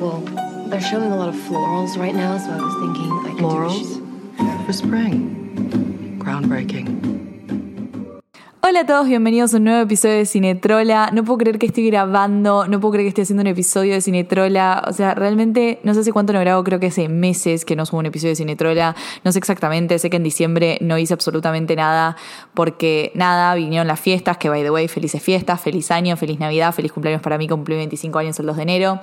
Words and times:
Well, 0.00 0.20
they're 0.68 0.80
showing 0.80 1.12
a 1.12 1.16
lot 1.16 1.28
of 1.28 1.34
florals 1.34 1.98
right 1.98 2.14
now, 2.14 2.38
so 2.38 2.50
I 2.50 2.56
was 2.56 2.74
thinking 2.80 3.12
I 3.12 3.22
could 3.24 3.38
do 3.38 3.46
a 3.46 3.50
Florals? 3.50 4.64
For 4.64 4.72
spring. 4.72 6.18
Groundbreaking. 6.18 7.29
Hola 8.62 8.80
a 8.80 8.86
todos, 8.86 9.08
bienvenidos 9.08 9.54
a 9.54 9.56
un 9.56 9.64
nuevo 9.64 9.80
episodio 9.80 10.16
de 10.16 10.26
Cinetrola. 10.26 11.10
No 11.14 11.24
puedo 11.24 11.38
creer 11.38 11.58
que 11.58 11.64
estoy 11.64 11.86
grabando, 11.86 12.66
no 12.68 12.78
puedo 12.78 12.92
creer 12.92 13.06
que 13.06 13.08
estoy 13.08 13.22
haciendo 13.22 13.40
un 13.40 13.46
episodio 13.46 13.94
de 13.94 14.02
Cinetrola. 14.02 14.84
O 14.86 14.92
sea, 14.92 15.14
realmente 15.14 15.80
no 15.82 15.94
sé 15.94 16.00
hace 16.00 16.12
cuánto 16.12 16.34
no 16.34 16.40
grabo, 16.40 16.62
creo 16.62 16.78
que 16.78 16.88
hace 16.88 17.08
meses 17.08 17.64
que 17.64 17.74
no 17.74 17.86
subo 17.86 18.00
un 18.00 18.06
episodio 18.06 18.32
de 18.32 18.36
Cinetrola. 18.36 18.94
No 19.24 19.32
sé 19.32 19.38
exactamente, 19.38 19.98
sé 19.98 20.10
que 20.10 20.18
en 20.18 20.24
diciembre 20.24 20.76
no 20.82 20.98
hice 20.98 21.14
absolutamente 21.14 21.74
nada 21.74 22.16
porque 22.52 23.12
nada, 23.14 23.54
vinieron 23.54 23.86
las 23.86 23.98
fiestas, 23.98 24.36
que 24.36 24.50
by 24.50 24.62
the 24.62 24.70
way, 24.70 24.88
felices 24.88 25.22
fiestas, 25.22 25.58
feliz 25.58 25.90
año, 25.90 26.14
feliz 26.18 26.38
Navidad, 26.38 26.74
feliz 26.74 26.92
cumpleaños 26.92 27.22
para 27.22 27.38
mí, 27.38 27.48
cumplí 27.48 27.76
25 27.76 28.18
años 28.18 28.38
el 28.40 28.46
2 28.46 28.56
de 28.56 28.62
enero. 28.62 29.00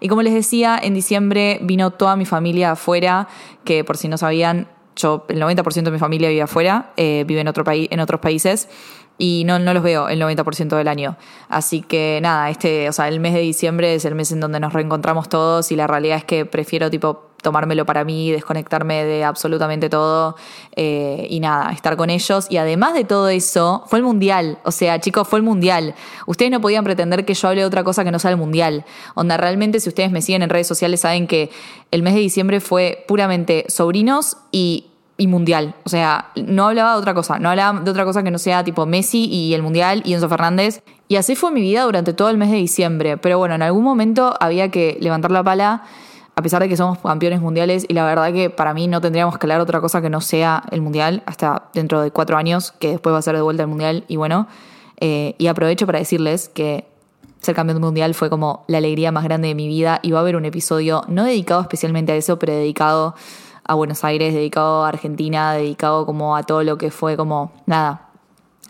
Y 0.00 0.08
como 0.08 0.22
les 0.22 0.32
decía, 0.32 0.80
en 0.82 0.94
diciembre 0.94 1.58
vino 1.62 1.90
toda 1.90 2.16
mi 2.16 2.24
familia 2.24 2.70
afuera, 2.72 3.28
que 3.64 3.84
por 3.84 3.98
si 3.98 4.08
no 4.08 4.16
sabían, 4.16 4.68
yo, 4.96 5.24
el 5.28 5.40
90% 5.40 5.82
de 5.82 5.90
mi 5.90 5.98
familia 5.98 6.28
vive 6.28 6.42
afuera, 6.42 6.92
eh, 6.96 7.24
vive 7.26 7.40
en, 7.40 7.48
otro 7.48 7.64
país, 7.64 7.88
en 7.90 8.00
otros 8.00 8.20
países 8.20 8.68
y 9.18 9.44
no, 9.46 9.58
no 9.58 9.72
los 9.72 9.82
veo 9.82 10.08
el 10.08 10.20
90% 10.20 10.76
del 10.76 10.88
año. 10.88 11.16
Así 11.48 11.82
que 11.82 12.18
nada, 12.22 12.50
este, 12.50 12.88
o 12.88 12.92
sea, 12.92 13.08
el 13.08 13.20
mes 13.20 13.34
de 13.34 13.40
diciembre 13.40 13.94
es 13.94 14.04
el 14.04 14.14
mes 14.14 14.32
en 14.32 14.40
donde 14.40 14.60
nos 14.60 14.72
reencontramos 14.72 15.28
todos 15.28 15.72
y 15.72 15.76
la 15.76 15.86
realidad 15.86 16.18
es 16.18 16.24
que 16.24 16.44
prefiero 16.44 16.90
tipo 16.90 17.30
tomármelo 17.42 17.86
para 17.86 18.04
mí, 18.04 18.32
desconectarme 18.32 19.04
de 19.04 19.22
absolutamente 19.22 19.88
todo 19.88 20.34
eh, 20.74 21.28
y 21.30 21.38
nada, 21.38 21.70
estar 21.70 21.96
con 21.96 22.10
ellos. 22.10 22.48
Y 22.50 22.56
además 22.56 22.94
de 22.94 23.04
todo 23.04 23.28
eso, 23.28 23.84
fue 23.86 24.00
el 24.00 24.04
mundial. 24.04 24.58
O 24.64 24.72
sea, 24.72 24.98
chicos, 25.00 25.28
fue 25.28 25.38
el 25.38 25.44
mundial. 25.44 25.94
Ustedes 26.26 26.50
no 26.50 26.60
podían 26.60 26.82
pretender 26.82 27.24
que 27.24 27.34
yo 27.34 27.46
hable 27.46 27.60
de 27.60 27.66
otra 27.66 27.84
cosa 27.84 28.02
que 28.02 28.10
no 28.10 28.18
sea 28.18 28.32
el 28.32 28.36
mundial. 28.36 28.84
Onda, 29.14 29.36
realmente, 29.36 29.78
si 29.78 29.88
ustedes 29.88 30.10
me 30.10 30.22
siguen 30.22 30.42
en 30.42 30.50
redes 30.50 30.66
sociales, 30.66 31.00
saben 31.00 31.28
que 31.28 31.50
el 31.92 32.02
mes 32.02 32.14
de 32.14 32.20
diciembre 32.20 32.58
fue 32.58 33.04
puramente 33.06 33.64
sobrinos 33.68 34.38
y 34.50 34.86
y 35.18 35.26
mundial. 35.26 35.74
O 35.84 35.88
sea, 35.88 36.30
no 36.36 36.68
hablaba 36.68 36.92
de 36.92 36.98
otra 36.98 37.14
cosa, 37.14 37.38
no 37.38 37.50
hablaba 37.50 37.80
de 37.80 37.90
otra 37.90 38.04
cosa 38.04 38.22
que 38.22 38.30
no 38.30 38.38
sea 38.38 38.64
tipo 38.64 38.84
Messi 38.86 39.24
y 39.26 39.54
el 39.54 39.62
mundial 39.62 40.02
y 40.04 40.14
Enzo 40.14 40.28
Fernández. 40.28 40.82
Y 41.08 41.16
así 41.16 41.36
fue 41.36 41.50
mi 41.50 41.60
vida 41.60 41.84
durante 41.84 42.12
todo 42.12 42.28
el 42.28 42.36
mes 42.36 42.50
de 42.50 42.56
diciembre. 42.56 43.16
Pero 43.16 43.38
bueno, 43.38 43.54
en 43.54 43.62
algún 43.62 43.84
momento 43.84 44.34
había 44.40 44.70
que 44.70 44.98
levantar 45.00 45.30
la 45.30 45.42
pala, 45.42 45.84
a 46.34 46.42
pesar 46.42 46.60
de 46.60 46.68
que 46.68 46.76
somos 46.76 46.98
campeones 46.98 47.40
mundiales. 47.40 47.86
Y 47.88 47.94
la 47.94 48.04
verdad 48.04 48.32
que 48.32 48.50
para 48.50 48.74
mí 48.74 48.88
no 48.88 49.00
tendríamos 49.00 49.38
que 49.38 49.46
hablar 49.46 49.60
otra 49.60 49.80
cosa 49.80 50.02
que 50.02 50.10
no 50.10 50.20
sea 50.20 50.62
el 50.70 50.82
mundial 50.82 51.22
hasta 51.26 51.70
dentro 51.72 52.02
de 52.02 52.10
cuatro 52.10 52.36
años, 52.36 52.72
que 52.72 52.90
después 52.90 53.14
va 53.14 53.18
a 53.18 53.22
ser 53.22 53.36
de 53.36 53.42
vuelta 53.42 53.62
el 53.62 53.68
mundial. 53.68 54.04
Y 54.08 54.16
bueno, 54.16 54.48
eh, 55.00 55.34
y 55.38 55.46
aprovecho 55.46 55.86
para 55.86 55.98
decirles 55.98 56.48
que 56.48 56.86
ser 57.40 57.54
campeón 57.54 57.80
mundial 57.80 58.14
fue 58.14 58.28
como 58.28 58.64
la 58.66 58.78
alegría 58.78 59.12
más 59.12 59.24
grande 59.24 59.48
de 59.48 59.54
mi 59.54 59.68
vida. 59.68 60.00
Y 60.02 60.10
va 60.10 60.18
a 60.18 60.22
haber 60.22 60.36
un 60.36 60.44
episodio 60.44 61.04
no 61.08 61.24
dedicado 61.24 61.62
especialmente 61.62 62.12
a 62.12 62.16
eso, 62.16 62.38
pero 62.38 62.52
dedicado 62.52 63.14
a 63.66 63.74
Buenos 63.74 64.04
Aires, 64.04 64.34
dedicado 64.34 64.84
a 64.84 64.88
Argentina, 64.88 65.52
dedicado 65.52 66.06
como 66.06 66.36
a 66.36 66.42
todo 66.42 66.62
lo 66.62 66.78
que 66.78 66.90
fue 66.90 67.16
como, 67.16 67.52
nada, 67.66 68.08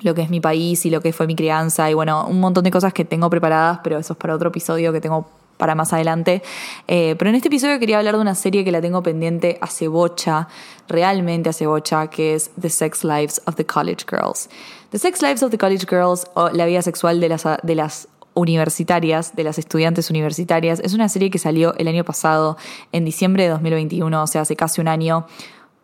lo 0.03 0.15
que 0.15 0.23
es 0.23 0.31
mi 0.31 0.41
país 0.41 0.85
y 0.87 0.91
lo 0.91 1.01
que 1.01 1.13
fue 1.13 1.27
mi 1.27 1.35
crianza 1.35 1.91
y 1.91 1.95
bueno, 1.95 2.27
un 2.27 2.41
montón 2.41 2.65
de 2.65 2.71
cosas 2.71 2.93
que 2.93 3.05
tengo 3.05 3.31
preparadas, 3.31 3.81
pero 3.83 3.99
eso 3.99 4.13
es 4.13 4.19
para 4.19 4.35
otro 4.35 4.49
episodio 4.49 4.93
que 4.93 5.01
tengo 5.01 5.27
para 5.57 5.75
más 5.75 5.93
adelante. 5.93 6.43
Eh, 6.87 7.15
pero 7.19 7.31
en 7.31 7.37
este 7.37 7.49
episodio 7.49 7.79
quería 7.79 7.99
hablar 7.99 8.17
de 8.17 8.21
una 8.21 8.35
serie 8.35 8.65
que 8.65 8.71
la 8.71 8.81
tengo 8.81 9.03
pendiente 9.03 9.59
hace 9.61 9.89
bocha, 9.89 10.49
realmente 10.89 11.49
hace 11.49 11.67
bocha, 11.67 12.09
que 12.09 12.35
es 12.35 12.51
The 12.61 12.71
Sex 12.71 13.05
Lives 13.05 13.41
of 13.47 13.57
the 13.57 13.65
College 13.65 14.05
Girls. 14.09 14.49
The 14.91 14.99
Sex 14.99 15.23
Lives 15.23 15.43
of 15.43 15.51
the 15.51 15.59
College 15.59 15.87
Girls, 15.89 16.27
o 16.35 16.51
la 16.51 16.67
vida 16.67 16.83
sexual 16.83 17.21
de 17.21 17.29
las, 17.29 17.45
de 17.63 17.75
las 17.75 18.09
universitarias, 18.37 19.35
de 19.35 19.43
las 19.43 19.59
estudiantes 19.59 20.11
universitarias. 20.11 20.81
Es 20.81 20.95
una 20.95 21.09
serie 21.09 21.31
que 21.31 21.39
salió 21.39 21.75
el 21.79 21.89
año 21.89 22.05
pasado, 22.05 22.57
en 22.93 23.05
diciembre 23.05 23.45
de 23.45 23.49
2021, 23.49 24.23
o 24.23 24.27
sea, 24.29 24.43
hace 24.43 24.55
casi 24.55 24.81
un 24.81 24.89
año, 24.89 25.27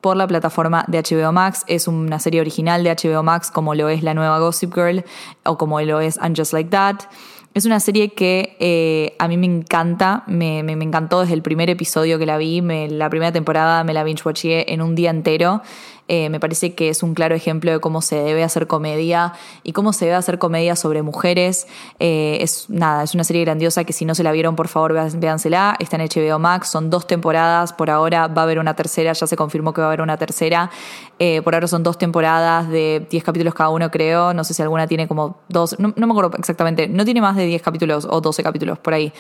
por 0.03 0.17
la 0.17 0.27
plataforma 0.27 0.85
de 0.89 0.99
HBO 0.99 1.33
Max. 1.33 1.65
Es 1.67 1.89
una 1.89 2.19
serie 2.19 2.41
original 2.41 2.85
de 2.85 2.91
HBO 2.91 3.23
Max, 3.23 3.51
como 3.51 3.75
lo 3.75 3.89
es 3.89 4.03
la 4.03 4.13
nueva 4.13 4.39
Gossip 4.39 4.75
Girl 4.75 5.05
o 5.45 5.57
como 5.57 5.81
lo 5.81 6.01
es 6.01 6.19
And 6.19 6.37
Just 6.37 6.53
Like 6.53 6.71
That. 6.71 6.97
Es 7.55 7.67
una 7.67 7.81
serie 7.81 8.13
que 8.13 8.57
eh, 8.61 9.15
a 9.19 9.29
mí 9.29 9.37
me 9.37 9.47
encanta, 9.47 10.25
me, 10.27 10.61
encantó 10.61 11.21
desde 11.21 11.35
el 11.35 11.43
primer 11.43 11.69
episodio 11.71 12.19
que 12.19 12.25
la 12.27 12.39
vi, 12.39 12.63
me, 12.63 12.89
la 12.89 13.11
primera 13.11 13.31
temporada 13.31 13.85
me 13.85 13.93
la 13.93 14.05
binge-watché 14.05 14.73
en 14.73 14.81
un 14.81 14.95
día 14.95 15.11
entero. 15.11 15.63
Eh, 16.09 16.29
me 16.31 16.41
parece 16.41 16.75
que 16.75 16.89
es 16.89 17.03
un 17.03 17.15
claro 17.15 17.35
ejemplo 17.35 17.71
de 17.71 17.81
cómo 17.81 18.03
se 18.03 18.17
debe 18.17 18.43
hacer 18.45 18.67
comedia 18.67 19.33
y 19.63 19.73
cómo 19.73 19.93
se 19.93 20.07
debe 20.07 20.17
hacer 20.17 20.39
comedia 20.39 20.77
sobre 20.77 21.03
mujeres. 21.03 21.67
Eh, 22.01 22.39
es 22.41 22.69
nada, 22.69 23.03
es 23.03 23.15
una 23.15 23.25
serie 23.25 23.43
grandiosa 23.43 23.85
que 23.85 23.93
si 23.93 24.05
no 24.05 24.15
se 24.15 24.23
la 24.23 24.33
vieron, 24.33 24.57
por 24.57 24.69
favor, 24.69 24.93
véansela. 25.15 25.77
Está 25.79 25.97
en 25.97 26.09
HBO 26.09 26.39
Max, 26.39 26.69
son 26.69 26.91
dos 26.91 27.07
temporadas, 27.07 27.73
por 27.73 27.91
ahora 27.91 28.27
va 28.27 28.43
a 28.43 28.45
haber 28.45 28.59
una 28.59 28.75
tercera, 28.75 29.13
ya 29.13 29.27
se 29.27 29.37
confirmó 29.37 29.73
que 29.73 29.81
va 29.81 29.87
a 29.87 29.91
haber 29.91 30.03
una 30.03 30.17
tercera. 30.17 30.71
Eh, 31.19 31.41
por 31.43 31.55
ahora 31.55 31.69
son 31.69 31.83
dos 31.83 31.99
temporadas 31.99 32.69
de 32.69 33.07
10 33.09 33.25
capítulos 33.25 33.55
cada 33.55 33.71
uno, 33.71 33.91
creo. 33.91 34.35
No 34.35 34.45
sé 34.45 34.55
si 34.55 34.63
alguna 34.63 34.87
tiene 34.87 35.07
como 35.07 35.39
dos, 35.49 35.79
no, 35.79 35.93
me 35.97 36.05
acuerdo 36.05 36.33
exactamente, 36.37 36.89
no 36.89 37.05
tiene 37.05 37.21
más 37.21 37.37
de 37.37 37.47
10 37.47 37.63
capítulos 37.63 38.07
o 38.11 38.21
12 38.21 38.43
capítulos 38.43 38.79
por 38.79 38.95
ahí. 38.95 39.13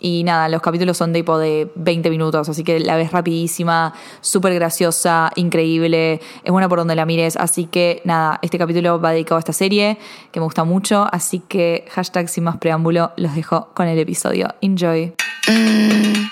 Y 0.00 0.22
nada, 0.24 0.48
los 0.48 0.60
capítulos 0.60 0.96
son 0.96 1.12
tipo 1.12 1.38
de 1.38 1.70
20 1.76 2.10
minutos, 2.10 2.48
así 2.48 2.62
que 2.62 2.78
la 2.78 2.96
ves 2.96 3.12
rapidísima, 3.12 3.94
súper 4.20 4.54
graciosa, 4.54 5.30
increíble, 5.36 6.20
es 6.42 6.52
buena 6.52 6.68
por 6.68 6.78
donde 6.78 6.94
la 6.94 7.06
mires. 7.06 7.36
Así 7.36 7.66
que 7.66 8.02
nada, 8.04 8.38
este 8.42 8.58
capítulo 8.58 9.00
va 9.00 9.12
dedicado 9.12 9.36
a 9.36 9.38
esta 9.38 9.52
serie 9.52 9.98
que 10.30 10.40
me 10.40 10.44
gusta 10.44 10.64
mucho, 10.64 11.06
así 11.10 11.40
que 11.40 11.86
hashtag 11.90 12.28
sin 12.28 12.44
más 12.44 12.58
preámbulo, 12.58 13.12
los 13.16 13.34
dejo 13.34 13.68
con 13.74 13.86
el 13.88 13.98
episodio. 13.98 14.48
Enjoy. 14.60 15.14
Mm, 15.48 16.28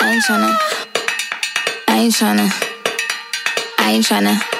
I 0.00 0.04
ain't 0.04 0.24
tryna. 0.24 0.58
I 1.88 2.00
ain't 2.00 2.14
tryna. 2.14 2.52
I 3.78 3.94
ain't. 3.94 4.57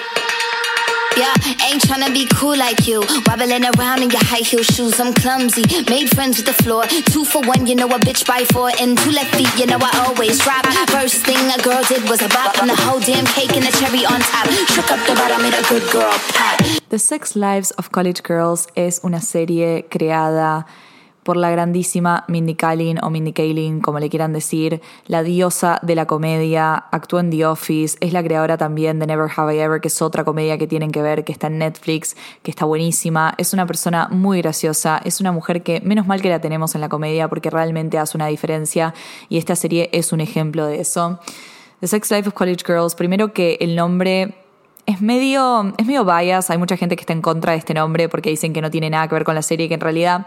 Yeah, 1.18 1.34
ain't 1.66 1.82
tryna 1.82 2.14
be 2.14 2.26
cool 2.38 2.56
like 2.56 2.86
you. 2.86 3.02
Wobbling 3.26 3.64
around 3.74 4.02
in 4.04 4.10
your 4.10 4.22
high 4.22 4.46
heel 4.46 4.62
shoes. 4.62 5.00
I'm 5.00 5.12
clumsy. 5.12 5.64
Made 5.90 6.08
friends 6.14 6.36
with 6.38 6.46
the 6.46 6.52
floor. 6.62 6.84
Two 7.10 7.24
for 7.24 7.42
one, 7.42 7.66
you 7.66 7.74
know 7.74 7.88
a 7.88 7.98
bitch 7.98 8.24
by 8.24 8.44
four. 8.44 8.70
And 8.78 8.96
two 8.96 9.10
left 9.10 9.34
feet, 9.34 9.50
you 9.58 9.66
know 9.66 9.78
I 9.80 9.90
always 10.06 10.38
drop. 10.38 10.64
First 10.90 11.26
thing 11.26 11.42
a 11.50 11.58
girl 11.60 11.82
did 11.88 12.08
was 12.08 12.22
a 12.22 12.28
bop. 12.28 12.56
And 12.62 12.70
the 12.70 12.76
whole 12.76 13.00
damn 13.00 13.26
cake 13.26 13.56
and 13.56 13.66
the 13.66 13.72
cherry 13.78 14.06
on 14.06 14.20
top. 14.20 14.46
Shook 14.70 14.90
up 14.92 15.04
the 15.08 15.14
bottom, 15.14 15.42
made 15.42 15.54
a 15.54 15.62
good 15.68 15.90
girl 15.90 16.14
pop. 16.38 16.60
The 16.88 16.98
Sex 17.00 17.34
Lives 17.34 17.72
of 17.72 17.90
College 17.90 18.22
Girls 18.22 18.68
es 18.76 19.00
una 19.02 19.20
serie 19.20 19.86
creada 19.90 20.66
por 21.28 21.36
la 21.36 21.50
grandísima 21.50 22.24
Mindy 22.26 22.54
Kaling 22.54 23.04
o 23.04 23.10
Mindy 23.10 23.34
Kaling, 23.34 23.82
como 23.82 23.98
le 23.98 24.08
quieran 24.08 24.32
decir, 24.32 24.80
la 25.08 25.22
diosa 25.22 25.78
de 25.82 25.94
la 25.94 26.06
comedia, 26.06 26.74
actuó 26.90 27.20
en 27.20 27.28
The 27.28 27.44
Office, 27.44 27.98
es 28.00 28.14
la 28.14 28.22
creadora 28.22 28.56
también 28.56 28.98
de 28.98 29.06
Never 29.06 29.30
Have 29.36 29.54
I 29.54 29.58
Ever, 29.58 29.82
que 29.82 29.88
es 29.88 30.00
otra 30.00 30.24
comedia 30.24 30.56
que 30.56 30.66
tienen 30.66 30.90
que 30.90 31.02
ver, 31.02 31.24
que 31.24 31.32
está 31.32 31.48
en 31.48 31.58
Netflix, 31.58 32.16
que 32.42 32.50
está 32.50 32.64
buenísima, 32.64 33.34
es 33.36 33.52
una 33.52 33.66
persona 33.66 34.08
muy 34.10 34.40
graciosa, 34.40 35.02
es 35.04 35.20
una 35.20 35.30
mujer 35.30 35.62
que 35.62 35.82
menos 35.82 36.06
mal 36.06 36.22
que 36.22 36.30
la 36.30 36.40
tenemos 36.40 36.74
en 36.74 36.80
la 36.80 36.88
comedia 36.88 37.28
porque 37.28 37.50
realmente 37.50 37.98
hace 37.98 38.16
una 38.16 38.28
diferencia 38.28 38.94
y 39.28 39.36
esta 39.36 39.54
serie 39.54 39.90
es 39.92 40.14
un 40.14 40.22
ejemplo 40.22 40.64
de 40.64 40.80
eso. 40.80 41.20
The 41.80 41.88
Sex 41.88 42.10
Life 42.10 42.28
of 42.30 42.34
College 42.36 42.64
Girls, 42.66 42.94
primero 42.94 43.34
que 43.34 43.58
el 43.60 43.76
nombre 43.76 44.34
es 44.88 45.02
medio, 45.02 45.74
es 45.76 45.84
medio 45.84 46.06
bias, 46.06 46.48
hay 46.48 46.56
mucha 46.56 46.78
gente 46.78 46.96
que 46.96 47.02
está 47.02 47.12
en 47.12 47.20
contra 47.20 47.52
de 47.52 47.58
este 47.58 47.74
nombre 47.74 48.08
porque 48.08 48.30
dicen 48.30 48.54
que 48.54 48.62
no 48.62 48.70
tiene 48.70 48.88
nada 48.88 49.06
que 49.06 49.14
ver 49.14 49.24
con 49.24 49.34
la 49.34 49.42
serie, 49.42 49.68
que 49.68 49.74
en 49.74 49.80
realidad 49.80 50.26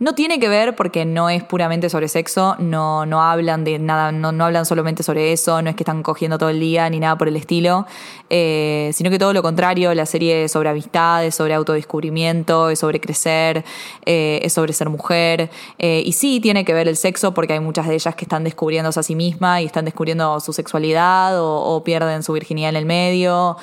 no 0.00 0.14
tiene 0.14 0.40
que 0.40 0.48
ver 0.48 0.74
porque 0.74 1.04
no 1.04 1.28
es 1.28 1.44
puramente 1.44 1.90
sobre 1.90 2.08
sexo, 2.08 2.56
no, 2.58 3.04
no 3.04 3.22
hablan 3.22 3.64
de 3.64 3.78
nada, 3.78 4.12
no, 4.12 4.32
no 4.32 4.46
hablan 4.46 4.64
solamente 4.64 5.02
sobre 5.02 5.32
eso, 5.32 5.60
no 5.60 5.68
es 5.68 5.76
que 5.76 5.82
están 5.82 6.02
cogiendo 6.02 6.38
todo 6.38 6.48
el 6.48 6.58
día 6.58 6.88
ni 6.88 6.98
nada 6.98 7.18
por 7.18 7.28
el 7.28 7.36
estilo, 7.36 7.86
eh, 8.30 8.90
sino 8.94 9.10
que 9.10 9.18
todo 9.18 9.34
lo 9.34 9.42
contrario, 9.42 9.94
la 9.94 10.06
serie 10.06 10.44
es 10.44 10.52
sobre 10.52 10.70
amistad, 10.70 11.26
es 11.26 11.34
sobre 11.34 11.52
autodescubrimiento, 11.52 12.70
es 12.70 12.78
sobre 12.78 12.98
crecer, 12.98 13.62
eh, 14.06 14.40
es 14.42 14.54
sobre 14.54 14.72
ser 14.72 14.88
mujer. 14.88 15.50
Eh, 15.78 16.02
y 16.04 16.12
sí 16.12 16.40
tiene 16.40 16.64
que 16.64 16.72
ver 16.72 16.88
el 16.88 16.96
sexo 16.96 17.34
porque 17.34 17.52
hay 17.52 17.60
muchas 17.60 17.86
de 17.86 17.94
ellas 17.94 18.14
que 18.14 18.24
están 18.24 18.42
descubriéndose 18.42 19.00
a 19.00 19.02
sí 19.02 19.14
mismas 19.14 19.60
y 19.60 19.66
están 19.66 19.84
descubriendo 19.84 20.40
su 20.40 20.54
sexualidad 20.54 21.34
o 21.38 21.84
pierden 21.84 22.22
su 22.22 22.32
virginidad 22.32 22.70
en 22.70 22.76
el 22.76 22.86
medio 22.86 23.58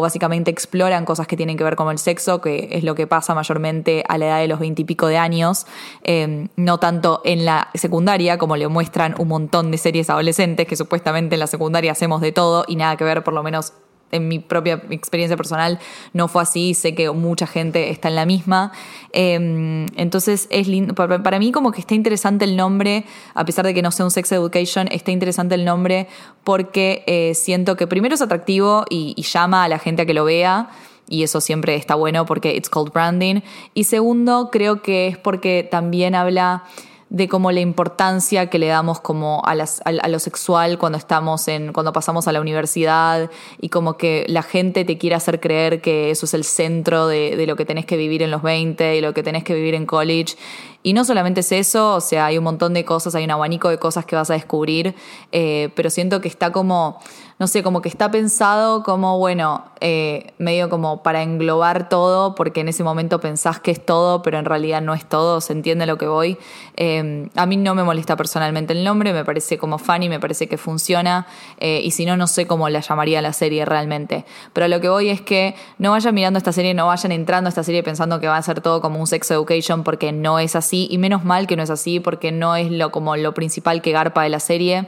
básicamente 0.00 0.50
exploran 0.50 1.04
cosas 1.04 1.26
que 1.26 1.36
tienen 1.36 1.56
que 1.56 1.64
ver 1.64 1.76
con 1.76 1.90
el 1.90 1.98
sexo, 1.98 2.40
que 2.40 2.68
es 2.72 2.84
lo 2.84 2.94
que 2.94 3.06
pasa 3.06 3.34
mayormente 3.34 4.04
a 4.08 4.18
la 4.18 4.26
edad 4.26 4.38
de 4.40 4.48
los 4.48 4.60
veintipico 4.60 5.06
de 5.06 5.18
años. 5.18 5.66
Em, 6.02 6.48
no 6.56 6.78
tanto 6.78 7.20
en 7.24 7.44
la 7.44 7.68
secundaria, 7.74 8.38
como 8.38 8.56
le 8.56 8.68
muestran 8.68 9.14
un 9.18 9.28
montón 9.28 9.70
de 9.70 9.78
series 9.78 10.10
adolescentes, 10.10 10.66
que 10.66 10.76
supuestamente 10.76 11.34
en 11.36 11.40
la 11.40 11.46
secundaria 11.46 11.92
hacemos 11.92 12.20
de 12.20 12.32
todo 12.32 12.64
y 12.68 12.76
nada 12.76 12.96
que 12.96 13.04
ver, 13.04 13.24
por 13.24 13.34
lo 13.34 13.42
menos 13.42 13.72
en 14.12 14.28
mi 14.28 14.38
propia 14.38 14.82
experiencia 14.90 15.36
personal 15.36 15.78
no 16.12 16.28
fue 16.28 16.42
así, 16.42 16.74
sé 16.74 16.94
que 16.94 17.10
mucha 17.10 17.46
gente 17.46 17.90
está 17.90 18.08
en 18.08 18.16
la 18.16 18.26
misma. 18.26 18.72
Em, 19.12 19.86
entonces 19.96 20.46
es 20.50 20.68
lindo, 20.68 20.94
para, 20.94 21.38
mí 21.38 21.52
como 21.52 21.72
que 21.72 21.80
está 21.80 21.94
interesante 21.94 22.44
el 22.44 22.56
nombre, 22.56 23.04
a 23.34 23.44
pesar 23.44 23.64
de 23.66 23.74
que 23.74 23.82
no 23.82 23.90
sea 23.90 24.04
un 24.04 24.10
sex 24.10 24.32
education, 24.32 24.88
está 24.90 25.10
interesante 25.10 25.54
el 25.54 25.64
nombre 25.64 26.08
porque 26.44 27.04
eh, 27.06 27.34
siento 27.34 27.76
que 27.76 27.86
primero 27.86 28.14
es 28.14 28.22
atractivo 28.22 28.84
y, 28.88 29.14
y 29.16 29.22
llama 29.22 29.64
a 29.64 29.68
la 29.68 29.78
gente 29.78 30.02
a 30.02 30.06
que 30.06 30.14
lo 30.14 30.24
vea. 30.24 30.70
y 31.10 31.22
eso 31.22 31.40
siempre 31.40 31.74
está 31.74 31.94
bueno 31.94 32.26
porque 32.26 32.54
it's 32.54 32.68
called 32.68 32.92
branding. 32.92 33.40
Y 33.72 33.84
segundo, 33.84 34.50
creo 34.52 34.82
que 34.82 35.08
es 35.08 35.16
porque 35.16 35.66
también 35.68 36.14
habla 36.14 36.64
de 37.10 37.28
como 37.28 37.50
la 37.52 37.60
importancia 37.60 38.50
que 38.50 38.58
le 38.58 38.66
damos 38.66 39.00
como 39.00 39.42
a, 39.44 39.54
las, 39.54 39.80
a, 39.84 40.08
lo 40.08 40.18
sexual 40.18 40.78
cuando 40.78 40.98
estamos 40.98 41.48
en, 41.48 41.72
cuando 41.72 41.92
pasamos 41.92 42.28
a 42.28 42.32
la 42.32 42.40
universidad 42.40 43.30
y 43.60 43.70
como 43.70 43.96
que 43.96 44.26
la 44.28 44.42
gente 44.42 44.84
te 44.84 44.98
quiere 44.98 45.16
hacer 45.16 45.40
creer 45.40 45.80
que 45.80 46.10
eso 46.10 46.26
es 46.26 46.34
el 46.34 46.44
centro 46.44 47.08
de, 47.08 47.36
de 47.36 47.46
lo 47.46 47.56
que 47.56 47.64
tenés 47.64 47.86
que 47.86 47.96
vivir 47.96 48.22
en 48.22 48.30
los 48.30 48.42
20 48.42 48.96
y 48.96 49.00
lo 49.00 49.14
que 49.14 49.22
tenés 49.22 49.44
que 49.44 49.54
vivir 49.54 49.74
en 49.74 49.86
college. 49.86 50.36
Y 50.82 50.92
no 50.92 51.04
solamente 51.04 51.40
es 51.40 51.52
eso, 51.52 51.96
o 51.96 52.00
sea, 52.00 52.26
hay 52.26 52.38
un 52.38 52.44
montón 52.44 52.72
de 52.72 52.84
cosas, 52.84 53.14
hay 53.14 53.24
un 53.24 53.30
abanico 53.30 53.68
de 53.68 53.78
cosas 53.78 54.06
que 54.06 54.14
vas 54.16 54.30
a 54.30 54.34
descubrir, 54.34 54.94
eh, 55.32 55.70
pero 55.74 55.90
siento 55.90 56.20
que 56.20 56.28
está 56.28 56.52
como 56.52 57.00
no 57.38 57.46
sé, 57.46 57.62
como 57.62 57.82
que 57.82 57.88
está 57.88 58.10
pensado 58.10 58.82
como, 58.82 59.16
bueno, 59.18 59.64
eh, 59.80 60.32
medio 60.38 60.68
como 60.68 61.04
para 61.04 61.22
englobar 61.22 61.88
todo, 61.88 62.34
porque 62.34 62.62
en 62.62 62.68
ese 62.68 62.82
momento 62.82 63.20
pensás 63.20 63.60
que 63.60 63.70
es 63.70 63.84
todo, 63.84 64.22
pero 64.22 64.40
en 64.40 64.44
realidad 64.44 64.82
no 64.82 64.92
es 64.92 65.08
todo, 65.08 65.40
se 65.40 65.52
entiende 65.52 65.86
lo 65.86 65.98
que 65.98 66.08
voy. 66.08 66.36
Eh, 66.76 67.28
a 67.36 67.46
mí 67.46 67.56
no 67.56 67.76
me 67.76 67.84
molesta 67.84 68.16
personalmente 68.16 68.72
el 68.72 68.82
nombre, 68.82 69.12
me 69.12 69.24
parece 69.24 69.56
como 69.56 69.78
funny, 69.78 70.08
me 70.08 70.18
parece 70.18 70.48
que 70.48 70.58
funciona, 70.58 71.28
y 71.60 71.90
si 71.92 72.06
no, 72.06 72.16
no 72.16 72.26
sé 72.26 72.48
cómo 72.48 72.68
la 72.68 72.80
llamaría 72.80 73.22
la 73.22 73.32
serie 73.32 73.64
realmente. 73.64 74.24
Pero 74.52 74.66
lo 74.66 74.80
que 74.80 74.88
voy 74.88 75.08
es 75.08 75.20
que 75.20 75.54
no 75.78 75.92
vayan 75.92 76.14
mirando 76.14 76.38
esta 76.38 76.52
serie, 76.52 76.74
no 76.74 76.88
vayan 76.88 77.12
entrando 77.12 77.46
a 77.46 77.50
esta 77.50 77.62
serie 77.62 77.84
pensando 77.84 78.18
que 78.18 78.26
va 78.26 78.36
a 78.36 78.42
ser 78.42 78.60
todo 78.60 78.80
como 78.80 78.98
un 78.98 79.06
sex 79.06 79.30
education, 79.30 79.84
porque 79.84 80.10
no 80.10 80.40
es 80.40 80.56
así, 80.56 80.67
y 80.72 80.98
menos 80.98 81.24
mal 81.24 81.46
que 81.46 81.56
no 81.56 81.62
es 81.62 81.70
así, 81.70 82.00
porque 82.00 82.32
no 82.32 82.56
es 82.56 82.70
lo, 82.70 82.90
como 82.90 83.16
lo 83.16 83.34
principal 83.34 83.82
que 83.82 83.92
garpa 83.92 84.22
de 84.22 84.28
la 84.28 84.40
serie. 84.40 84.86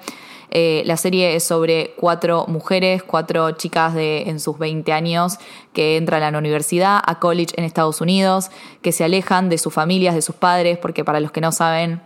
Eh, 0.50 0.82
la 0.84 0.96
serie 0.96 1.36
es 1.36 1.44
sobre 1.44 1.94
cuatro 1.96 2.44
mujeres, 2.48 3.04
cuatro 3.04 3.52
chicas 3.52 3.94
de 3.94 4.22
en 4.22 4.40
sus 4.40 4.58
20 4.58 4.92
años 4.92 5.38
que 5.72 5.96
entran 5.96 6.24
a 6.24 6.30
la 6.32 6.38
universidad, 6.38 7.00
a 7.06 7.20
college 7.20 7.54
en 7.56 7.64
Estados 7.64 8.00
Unidos, 8.00 8.50
que 8.82 8.90
se 8.90 9.04
alejan 9.04 9.48
de 9.48 9.58
sus 9.58 9.72
familias, 9.72 10.14
de 10.14 10.22
sus 10.22 10.34
padres, 10.34 10.76
porque 10.78 11.04
para 11.04 11.20
los 11.20 11.30
que 11.30 11.40
no 11.40 11.52
saben, 11.52 12.02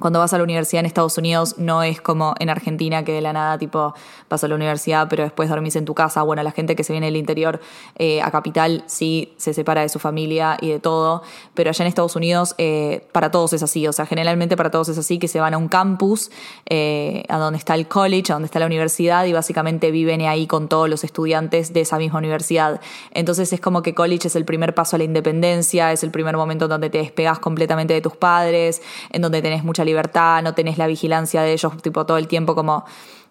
cuando 0.00 0.18
vas 0.18 0.32
a 0.32 0.38
la 0.38 0.44
universidad 0.44 0.80
en 0.80 0.86
Estados 0.86 1.18
Unidos 1.18 1.56
no 1.58 1.82
es 1.82 2.00
como 2.00 2.34
en 2.38 2.50
Argentina 2.50 3.04
que 3.04 3.12
de 3.12 3.20
la 3.20 3.32
nada 3.32 3.58
tipo 3.58 3.94
vas 4.28 4.44
a 4.44 4.48
la 4.48 4.54
universidad 4.54 5.08
pero 5.08 5.22
después 5.22 5.48
dormís 5.48 5.76
en 5.76 5.84
tu 5.84 5.94
casa. 5.94 6.22
Bueno, 6.22 6.42
la 6.42 6.52
gente 6.52 6.76
que 6.76 6.84
se 6.84 6.92
viene 6.92 7.06
del 7.06 7.16
interior 7.16 7.60
eh, 7.96 8.22
a 8.22 8.30
capital 8.30 8.84
sí 8.86 9.34
se 9.36 9.54
separa 9.54 9.82
de 9.82 9.88
su 9.88 9.98
familia 9.98 10.56
y 10.60 10.70
de 10.70 10.78
todo, 10.78 11.22
pero 11.54 11.70
allá 11.70 11.84
en 11.84 11.88
Estados 11.88 12.16
Unidos 12.16 12.54
eh, 12.58 13.06
para 13.12 13.30
todos 13.30 13.52
es 13.52 13.62
así. 13.62 13.86
O 13.86 13.92
sea, 13.92 14.06
generalmente 14.06 14.56
para 14.56 14.70
todos 14.70 14.88
es 14.88 14.98
así 14.98 15.18
que 15.18 15.28
se 15.28 15.40
van 15.40 15.54
a 15.54 15.58
un 15.58 15.68
campus 15.68 16.30
eh, 16.66 17.24
a 17.28 17.38
donde 17.38 17.58
está 17.58 17.74
el 17.74 17.88
college, 17.88 18.32
a 18.32 18.34
donde 18.34 18.46
está 18.46 18.58
la 18.58 18.66
universidad 18.66 19.24
y 19.24 19.32
básicamente 19.32 19.90
viven 19.90 20.20
ahí 20.22 20.46
con 20.46 20.68
todos 20.68 20.88
los 20.88 21.04
estudiantes 21.04 21.72
de 21.72 21.80
esa 21.80 21.98
misma 21.98 22.18
universidad. 22.18 22.80
Entonces 23.12 23.52
es 23.52 23.60
como 23.60 23.82
que 23.82 23.94
college 23.94 24.28
es 24.28 24.36
el 24.36 24.44
primer 24.44 24.74
paso 24.74 24.96
a 24.96 24.98
la 24.98 25.04
independencia, 25.04 25.92
es 25.92 26.02
el 26.02 26.10
primer 26.10 26.36
momento 26.36 26.68
donde 26.68 26.90
te 26.90 26.98
despegas 26.98 27.38
completamente 27.38 27.94
de 27.94 28.00
tus 28.00 28.16
padres, 28.16 28.82
en 29.10 29.22
donde 29.22 29.42
tenés 29.42 29.64
mucha 29.64 29.84
libertad, 29.88 30.42
no 30.42 30.54
tenés 30.54 30.78
la 30.78 30.86
vigilancia 30.86 31.42
de 31.42 31.52
ellos 31.52 31.72
tipo 31.82 32.06
todo 32.06 32.18
el 32.18 32.28
tiempo 32.28 32.54
como 32.54 32.84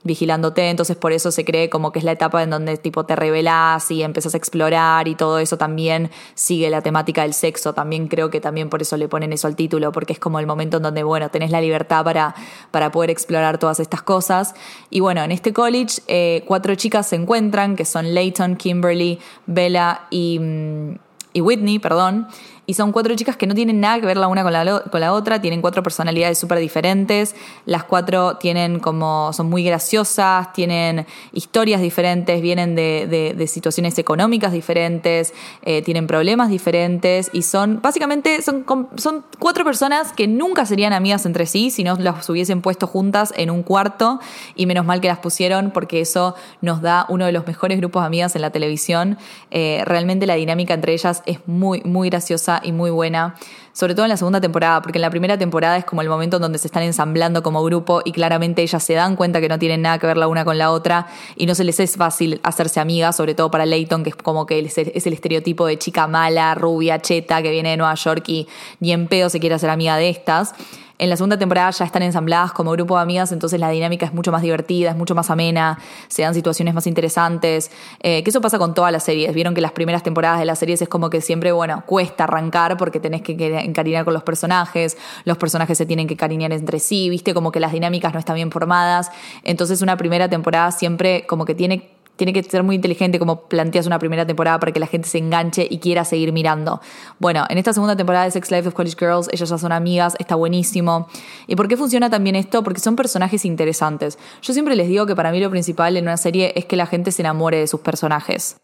vigilándote, 0.04 0.70
entonces 0.70 0.96
por 0.96 1.12
eso 1.12 1.32
se 1.32 1.46
cree 1.46 1.70
como 1.70 1.92
que 1.92 2.00
es 2.00 2.06
la 2.06 2.14
etapa 2.14 2.42
en 2.42 2.50
donde 2.50 2.78
tipo 2.78 3.06
te 3.06 3.16
revelas 3.16 3.92
y 3.92 4.04
empezás 4.04 4.34
a 4.34 4.38
explorar 4.38 5.08
y 5.08 5.16
todo 5.16 5.40
eso 5.40 5.58
también 5.58 6.10
sigue 6.34 6.70
la 6.70 6.82
temática 6.82 7.24
del 7.24 7.34
sexo, 7.34 7.74
también 7.74 8.08
creo 8.08 8.30
que 8.30 8.40
también 8.40 8.70
por 8.70 8.82
eso 8.82 8.98
le 8.98 9.08
ponen 9.08 9.34
eso 9.34 9.48
al 9.48 9.56
título, 9.56 9.92
porque 9.92 10.14
es 10.14 10.20
como 10.20 10.40
el 10.40 10.48
momento 10.48 10.78
en 10.78 10.84
donde, 10.84 11.04
bueno, 11.04 11.30
tenés 11.30 11.52
la 11.52 11.62
libertad 11.62 12.04
para, 12.04 12.36
para 12.72 12.92
poder 12.92 13.10
explorar 13.10 13.58
todas 13.58 13.80
estas 13.80 14.02
cosas. 14.02 14.56
Y 14.90 15.02
bueno, 15.02 15.24
en 15.24 15.32
este 15.32 15.54
college 15.54 16.02
eh, 16.08 16.44
cuatro 16.48 16.74
chicas 16.76 17.08
se 17.08 17.16
encuentran, 17.16 17.76
que 17.76 17.86
son 17.86 18.14
Leighton, 18.14 18.56
Kimberly, 18.56 19.20
Bella 19.46 20.08
y, 20.10 20.40
mm, 20.40 20.96
y 21.34 21.42
Whitney, 21.42 21.80
perdón. 21.80 22.28
Y 22.70 22.74
son 22.74 22.92
cuatro 22.92 23.16
chicas 23.16 23.38
que 23.38 23.48
no 23.48 23.56
tienen 23.56 23.80
nada 23.80 23.98
que 23.98 24.06
ver 24.06 24.18
la 24.18 24.28
una 24.28 24.44
con 24.44 24.52
la, 25.00 25.14
otra, 25.14 25.40
tienen 25.40 25.62
cuatro 25.62 25.82
personalidades 25.82 26.38
súper 26.38 26.60
diferentes, 26.60 27.34
las 27.66 27.86
cuatro 27.86 28.36
tienen 28.36 28.80
como, 28.80 29.32
son 29.32 29.50
muy 29.50 29.64
graciosas, 29.64 30.52
tienen 30.52 31.06
historias 31.32 31.80
diferentes, 31.80 32.42
vienen 32.42 32.76
de, 32.76 33.34
de, 33.34 33.48
situaciones 33.48 33.98
económicas 33.98 34.52
diferentes, 34.52 35.34
eh, 35.62 35.82
tienen 35.82 36.08
problemas 36.08 36.50
diferentes 36.50 37.30
y 37.32 37.44
son, 37.44 37.80
básicamente, 37.82 38.42
son, 38.42 38.66
son 38.98 39.24
cuatro 39.40 39.64
personas 39.64 40.12
que 40.12 40.28
nunca 40.28 40.66
serían 40.66 40.92
amigas 40.92 41.26
entre 41.26 41.46
sí 41.46 41.72
si 41.72 41.86
no 41.86 41.96
las 41.96 42.30
hubiesen 42.30 42.62
puesto 42.62 42.86
juntas 42.86 43.34
en 43.38 43.50
un 43.50 43.64
cuarto 43.64 44.20
y 44.56 44.66
menos 44.66 44.86
mal 44.86 45.00
que 45.00 45.08
las 45.08 45.20
pusieron 45.20 45.72
porque 45.72 46.02
eso 46.02 46.36
nos 46.60 46.82
da 46.82 47.06
uno 47.08 47.26
de 47.26 47.32
los 47.32 47.48
mejores 47.48 47.78
grupos 47.78 48.02
de 48.02 48.08
amigas 48.08 48.36
en 48.36 48.42
la 48.42 48.50
televisión. 48.50 49.18
Eh, 49.52 49.84
realmente 49.86 50.28
la 50.28 50.36
dinámica 50.36 50.74
entre 50.74 50.92
ellas 50.92 51.24
es 51.26 51.40
muy, 51.48 51.82
muy 51.86 52.10
graciosa 52.10 52.57
y 52.64 52.72
muy 52.72 52.90
buena, 52.90 53.36
sobre 53.74 53.94
todo 53.94 54.06
en 54.06 54.10
la 54.10 54.18
segunda 54.18 54.42
temporada, 54.42 54.82
porque 54.82 54.98
en 54.98 55.02
la 55.02 55.10
primera 55.10 55.38
temporada 55.38 55.78
es 55.78 55.86
como 55.86 56.02
el 56.02 56.10
momento 56.10 56.38
en 56.38 56.42
donde 56.42 56.58
se 56.58 56.68
están 56.68 56.84
ensamblando 56.84 57.44
como 57.44 57.64
grupo 57.64 58.02
y 58.04 58.12
claramente 58.12 58.62
ellas 58.62 58.84
se 58.84 58.94
dan 58.94 59.16
cuenta 59.16 59.40
que 59.40 59.50
no 59.50 59.60
tienen 59.60 59.82
nada 59.82 60.00
que 60.00 60.08
ver 60.08 60.18
la 60.18 60.28
una 60.28 60.46
con 60.46 60.58
la 60.58 60.72
otra 60.72 61.08
y 61.36 61.46
no 61.46 61.56
se 61.56 61.64
les 61.64 61.80
es 61.80 61.96
fácil 61.96 62.40
hacerse 62.44 62.80
amigas, 62.80 63.16
sobre 63.16 63.36
todo 63.36 63.52
para 63.52 63.66
Leighton, 63.66 64.04
que 64.04 64.10
es 64.10 64.16
como 64.16 64.46
que 64.46 64.60
es 64.60 64.78
el 65.08 65.14
estereotipo 65.14 65.66
de 65.66 65.78
chica 65.78 66.08
mala, 66.08 66.56
rubia, 66.56 67.00
cheta, 67.00 67.42
que 67.42 67.52
viene 67.52 67.70
de 67.70 67.78
Nueva 67.78 67.96
York 67.96 68.24
y 68.28 68.48
ni 68.80 68.92
en 68.92 69.08
pedo 69.08 69.30
se 69.30 69.40
quiere 69.40 69.56
hacer 69.56 69.70
amiga 69.70 69.96
de 69.98 70.10
estas. 70.10 70.54
En 71.00 71.10
la 71.12 71.16
segunda 71.16 71.38
temporada 71.38 71.70
ya 71.70 71.86
están 71.86 72.02
ensambladas 72.02 72.54
como 72.54 72.72
grupo 72.72 72.96
de 72.96 73.04
amigas, 73.04 73.32
entonces 73.32 73.60
la 73.60 73.70
dinámica 73.70 74.08
es 74.08 74.14
mucho 74.14 74.32
más 74.32 74.42
divertida, 74.42 74.90
es 74.90 74.96
mucho 74.96 75.14
más 75.14 75.30
amena, 75.30 75.78
se 76.08 76.24
dan 76.24 76.34
situaciones 76.34 76.74
más 76.74 76.88
interesantes. 76.88 77.70
Eh, 78.02 78.24
que 78.24 78.30
eso 78.32 78.42
pasa 78.42 78.58
con 78.58 78.74
todas 78.74 78.92
las 78.92 79.04
series. 79.04 79.34
Vieron 79.34 79.54
que 79.54 79.62
las 79.62 79.74
primeras 79.74 80.02
temporadas 80.02 80.40
de 80.40 80.46
las 80.46 80.58
series 80.58 80.82
es 80.82 80.90
como 80.90 81.10
que 81.12 81.22
siempre, 81.22 81.52
bueno, 81.52 81.84
cuesta 81.86 82.24
arrancar 82.24 82.78
porque 82.78 83.00
tenés 83.00 83.22
que 83.22 83.34
encariñar 83.64 84.06
con 84.06 84.14
los 84.14 84.24
personajes, 84.24 84.98
los 85.24 85.38
personajes 85.38 85.78
se 85.78 85.86
tienen 85.86 86.08
que 86.08 86.18
cariñar 86.18 86.52
entre 86.52 86.80
sí, 86.80 87.10
viste, 87.10 87.34
como 87.36 87.52
que 87.52 87.60
las 87.60 87.74
dinámicas 87.74 88.14
no 88.14 88.20
están 88.20 88.36
bien 88.36 88.52
formadas. 88.52 89.12
Entonces 89.44 89.84
una 89.84 89.98
primera 89.98 90.28
temporada 90.30 90.72
siempre 90.72 91.28
como 91.28 91.46
que 91.46 91.54
tiene 91.54 91.97
tiene 92.18 92.34
que 92.34 92.44
ser 92.44 92.64
muy 92.64 92.76
inteligente 92.76 93.20
como 93.20 93.42
planteas 93.42 93.88
una 93.88 94.00
primera 94.00 94.26
temporada 94.26 94.60
para 94.60 94.72
que 94.74 94.80
la 94.80 94.88
gente 94.88 95.08
se 95.08 95.20
enganche 95.20 95.66
y 95.70 95.78
quiera 95.78 96.04
seguir 96.04 96.34
mirando. 96.34 96.82
Bueno, 97.20 97.46
en 97.50 97.58
esta 97.58 97.72
segunda 97.72 97.96
temporada 97.96 98.26
de 98.26 98.32
Sex 98.32 98.52
Life 98.52 98.68
of 98.68 98.74
College 98.74 98.98
Girls, 99.00 99.30
ellas 99.32 99.50
ya 99.50 99.58
son 99.58 99.72
amigas, 99.72 100.16
está 100.20 100.36
buenísimo. 100.36 101.08
¿Y 101.48 101.56
por 101.56 101.68
qué 101.68 101.78
funciona 101.78 102.10
también 102.10 102.36
esto? 102.36 102.64
Porque 102.64 102.82
son 102.82 102.96
personajes 102.96 103.46
interesantes. 103.46 104.18
Yo 104.42 104.54
siempre 104.54 104.76
les 104.76 104.90
digo 104.90 105.06
que 105.06 105.16
para 105.16 105.32
mí 105.32 105.40
lo 105.40 105.50
principal 105.50 105.96
en 105.96 106.04
una 106.04 106.18
serie 106.18 106.54
es 106.56 106.66
que 106.66 106.76
la 106.76 106.88
gente 106.88 107.12
se 107.12 107.22
enamore 107.22 107.60
de 107.60 107.68
sus 107.68 107.80
personajes. 107.80 108.58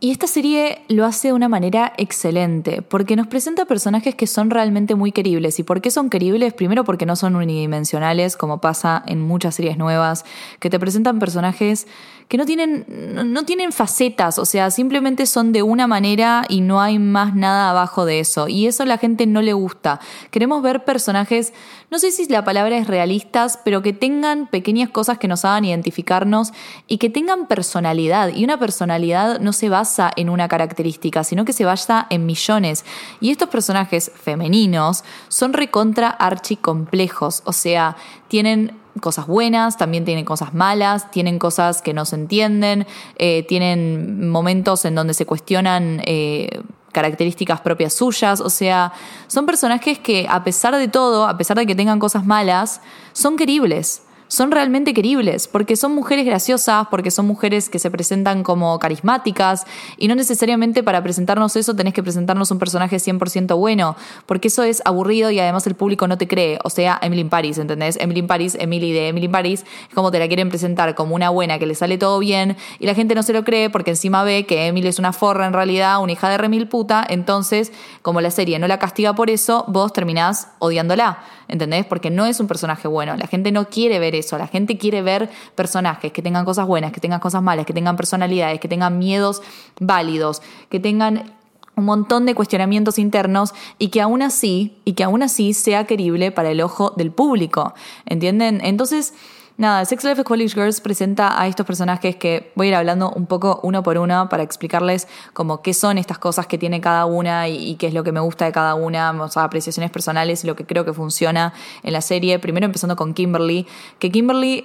Y 0.00 0.12
esta 0.12 0.28
serie 0.28 0.82
lo 0.86 1.04
hace 1.04 1.28
de 1.28 1.34
una 1.34 1.48
manera 1.48 1.92
excelente, 1.96 2.82
porque 2.82 3.16
nos 3.16 3.26
presenta 3.26 3.64
personajes 3.64 4.14
que 4.14 4.28
son 4.28 4.48
realmente 4.48 4.94
muy 4.94 5.10
queribles. 5.10 5.58
¿Y 5.58 5.64
por 5.64 5.80
qué 5.80 5.90
son 5.90 6.08
queribles? 6.08 6.54
Primero 6.54 6.84
porque 6.84 7.04
no 7.04 7.16
son 7.16 7.34
unidimensionales, 7.34 8.36
como 8.36 8.60
pasa 8.60 9.02
en 9.06 9.20
muchas 9.20 9.56
series 9.56 9.76
nuevas, 9.76 10.24
que 10.60 10.70
te 10.70 10.78
presentan 10.78 11.18
personajes 11.18 11.88
que 12.28 12.36
no 12.36 12.44
tienen, 12.44 12.84
no 13.32 13.44
tienen 13.44 13.72
facetas, 13.72 14.38
o 14.38 14.44
sea, 14.44 14.70
simplemente 14.70 15.24
son 15.24 15.50
de 15.50 15.62
una 15.62 15.86
manera 15.86 16.44
y 16.48 16.60
no 16.60 16.80
hay 16.80 16.98
más 16.98 17.34
nada 17.34 17.70
abajo 17.70 18.04
de 18.04 18.20
eso. 18.20 18.48
Y 18.48 18.66
eso 18.66 18.82
a 18.82 18.86
la 18.86 18.98
gente 18.98 19.26
no 19.26 19.40
le 19.40 19.54
gusta. 19.54 19.98
Queremos 20.30 20.62
ver 20.62 20.84
personajes, 20.84 21.54
no 21.90 21.98
sé 21.98 22.10
si 22.10 22.26
la 22.28 22.44
palabra 22.44 22.76
es 22.76 22.86
realistas, 22.86 23.58
pero 23.64 23.80
que 23.80 23.94
tengan 23.94 24.46
pequeñas 24.46 24.90
cosas 24.90 25.18
que 25.18 25.26
nos 25.26 25.46
hagan 25.46 25.64
identificarnos 25.64 26.52
y 26.86 26.98
que 26.98 27.08
tengan 27.08 27.46
personalidad. 27.46 28.34
Y 28.34 28.44
una 28.44 28.58
personalidad 28.58 29.40
no 29.40 29.54
se 29.54 29.70
basa 29.70 30.10
en 30.16 30.28
una 30.28 30.48
característica, 30.48 31.24
sino 31.24 31.46
que 31.46 31.54
se 31.54 31.64
basa 31.64 32.06
en 32.10 32.26
millones. 32.26 32.84
Y 33.20 33.30
estos 33.30 33.48
personajes 33.48 34.12
femeninos 34.14 35.02
son 35.28 35.54
recontra 35.54 36.08
archicomplejos, 36.10 37.42
o 37.46 37.52
sea, 37.54 37.96
tienen 38.28 38.72
cosas 39.00 39.26
buenas, 39.26 39.76
también 39.78 40.04
tienen 40.04 40.24
cosas 40.24 40.52
malas, 40.52 41.10
tienen 41.10 41.38
cosas 41.38 41.80
que 41.80 41.94
no 41.94 42.04
se 42.04 42.16
entienden, 42.16 42.86
eh, 43.16 43.44
tienen 43.48 44.28
momentos 44.28 44.84
en 44.84 44.94
donde 44.94 45.14
se 45.14 45.24
cuestionan 45.24 46.02
eh, 46.04 46.60
características 46.92 47.60
propias 47.60 47.94
suyas, 47.94 48.40
o 48.40 48.50
sea, 48.50 48.92
son 49.26 49.46
personajes 49.46 49.98
que 49.98 50.26
a 50.28 50.42
pesar 50.44 50.74
de 50.76 50.88
todo, 50.88 51.26
a 51.26 51.36
pesar 51.36 51.56
de 51.56 51.66
que 51.66 51.74
tengan 51.74 51.98
cosas 51.98 52.24
malas, 52.24 52.80
son 53.12 53.36
queribles 53.36 54.02
son 54.28 54.50
realmente 54.50 54.94
queribles, 54.94 55.48
porque 55.48 55.76
son 55.76 55.94
mujeres 55.94 56.24
graciosas, 56.24 56.86
porque 56.90 57.10
son 57.10 57.26
mujeres 57.26 57.68
que 57.68 57.78
se 57.78 57.90
presentan 57.90 58.42
como 58.42 58.78
carismáticas, 58.78 59.64
y 59.96 60.08
no 60.08 60.14
necesariamente 60.14 60.82
para 60.82 61.02
presentarnos 61.02 61.56
eso 61.56 61.74
tenés 61.74 61.94
que 61.94 62.02
presentarnos 62.02 62.50
un 62.50 62.58
personaje 62.58 62.96
100% 62.96 63.56
bueno, 63.58 63.96
porque 64.26 64.48
eso 64.48 64.62
es 64.62 64.82
aburrido 64.84 65.30
y 65.30 65.40
además 65.40 65.66
el 65.66 65.74
público 65.74 66.06
no 66.06 66.18
te 66.18 66.28
cree. 66.28 66.58
O 66.64 66.70
sea, 66.70 66.98
Emily 67.02 67.24
Paris, 67.24 67.58
¿entendés? 67.58 67.96
Emily 68.00 68.22
Paris, 68.22 68.56
Emily 68.58 68.92
de 68.92 69.08
Emily 69.08 69.28
Paris, 69.28 69.64
es 69.88 69.94
como 69.94 70.10
te 70.10 70.18
la 70.18 70.28
quieren 70.28 70.48
presentar 70.48 70.94
como 70.94 71.14
una 71.14 71.30
buena 71.30 71.58
que 71.58 71.66
le 71.66 71.74
sale 71.74 71.98
todo 71.98 72.18
bien, 72.18 72.56
y 72.78 72.86
la 72.86 72.94
gente 72.94 73.14
no 73.14 73.22
se 73.22 73.32
lo 73.32 73.44
cree 73.44 73.70
porque 73.70 73.90
encima 73.90 74.22
ve 74.24 74.46
que 74.46 74.66
Emily 74.66 74.88
es 74.88 74.98
una 74.98 75.12
forra 75.12 75.46
en 75.46 75.52
realidad, 75.52 76.00
una 76.02 76.12
hija 76.12 76.28
de 76.28 76.38
remil 76.38 76.68
puta, 76.68 77.04
entonces, 77.08 77.72
como 78.02 78.20
la 78.20 78.30
serie 78.30 78.58
no 78.58 78.68
la 78.68 78.78
castiga 78.78 79.14
por 79.14 79.30
eso, 79.30 79.64
vos 79.68 79.92
terminás 79.92 80.48
odiándola, 80.58 81.18
¿entendés? 81.48 81.84
Porque 81.86 82.10
no 82.10 82.26
es 82.26 82.38
un 82.40 82.46
personaje 82.46 82.86
bueno, 82.88 83.16
la 83.16 83.26
gente 83.26 83.50
no 83.52 83.68
quiere 83.68 83.98
ver 83.98 84.14
eso. 84.14 84.38
La 84.38 84.46
gente 84.46 84.78
quiere 84.78 85.02
ver 85.02 85.28
personajes 85.54 86.12
que 86.12 86.22
tengan 86.22 86.44
cosas 86.44 86.66
buenas, 86.66 86.92
que 86.92 87.00
tengan 87.00 87.20
cosas 87.20 87.42
malas, 87.42 87.66
que 87.66 87.72
tengan 87.72 87.96
personalidades, 87.96 88.60
que 88.60 88.68
tengan 88.68 88.98
miedos 88.98 89.42
válidos, 89.80 90.42
que 90.68 90.78
tengan 90.78 91.32
un 91.74 91.84
montón 91.84 92.26
de 92.26 92.34
cuestionamientos 92.34 92.98
internos 92.98 93.54
y 93.78 93.88
que 93.88 94.00
aún 94.00 94.20
así, 94.22 94.76
y 94.84 94.92
que 94.92 95.04
aún 95.04 95.22
así 95.22 95.54
sea 95.54 95.84
querible 95.84 96.32
para 96.32 96.50
el 96.50 96.60
ojo 96.60 96.92
del 96.96 97.10
público. 97.12 97.74
¿Entienden? 98.04 98.60
Entonces, 98.62 99.14
nada, 99.58 99.84
Sex 99.84 100.04
Life 100.04 100.20
of 100.20 100.26
College 100.26 100.54
Girls 100.54 100.80
presenta 100.80 101.38
a 101.38 101.46
estos 101.46 101.66
personajes 101.66 102.16
que 102.16 102.52
voy 102.54 102.68
a 102.68 102.70
ir 102.70 102.74
hablando 102.76 103.10
un 103.10 103.26
poco 103.26 103.60
uno 103.62 103.82
por 103.82 103.98
uno 103.98 104.28
para 104.30 104.42
explicarles 104.42 105.08
como 105.34 105.60
qué 105.60 105.74
son 105.74 105.98
estas 105.98 106.18
cosas 106.18 106.46
que 106.46 106.56
tiene 106.56 106.80
cada 106.80 107.04
una 107.04 107.48
y, 107.48 107.74
qué 107.74 107.88
es 107.88 107.94
lo 107.94 108.04
que 108.04 108.12
me 108.12 108.20
gusta 108.20 108.46
de 108.46 108.52
cada 108.52 108.74
una, 108.74 109.10
o 109.10 109.28
sea, 109.28 109.44
apreciaciones 109.44 109.90
personales 109.90 110.44
y 110.44 110.46
lo 110.46 110.56
que 110.56 110.64
creo 110.64 110.84
que 110.84 110.94
funciona 110.94 111.52
en 111.82 111.92
la 111.92 112.00
serie. 112.00 112.38
Primero 112.38 112.64
empezando 112.64 112.96
con 112.96 113.12
Kimberly, 113.12 113.66
que 113.98 114.10
Kimberly 114.10 114.64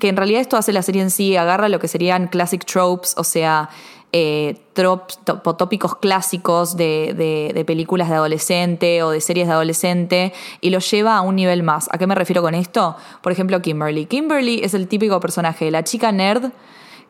que 0.00 0.08
en 0.08 0.16
realidad 0.16 0.40
esto 0.40 0.56
hace 0.56 0.72
la 0.72 0.82
serie 0.82 1.02
en 1.02 1.10
sí, 1.10 1.36
agarra 1.36 1.68
lo 1.68 1.78
que 1.78 1.86
serían 1.86 2.28
classic 2.28 2.64
tropes, 2.64 3.14
o 3.18 3.24
sea, 3.24 3.68
eh, 4.12 4.56
tópicos 4.74 5.96
clásicos 5.96 6.76
de, 6.76 7.52
de, 7.54 7.64
películas 7.64 8.10
de 8.10 8.16
adolescente 8.16 9.02
o 9.02 9.10
de 9.10 9.20
series 9.22 9.46
de 9.46 9.54
adolescente 9.54 10.32
y 10.60 10.70
los 10.70 10.90
lleva 10.90 11.16
a 11.16 11.22
un 11.22 11.36
nivel 11.36 11.62
más. 11.62 11.88
¿A 11.92 11.98
qué 11.98 12.06
me 12.06 12.14
refiero 12.14 12.42
con 12.42 12.54
esto? 12.54 12.96
Por 13.22 13.32
ejemplo, 13.32 13.62
Kimberly. 13.62 14.06
Kimberly 14.06 14.60
es 14.62 14.74
el 14.74 14.86
típico 14.86 15.18
personaje 15.20 15.64
de 15.64 15.70
la 15.70 15.82
chica 15.82 16.12
nerd 16.12 16.52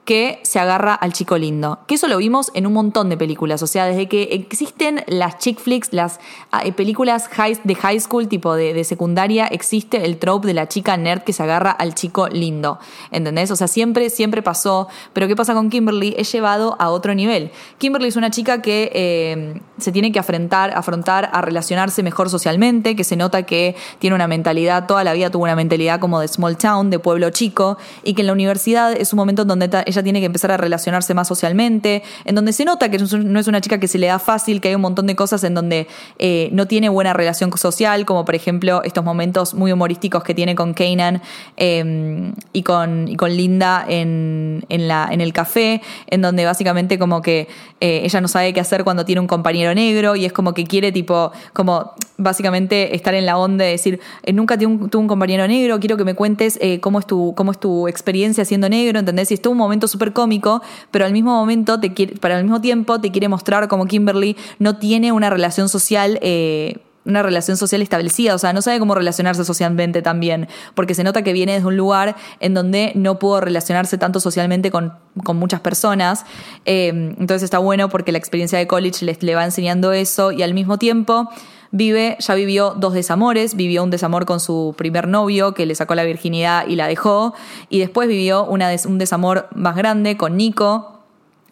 que 0.05 0.41
se 0.43 0.59
agarra 0.59 0.95
al 0.95 1.13
chico 1.13 1.39
lindo. 1.39 1.79
Que 1.87 1.95
eso 1.95 2.09
lo 2.09 2.17
vimos 2.17 2.51
en 2.55 2.67
un 2.67 2.73
montón 2.73 3.09
de 3.09 3.17
películas. 3.17 3.63
O 3.63 3.67
sea, 3.67 3.87
desde 3.87 4.09
que 4.09 4.23
existen 4.33 5.05
las 5.07 5.39
chick 5.39 5.61
flicks, 5.61 5.93
las 5.93 6.19
ah, 6.51 6.63
eh, 6.65 6.73
películas 6.73 7.29
de 7.63 7.75
high 7.75 8.01
school, 8.01 8.27
tipo 8.27 8.55
de, 8.55 8.83
secundaria, 8.83 9.47
existe 9.47 10.05
el 10.05 10.19
trope 10.19 10.49
de 10.49 10.55
la 10.55 10.67
chica 10.67 10.97
nerd 10.97 11.23
que 11.23 11.33
se 11.33 11.43
agarra 11.43 11.71
al 11.71 11.95
chico 11.95 12.29
lindo. 12.29 12.81
¿Entendés? 13.13 13.51
O 13.53 13.57
sea, 13.57 13.69
siempre, 13.69 14.11
siempre 14.11 14.43
pasó. 14.43 14.89
Pero 15.13 15.29
¿qué 15.29 15.37
pasa 15.37 15.55
con 15.55 15.71
Kimberly? 15.71 16.15
Es 16.19 16.33
llevado 16.33 16.77
a 16.81 16.91
otro 16.91 17.15
nivel. 17.15 17.53
Kimberly 17.79 18.09
es 18.09 18.17
una 18.17 18.31
chica 18.31 18.61
que 18.61 18.91
eh, 18.95 19.61
se 19.79 19.93
tiene 19.93 20.11
que 20.11 20.19
afrontar, 20.19 20.73
afrontar 20.77 21.31
a 21.33 21.43
relacionarse 21.43 22.03
mejor 22.03 22.29
socialmente, 22.29 22.97
que 22.97 23.05
se 23.05 23.17
nota 23.17 23.45
que 23.45 23.77
tiene 24.01 24.17
una 24.17 24.27
mentalidad, 24.27 24.87
toda 24.87 25.05
la 25.05 25.13
vida 25.13 25.31
tuvo 25.31 25.45
una 25.45 25.57
mentalidad 25.57 26.01
como 26.01 26.21
de 26.21 26.27
small 26.27 26.57
town, 26.57 26.91
de 26.91 26.99
pueblo 26.99 27.31
chico, 27.31 27.79
y 28.03 28.15
que 28.15 28.23
en 28.23 28.27
la 28.27 28.33
universidad 28.33 28.93
es 28.93 29.13
un 29.13 29.19
momento 29.19 29.45
donde 29.45 29.69
ella 29.93 30.03
tiene 30.03 30.21
que 30.21 30.27
empezar 30.27 30.51
a 30.51 30.57
relacionarse 30.57 31.15
más 31.15 31.29
socialmente, 31.29 32.03
en 32.25 32.35
donde 32.35 32.53
se 32.53 32.65
nota 32.65 32.91
que 32.91 32.99
no 32.99 33.41
es 33.41 33.47
una 33.47 33.61
chica 33.61 33.79
que 33.79 33.89
se 33.89 33.99
le 33.99 34.07
da 34.07 34.19
fácil, 34.19 34.61
que 34.61 34.69
hay 34.69 34.75
un 34.75 34.81
montón 34.81 35.07
de 35.07 35.15
cosas 35.15 35.45
en 35.45 35.55
donde 35.55 35.87
eh, 36.19 36.49
no 36.53 36.67
tiene 36.67 36.89
buena 36.89 37.13
relación 37.13 37.57
social, 37.57 38.05
como 38.05 38.25
por 38.25 38.35
ejemplo 38.35 38.83
estos 38.83 39.05
momentos 39.05 39.55
muy 39.55 39.73
humorísticos 39.73 40.25
que 40.25 40.35
tiene 40.35 40.55
con 40.55 40.75
Kanan 40.75 41.23
em, 41.57 42.33
y, 42.53 42.63
con, 42.63 43.09
y 43.09 43.17
con 43.17 43.37
Linda 43.37 43.85
en, 43.89 44.65
en, 44.69 44.89
la, 44.89 45.09
en 45.11 45.21
el 45.21 45.33
café, 45.33 45.83
en 46.09 46.23
donde 46.23 46.45
básicamente 46.45 46.99
como 46.99 47.23
que 47.23 47.49
eh, 47.81 48.03
ella 48.05 48.21
no 48.21 48.29
sabe 48.29 48.53
qué 48.53 48.61
hacer 48.61 48.85
cuando 48.85 49.05
tiene 49.05 49.21
un 49.21 49.27
compañero 49.27 49.75
negro 49.75 50.17
y 50.17 50.25
es 50.25 50.33
como 50.33 50.55
que 50.55 50.65
quiere 50.65 50.93
tipo, 50.93 51.33
como 51.53 51.93
básicamente 52.17 52.95
estar 52.95 53.15
en 53.15 53.27
la 53.27 53.39
onda 53.39 53.65
de 53.65 53.73
decir, 53.73 54.01
eh, 54.23 54.33
nunca 54.33 54.57
tuve 54.57 54.67
un, 54.67 54.91
un, 54.95 55.09
compañero 55.09 55.47
negro, 55.47 55.79
quiero 55.81 55.97
que 55.97 56.05
me 56.05 56.15
cuentes 56.15 56.59
cómo, 56.81 56.99
es 56.99 57.07
tu, 57.07 57.35
cómo 57.37 57.51
es 57.51 57.59
tu 57.59 57.89
experiencia 57.89 58.45
siendo 58.45 58.69
negro, 58.69 58.99
¿entendés? 58.99 59.31
Y 59.31 59.35
estuvo 59.35 59.53
un 59.53 59.59
momento 59.59 59.82
súper 59.89 60.13
cómico, 60.13 60.63
pero 60.91 61.05
al 61.05 61.13
mismo 61.13 61.35
momento, 61.35 61.81
te 61.81 61.93
quiere, 61.95 62.17
para 62.17 62.39
el 62.39 62.45
mismo 62.45 62.61
tiempo, 62.61 63.01
te 63.01 63.11
quiere 63.11 63.29
mostrar 63.29 63.69
como 63.69 63.87
Kimberly 63.87 64.37
no 64.59 64.77
tiene 64.77 65.13
una 65.13 65.31
relación 65.31 65.69
social. 65.69 66.19
Eh, 66.23 66.81
una 67.05 67.23
relación 67.23 67.57
social 67.57 67.83
establecida, 67.83 68.33
o 68.33 68.39
sea, 68.39 68.53
no 68.53 68.63
sabe 68.63 68.79
cómo 68.79 68.95
relacionarse 68.95 69.45
socialmente 69.45 70.03
también, 70.03 70.47
porque 70.75 70.95
se 70.95 71.03
nota 71.03 71.23
que 71.23 71.33
viene 71.33 71.55
desde 71.55 71.67
un 71.67 71.77
lugar 71.77 72.15
en 72.39 72.55
donde 72.55 72.93
no 72.95 73.19
pudo 73.19 73.41
relacionarse 73.41 73.99
tanto 73.99 74.21
socialmente 74.21 74.71
con, 74.71 74.93
muchas 75.35 75.61
personas, 75.61 76.25
eh, 76.65 76.89
entonces 76.89 77.43
está 77.43 77.59
bueno 77.59 77.89
porque 77.89 78.13
la 78.13 78.19
experiencia 78.19 78.57
de 78.57 78.69
college 78.69 79.17
le 79.21 79.35
va 79.35 79.45
enseñando 79.45 79.93
eso 79.93 80.31
y 80.31 80.43
al 80.43 80.55
mismo 80.55 80.79
tiempo 80.79 81.29
vive, 81.73 82.17
ya 82.21 82.35
vivió 82.35 82.75
dos 82.77 82.95
desamores, 82.95 83.57
vivió 83.57 83.83
un 83.83 83.91
desamor 83.91 84.27
con 84.27 84.39
su 84.39 84.75
primer 84.77 85.09
novio 85.09 85.55
que 85.55 85.67
le 85.67 85.75
sacó 85.75 85.95
la 85.95 86.05
virginidad 86.05 86.67
y 86.69 86.77
la 86.77 86.87
dejó, 86.87 87.35
y 87.69 87.81
después 87.81 88.09
vivió 88.09 88.45
una 88.45 88.71
un 88.87 88.99
desamor 88.99 89.49
más 89.55 89.75
grande 89.75 90.17
con 90.17 90.37
Nico, 90.37 90.92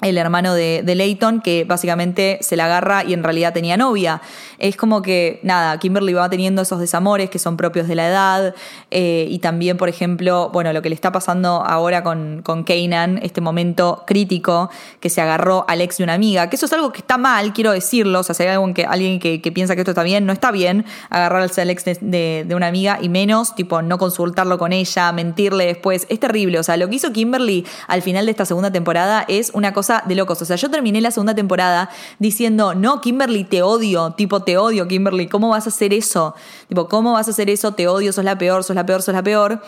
el 0.00 0.18
hermano 0.18 0.54
de, 0.54 0.82
de, 0.84 0.94
Leighton, 0.94 1.40
que 1.40 1.64
básicamente 1.64 2.38
se 2.40 2.56
la 2.56 2.64
agarra 2.64 3.04
y 3.04 3.12
en 3.12 3.22
realidad 3.22 3.52
tenía 3.52 3.76
novia. 3.76 4.20
Es 4.58 4.76
como 4.76 5.02
que, 5.02 5.40
nada, 5.42 5.78
Kimberly 5.78 6.12
va 6.12 6.28
teniendo 6.30 6.62
esos 6.62 6.80
desamores 6.80 7.30
que 7.30 7.38
son 7.38 7.56
propios 7.56 7.88
de 7.88 7.94
la 7.94 8.08
edad, 8.08 8.54
eh, 8.90 9.26
y 9.28 9.38
también, 9.38 9.76
por 9.76 9.88
ejemplo, 9.88 10.50
bueno, 10.52 10.72
lo 10.72 10.82
que 10.82 10.88
le 10.88 10.94
está 10.94 11.12
pasando 11.12 11.62
ahora 11.64 12.02
con, 12.02 12.42
con 12.42 12.64
Kanan, 12.64 13.18
este 13.22 13.40
momento 13.40 14.04
crítico, 14.06 14.70
que 15.00 15.10
se 15.10 15.20
agarró 15.20 15.64
al 15.68 15.80
ex 15.80 15.98
de 15.98 16.04
una 16.04 16.14
amiga, 16.14 16.48
que 16.48 16.56
eso 16.56 16.66
es 16.66 16.72
algo 16.72 16.92
que 16.92 17.00
está 17.00 17.18
mal, 17.18 17.52
quiero 17.52 17.72
decirlo, 17.72 18.20
o 18.20 18.22
sea, 18.22 18.34
si 18.34 18.42
hay 18.42 18.50
alguien 18.50 18.74
que, 18.74 18.84
alguien 18.84 19.18
que, 19.18 19.52
piensa 19.52 19.74
que 19.74 19.82
esto 19.82 19.90
está 19.90 20.02
bien, 20.02 20.26
no 20.26 20.32
está 20.32 20.50
bien 20.50 20.84
agarrarse 21.10 21.60
al 21.60 21.70
ex 21.70 21.84
de, 21.84 22.44
de 22.46 22.54
una 22.54 22.68
amiga, 22.68 22.98
y 23.00 23.08
menos, 23.08 23.54
tipo, 23.54 23.82
no 23.82 23.98
consultarlo 23.98 24.58
con 24.58 24.72
ella, 24.72 25.12
mentirle 25.12 25.66
después, 25.66 26.06
es 26.08 26.20
terrible, 26.20 26.58
o 26.58 26.62
sea, 26.62 26.76
lo 26.76 26.88
que 26.88 26.96
hizo 26.96 27.12
Kimberly 27.12 27.66
al 27.86 28.02
final 28.02 28.26
de 28.26 28.30
esta 28.30 28.44
segunda 28.44 28.70
temporada 28.70 29.24
es 29.28 29.50
una 29.54 29.72
cosa 29.72 29.89
de 30.06 30.14
locos. 30.14 30.40
O 30.40 30.44
sea, 30.44 30.56
yo 30.56 30.70
terminé 30.70 31.00
la 31.00 31.10
segunda 31.10 31.34
temporada 31.34 31.90
diciendo, 32.18 32.74
no, 32.74 33.00
Kimberly, 33.00 33.44
te 33.44 33.62
odio. 33.62 34.12
Tipo, 34.12 34.42
te 34.42 34.56
odio, 34.56 34.86
Kimberly. 34.86 35.26
¿Cómo 35.26 35.50
vas 35.50 35.66
a 35.66 35.70
hacer 35.70 35.92
eso? 35.92 36.34
Tipo, 36.68 36.88
¿cómo 36.88 37.12
vas 37.12 37.28
a 37.28 37.32
hacer 37.32 37.50
eso? 37.50 37.72
Te 37.72 37.88
odio, 37.88 38.12
sos 38.12 38.24
la 38.24 38.38
peor, 38.38 38.64
sos 38.64 38.76
la 38.76 38.86
peor, 38.86 39.02
sos 39.02 39.14
la 39.14 39.22
peor. 39.22 39.60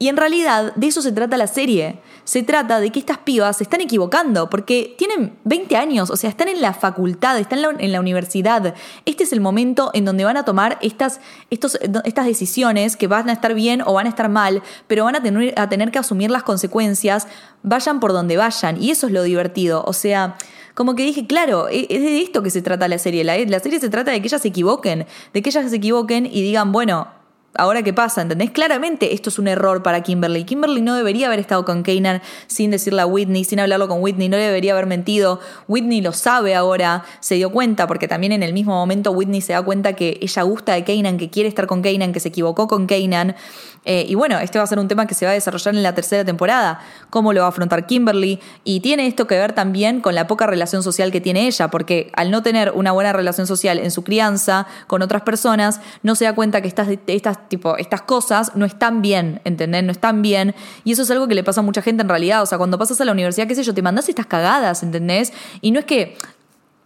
Y 0.00 0.08
en 0.08 0.16
realidad 0.16 0.74
de 0.76 0.86
eso 0.86 1.02
se 1.02 1.12
trata 1.12 1.36
la 1.36 1.46
serie. 1.46 1.98
Se 2.24 2.42
trata 2.42 2.80
de 2.80 2.88
que 2.90 2.98
estas 2.98 3.18
pibas 3.18 3.58
se 3.58 3.64
están 3.64 3.82
equivocando 3.82 4.48
porque 4.48 4.94
tienen 4.96 5.36
20 5.44 5.76
años, 5.76 6.08
o 6.08 6.16
sea, 6.16 6.30
están 6.30 6.48
en 6.48 6.62
la 6.62 6.72
facultad, 6.72 7.38
están 7.38 7.58
en 7.78 7.92
la, 7.92 8.00
universidad. 8.00 8.74
Este 9.04 9.24
es 9.24 9.32
el 9.34 9.42
momento 9.42 9.90
en 9.92 10.06
donde 10.06 10.24
van 10.24 10.38
a 10.38 10.46
tomar 10.46 10.78
estas, 10.80 11.20
estos, 11.50 11.78
estas 12.04 12.24
decisiones 12.24 12.96
que 12.96 13.08
van 13.08 13.28
a 13.28 13.34
estar 13.34 13.52
bien 13.52 13.82
o 13.84 13.92
van 13.92 14.06
a 14.06 14.08
estar 14.08 14.30
mal, 14.30 14.62
pero 14.86 15.04
van 15.04 15.16
a 15.16 15.22
tener, 15.22 15.52
a 15.60 15.68
tener 15.68 15.90
que 15.90 15.98
asumir 15.98 16.30
las 16.30 16.44
consecuencias, 16.44 17.28
vayan 17.62 18.00
por 18.00 18.14
donde 18.14 18.38
vayan. 18.38 18.82
Y 18.82 18.92
eso 18.92 19.06
es 19.06 19.12
lo 19.12 19.22
divertido. 19.22 19.84
O 19.86 19.92
sea, 19.92 20.38
como 20.74 20.94
que 20.94 21.02
dije, 21.02 21.26
claro, 21.26 21.68
e, 21.68 21.86
es 21.90 22.00
de 22.00 22.22
esto 22.22 22.42
que 22.42 22.48
se 22.48 22.62
trata 22.62 22.88
la 22.88 22.96
serie. 22.96 23.22
La, 23.22 23.36
la 23.36 23.60
serie 23.60 23.78
se 23.78 23.90
trata 23.90 24.12
de 24.12 24.22
que 24.22 24.28
ellas 24.28 24.40
se 24.40 24.48
equivoquen, 24.48 25.06
de 25.34 25.42
que 25.42 25.50
ellas 25.50 25.68
se 25.68 25.76
equivoquen 25.76 26.24
y 26.24 26.40
digan, 26.40 26.72
bueno, 26.72 27.19
ahora 27.54 27.82
qué 27.82 27.92
pasa, 27.92 28.22
¿entendés? 28.22 28.50
Claramente 28.50 29.14
esto 29.14 29.28
es 29.28 29.38
un 29.38 29.48
error 29.48 29.82
para 29.82 30.02
Kimberly. 30.02 30.44
Kimberly 30.44 30.80
no 30.80 30.94
debería 30.94 31.26
haber 31.26 31.40
estado 31.40 31.64
con 31.64 31.82
Kanan 31.82 32.22
sin 32.46 32.70
decirle 32.70 33.02
a 33.02 33.06
Whitney, 33.06 33.44
sin 33.44 33.60
hablarlo 33.60 33.88
con 33.88 34.00
Whitney, 34.02 34.28
no 34.28 34.36
debería 34.36 34.72
haber 34.72 34.86
mentido. 34.86 35.40
Whitney 35.68 36.00
lo 36.00 36.12
sabe 36.12 36.54
ahora, 36.54 37.04
se 37.20 37.34
dio 37.34 37.50
cuenta, 37.50 37.86
porque 37.86 38.08
también 38.08 38.32
en 38.32 38.42
el 38.42 38.52
mismo 38.52 38.74
momento 38.74 39.10
Whitney 39.10 39.40
se 39.40 39.52
da 39.52 39.62
cuenta 39.62 39.94
que 39.94 40.18
ella 40.20 40.42
gusta 40.42 40.74
de 40.74 40.84
Kanan, 40.84 41.18
que 41.18 41.30
quiere 41.30 41.48
estar 41.48 41.66
con 41.66 41.82
Kanan, 41.82 42.12
que 42.12 42.20
se 42.20 42.28
equivocó 42.28 42.68
con 42.68 42.86
Kanan. 42.86 43.36
Eh, 43.84 44.04
y 44.08 44.14
bueno, 44.14 44.38
este 44.38 44.58
va 44.58 44.64
a 44.64 44.66
ser 44.66 44.78
un 44.78 44.88
tema 44.88 45.06
que 45.06 45.14
se 45.14 45.24
va 45.24 45.30
a 45.30 45.34
desarrollar 45.34 45.74
en 45.74 45.82
la 45.82 45.94
tercera 45.94 46.24
temporada, 46.24 46.80
cómo 47.08 47.32
lo 47.32 47.40
va 47.40 47.46
a 47.46 47.48
afrontar 47.48 47.86
Kimberly. 47.86 48.40
Y 48.64 48.80
tiene 48.80 49.06
esto 49.06 49.26
que 49.26 49.36
ver 49.36 49.52
también 49.52 50.00
con 50.00 50.14
la 50.14 50.26
poca 50.26 50.46
relación 50.46 50.82
social 50.82 51.10
que 51.10 51.20
tiene 51.20 51.46
ella, 51.46 51.68
porque 51.68 52.10
al 52.14 52.30
no 52.30 52.42
tener 52.42 52.72
una 52.72 52.92
buena 52.92 53.12
relación 53.12 53.46
social 53.46 53.78
en 53.78 53.90
su 53.90 54.04
crianza 54.04 54.66
con 54.86 55.02
otras 55.02 55.22
personas, 55.22 55.80
no 56.02 56.14
se 56.14 56.24
da 56.24 56.34
cuenta 56.34 56.60
que 56.60 56.68
estas, 56.68 57.48
tipo, 57.48 57.76
estas 57.76 58.02
cosas 58.02 58.52
no 58.54 58.66
están 58.66 59.02
bien, 59.02 59.40
¿entendés? 59.44 59.82
No 59.84 59.92
están 59.92 60.22
bien. 60.22 60.54
Y 60.84 60.92
eso 60.92 61.02
es 61.02 61.10
algo 61.10 61.26
que 61.26 61.34
le 61.34 61.44
pasa 61.44 61.60
a 61.60 61.64
mucha 61.64 61.82
gente 61.82 62.02
en 62.02 62.08
realidad. 62.08 62.42
O 62.42 62.46
sea, 62.46 62.58
cuando 62.58 62.78
pasas 62.78 63.00
a 63.00 63.04
la 63.04 63.12
universidad, 63.12 63.46
qué 63.46 63.54
sé 63.54 63.62
yo, 63.62 63.74
te 63.74 63.82
mandas 63.82 64.08
estas 64.08 64.26
cagadas, 64.26 64.82
¿entendés? 64.82 65.32
Y 65.62 65.70
no 65.70 65.78
es 65.78 65.86
que 65.86 66.16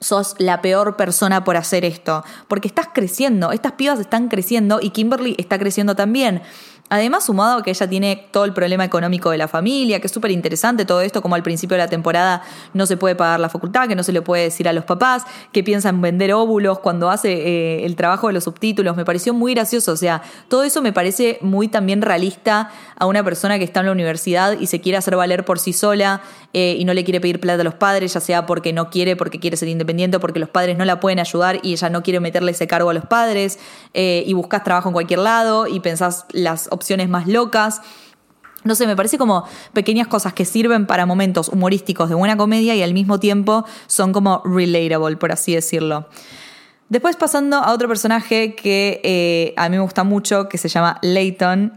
sos 0.05 0.35
la 0.39 0.61
peor 0.61 0.97
persona 0.97 1.45
por 1.45 1.57
hacer 1.57 1.85
esto, 1.85 2.25
porque 2.47 2.69
estás 2.69 2.89
creciendo, 2.93 3.53
estas 3.53 3.73
pibas 3.73 3.99
están 3.99 4.29
creciendo 4.29 4.79
y 4.81 4.91
Kimberly 4.91 5.35
está 5.39 5.59
creciendo 5.59 5.97
también. 5.97 6.43
Además, 6.91 7.25
sumado 7.25 7.59
a 7.59 7.63
que 7.63 7.71
ella 7.71 7.89
tiene 7.89 8.29
todo 8.31 8.45
el 8.45 8.53
problema 8.53 8.85
económico 8.85 9.31
de 9.31 9.39
la 9.39 9.49
familia, 9.49 10.01
que 10.01 10.07
es 10.07 10.13
súper 10.13 10.31
interesante 10.31 10.85
todo 10.85 11.01
esto, 11.01 11.23
como 11.23 11.35
al 11.35 11.43
principio 11.43 11.77
de 11.77 11.83
la 11.83 11.89
temporada 11.89 12.43
no 12.75 12.85
se 12.85 12.99
puede 12.99 13.15
pagar 13.15 13.41
la 13.41 13.49
facultad, 13.49 13.89
que 13.89 13.97
no 13.97 14.03
se 14.03 14.13
le 14.13 14.21
puede 14.21 14.45
decir 14.45 14.69
a 14.69 14.73
los 14.75 14.85
papás, 14.85 15.25
que 15.51 15.65
piensan 15.65 16.03
vender 16.03 16.35
óvulos 16.35 16.81
cuando 16.81 17.09
hace 17.09 17.33
eh, 17.33 17.87
el 17.87 17.97
trabajo 17.97 18.27
de 18.27 18.35
los 18.35 18.45
subtítulos. 18.45 18.97
Me 18.97 19.05
pareció 19.07 19.33
muy 19.33 19.55
gracioso. 19.55 19.93
O 19.93 19.97
sea, 19.97 20.23
todo 20.49 20.63
eso 20.63 20.83
me 20.83 20.93
parece 20.93 21.39
muy 21.41 21.69
también 21.69 22.03
realista 22.03 22.71
a 22.97 23.07
una 23.07 23.25
persona 23.25 23.59
que 23.59 23.65
está 23.65 23.81
en 23.81 23.87
la 23.87 23.93
universidad 23.93 24.59
y 24.61 24.67
se 24.67 24.81
quiere 24.81 24.99
hacer 24.99 25.17
valer 25.17 25.45
por 25.47 25.59
sí 25.59 25.73
sola 25.73 26.21
eh, 26.53 26.77
y 26.79 26.85
no 26.85 26.95
le 26.95 27.03
quiere 27.03 27.21
pedir 27.21 27.41
plata 27.41 27.63
a 27.63 27.65
los 27.65 27.75
padres, 27.75 28.13
ya 28.15 28.21
sea 28.21 28.47
porque 28.47 28.73
no 28.73 28.91
quiere, 28.91 29.17
porque 29.17 29.41
quiere 29.41 29.57
ser 29.57 29.69
independiente, 29.69 30.21
porque 30.21 30.39
los 30.39 30.49
padres 30.49 30.79
no 30.79 30.85
la 30.85 31.01
pueden 31.01 31.19
ayudar 31.19 31.59
y 31.63 31.73
ella 31.73 31.91
no 31.91 32.03
quiere 32.03 32.21
meterle 32.21 32.53
ese 32.53 32.67
cargo 32.69 32.91
a 32.91 32.95
los 32.95 33.07
padres, 33.07 33.59
eh, 33.95 34.23
y 34.27 34.33
buscas 34.35 34.63
trabajo 34.63 34.89
en 34.89 34.93
cualquier 34.93 35.21
lado 35.21 35.67
y 35.67 35.81
pensás 35.81 36.27
las 36.31 36.69
opciones 36.75 37.09
más 37.09 37.27
locas. 37.27 37.81
No 38.65 38.75
sé, 38.75 38.87
me 38.87 38.97
parece 38.97 39.19
como 39.19 39.45
pequeñas 39.73 40.07
cosas 40.07 40.33
que 40.33 40.45
sirven 40.45 40.87
para 40.87 41.07
momentos 41.07 41.49
humorísticos 41.49 42.09
de 42.09 42.15
buena 42.15 42.37
comedia 42.37 42.75
y 42.75 42.83
al 42.83 42.95
mismo 42.95 43.21
tiempo 43.21 43.65
son 43.87 44.13
como 44.13 44.43
relatable, 44.45 45.17
por 45.17 45.33
así 45.33 45.55
decirlo. 45.55 46.09
Después 46.89 47.17
pasando 47.17 47.57
a 47.57 47.73
otro 47.73 47.89
personaje 47.89 48.55
que 48.55 49.01
eh, 49.05 49.55
a 49.57 49.69
mí 49.69 49.77
me 49.77 49.83
gusta 49.83 50.05
mucho, 50.05 50.49
que 50.49 50.59
se 50.59 50.69
llama 50.69 50.99
Leighton. 51.03 51.75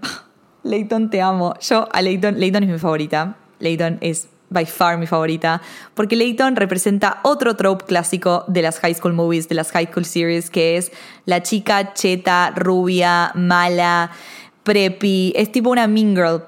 Leighton, 0.63 1.09
te 1.09 1.21
amo. 1.21 1.53
Yo 1.59 1.87
a 1.91 2.01
Leighton, 2.01 2.39
Leighton 2.39 2.63
es 2.63 2.69
mi 2.69 2.79
favorita. 2.79 3.37
Leighton 3.59 3.97
es 4.01 4.29
by 4.49 4.65
far 4.65 4.97
mi 4.97 5.07
favorita, 5.07 5.61
porque 5.93 6.15
Leighton 6.15 6.55
representa 6.55 7.19
otro 7.23 7.55
trope 7.55 7.85
clásico 7.85 8.45
de 8.47 8.61
las 8.61 8.79
high 8.79 8.93
school 8.93 9.13
movies, 9.13 9.49
de 9.49 9.55
las 9.55 9.71
high 9.71 9.87
school 9.87 10.05
series, 10.05 10.49
que 10.49 10.77
es 10.77 10.91
la 11.25 11.43
chica 11.43 11.93
cheta, 11.93 12.53
rubia, 12.55 13.31
mala, 13.35 14.11
preppy, 14.67 15.31
es 15.33 15.49
tipo 15.49 15.69
una 15.69 15.87
mean 15.87 16.13
girl, 16.13 16.43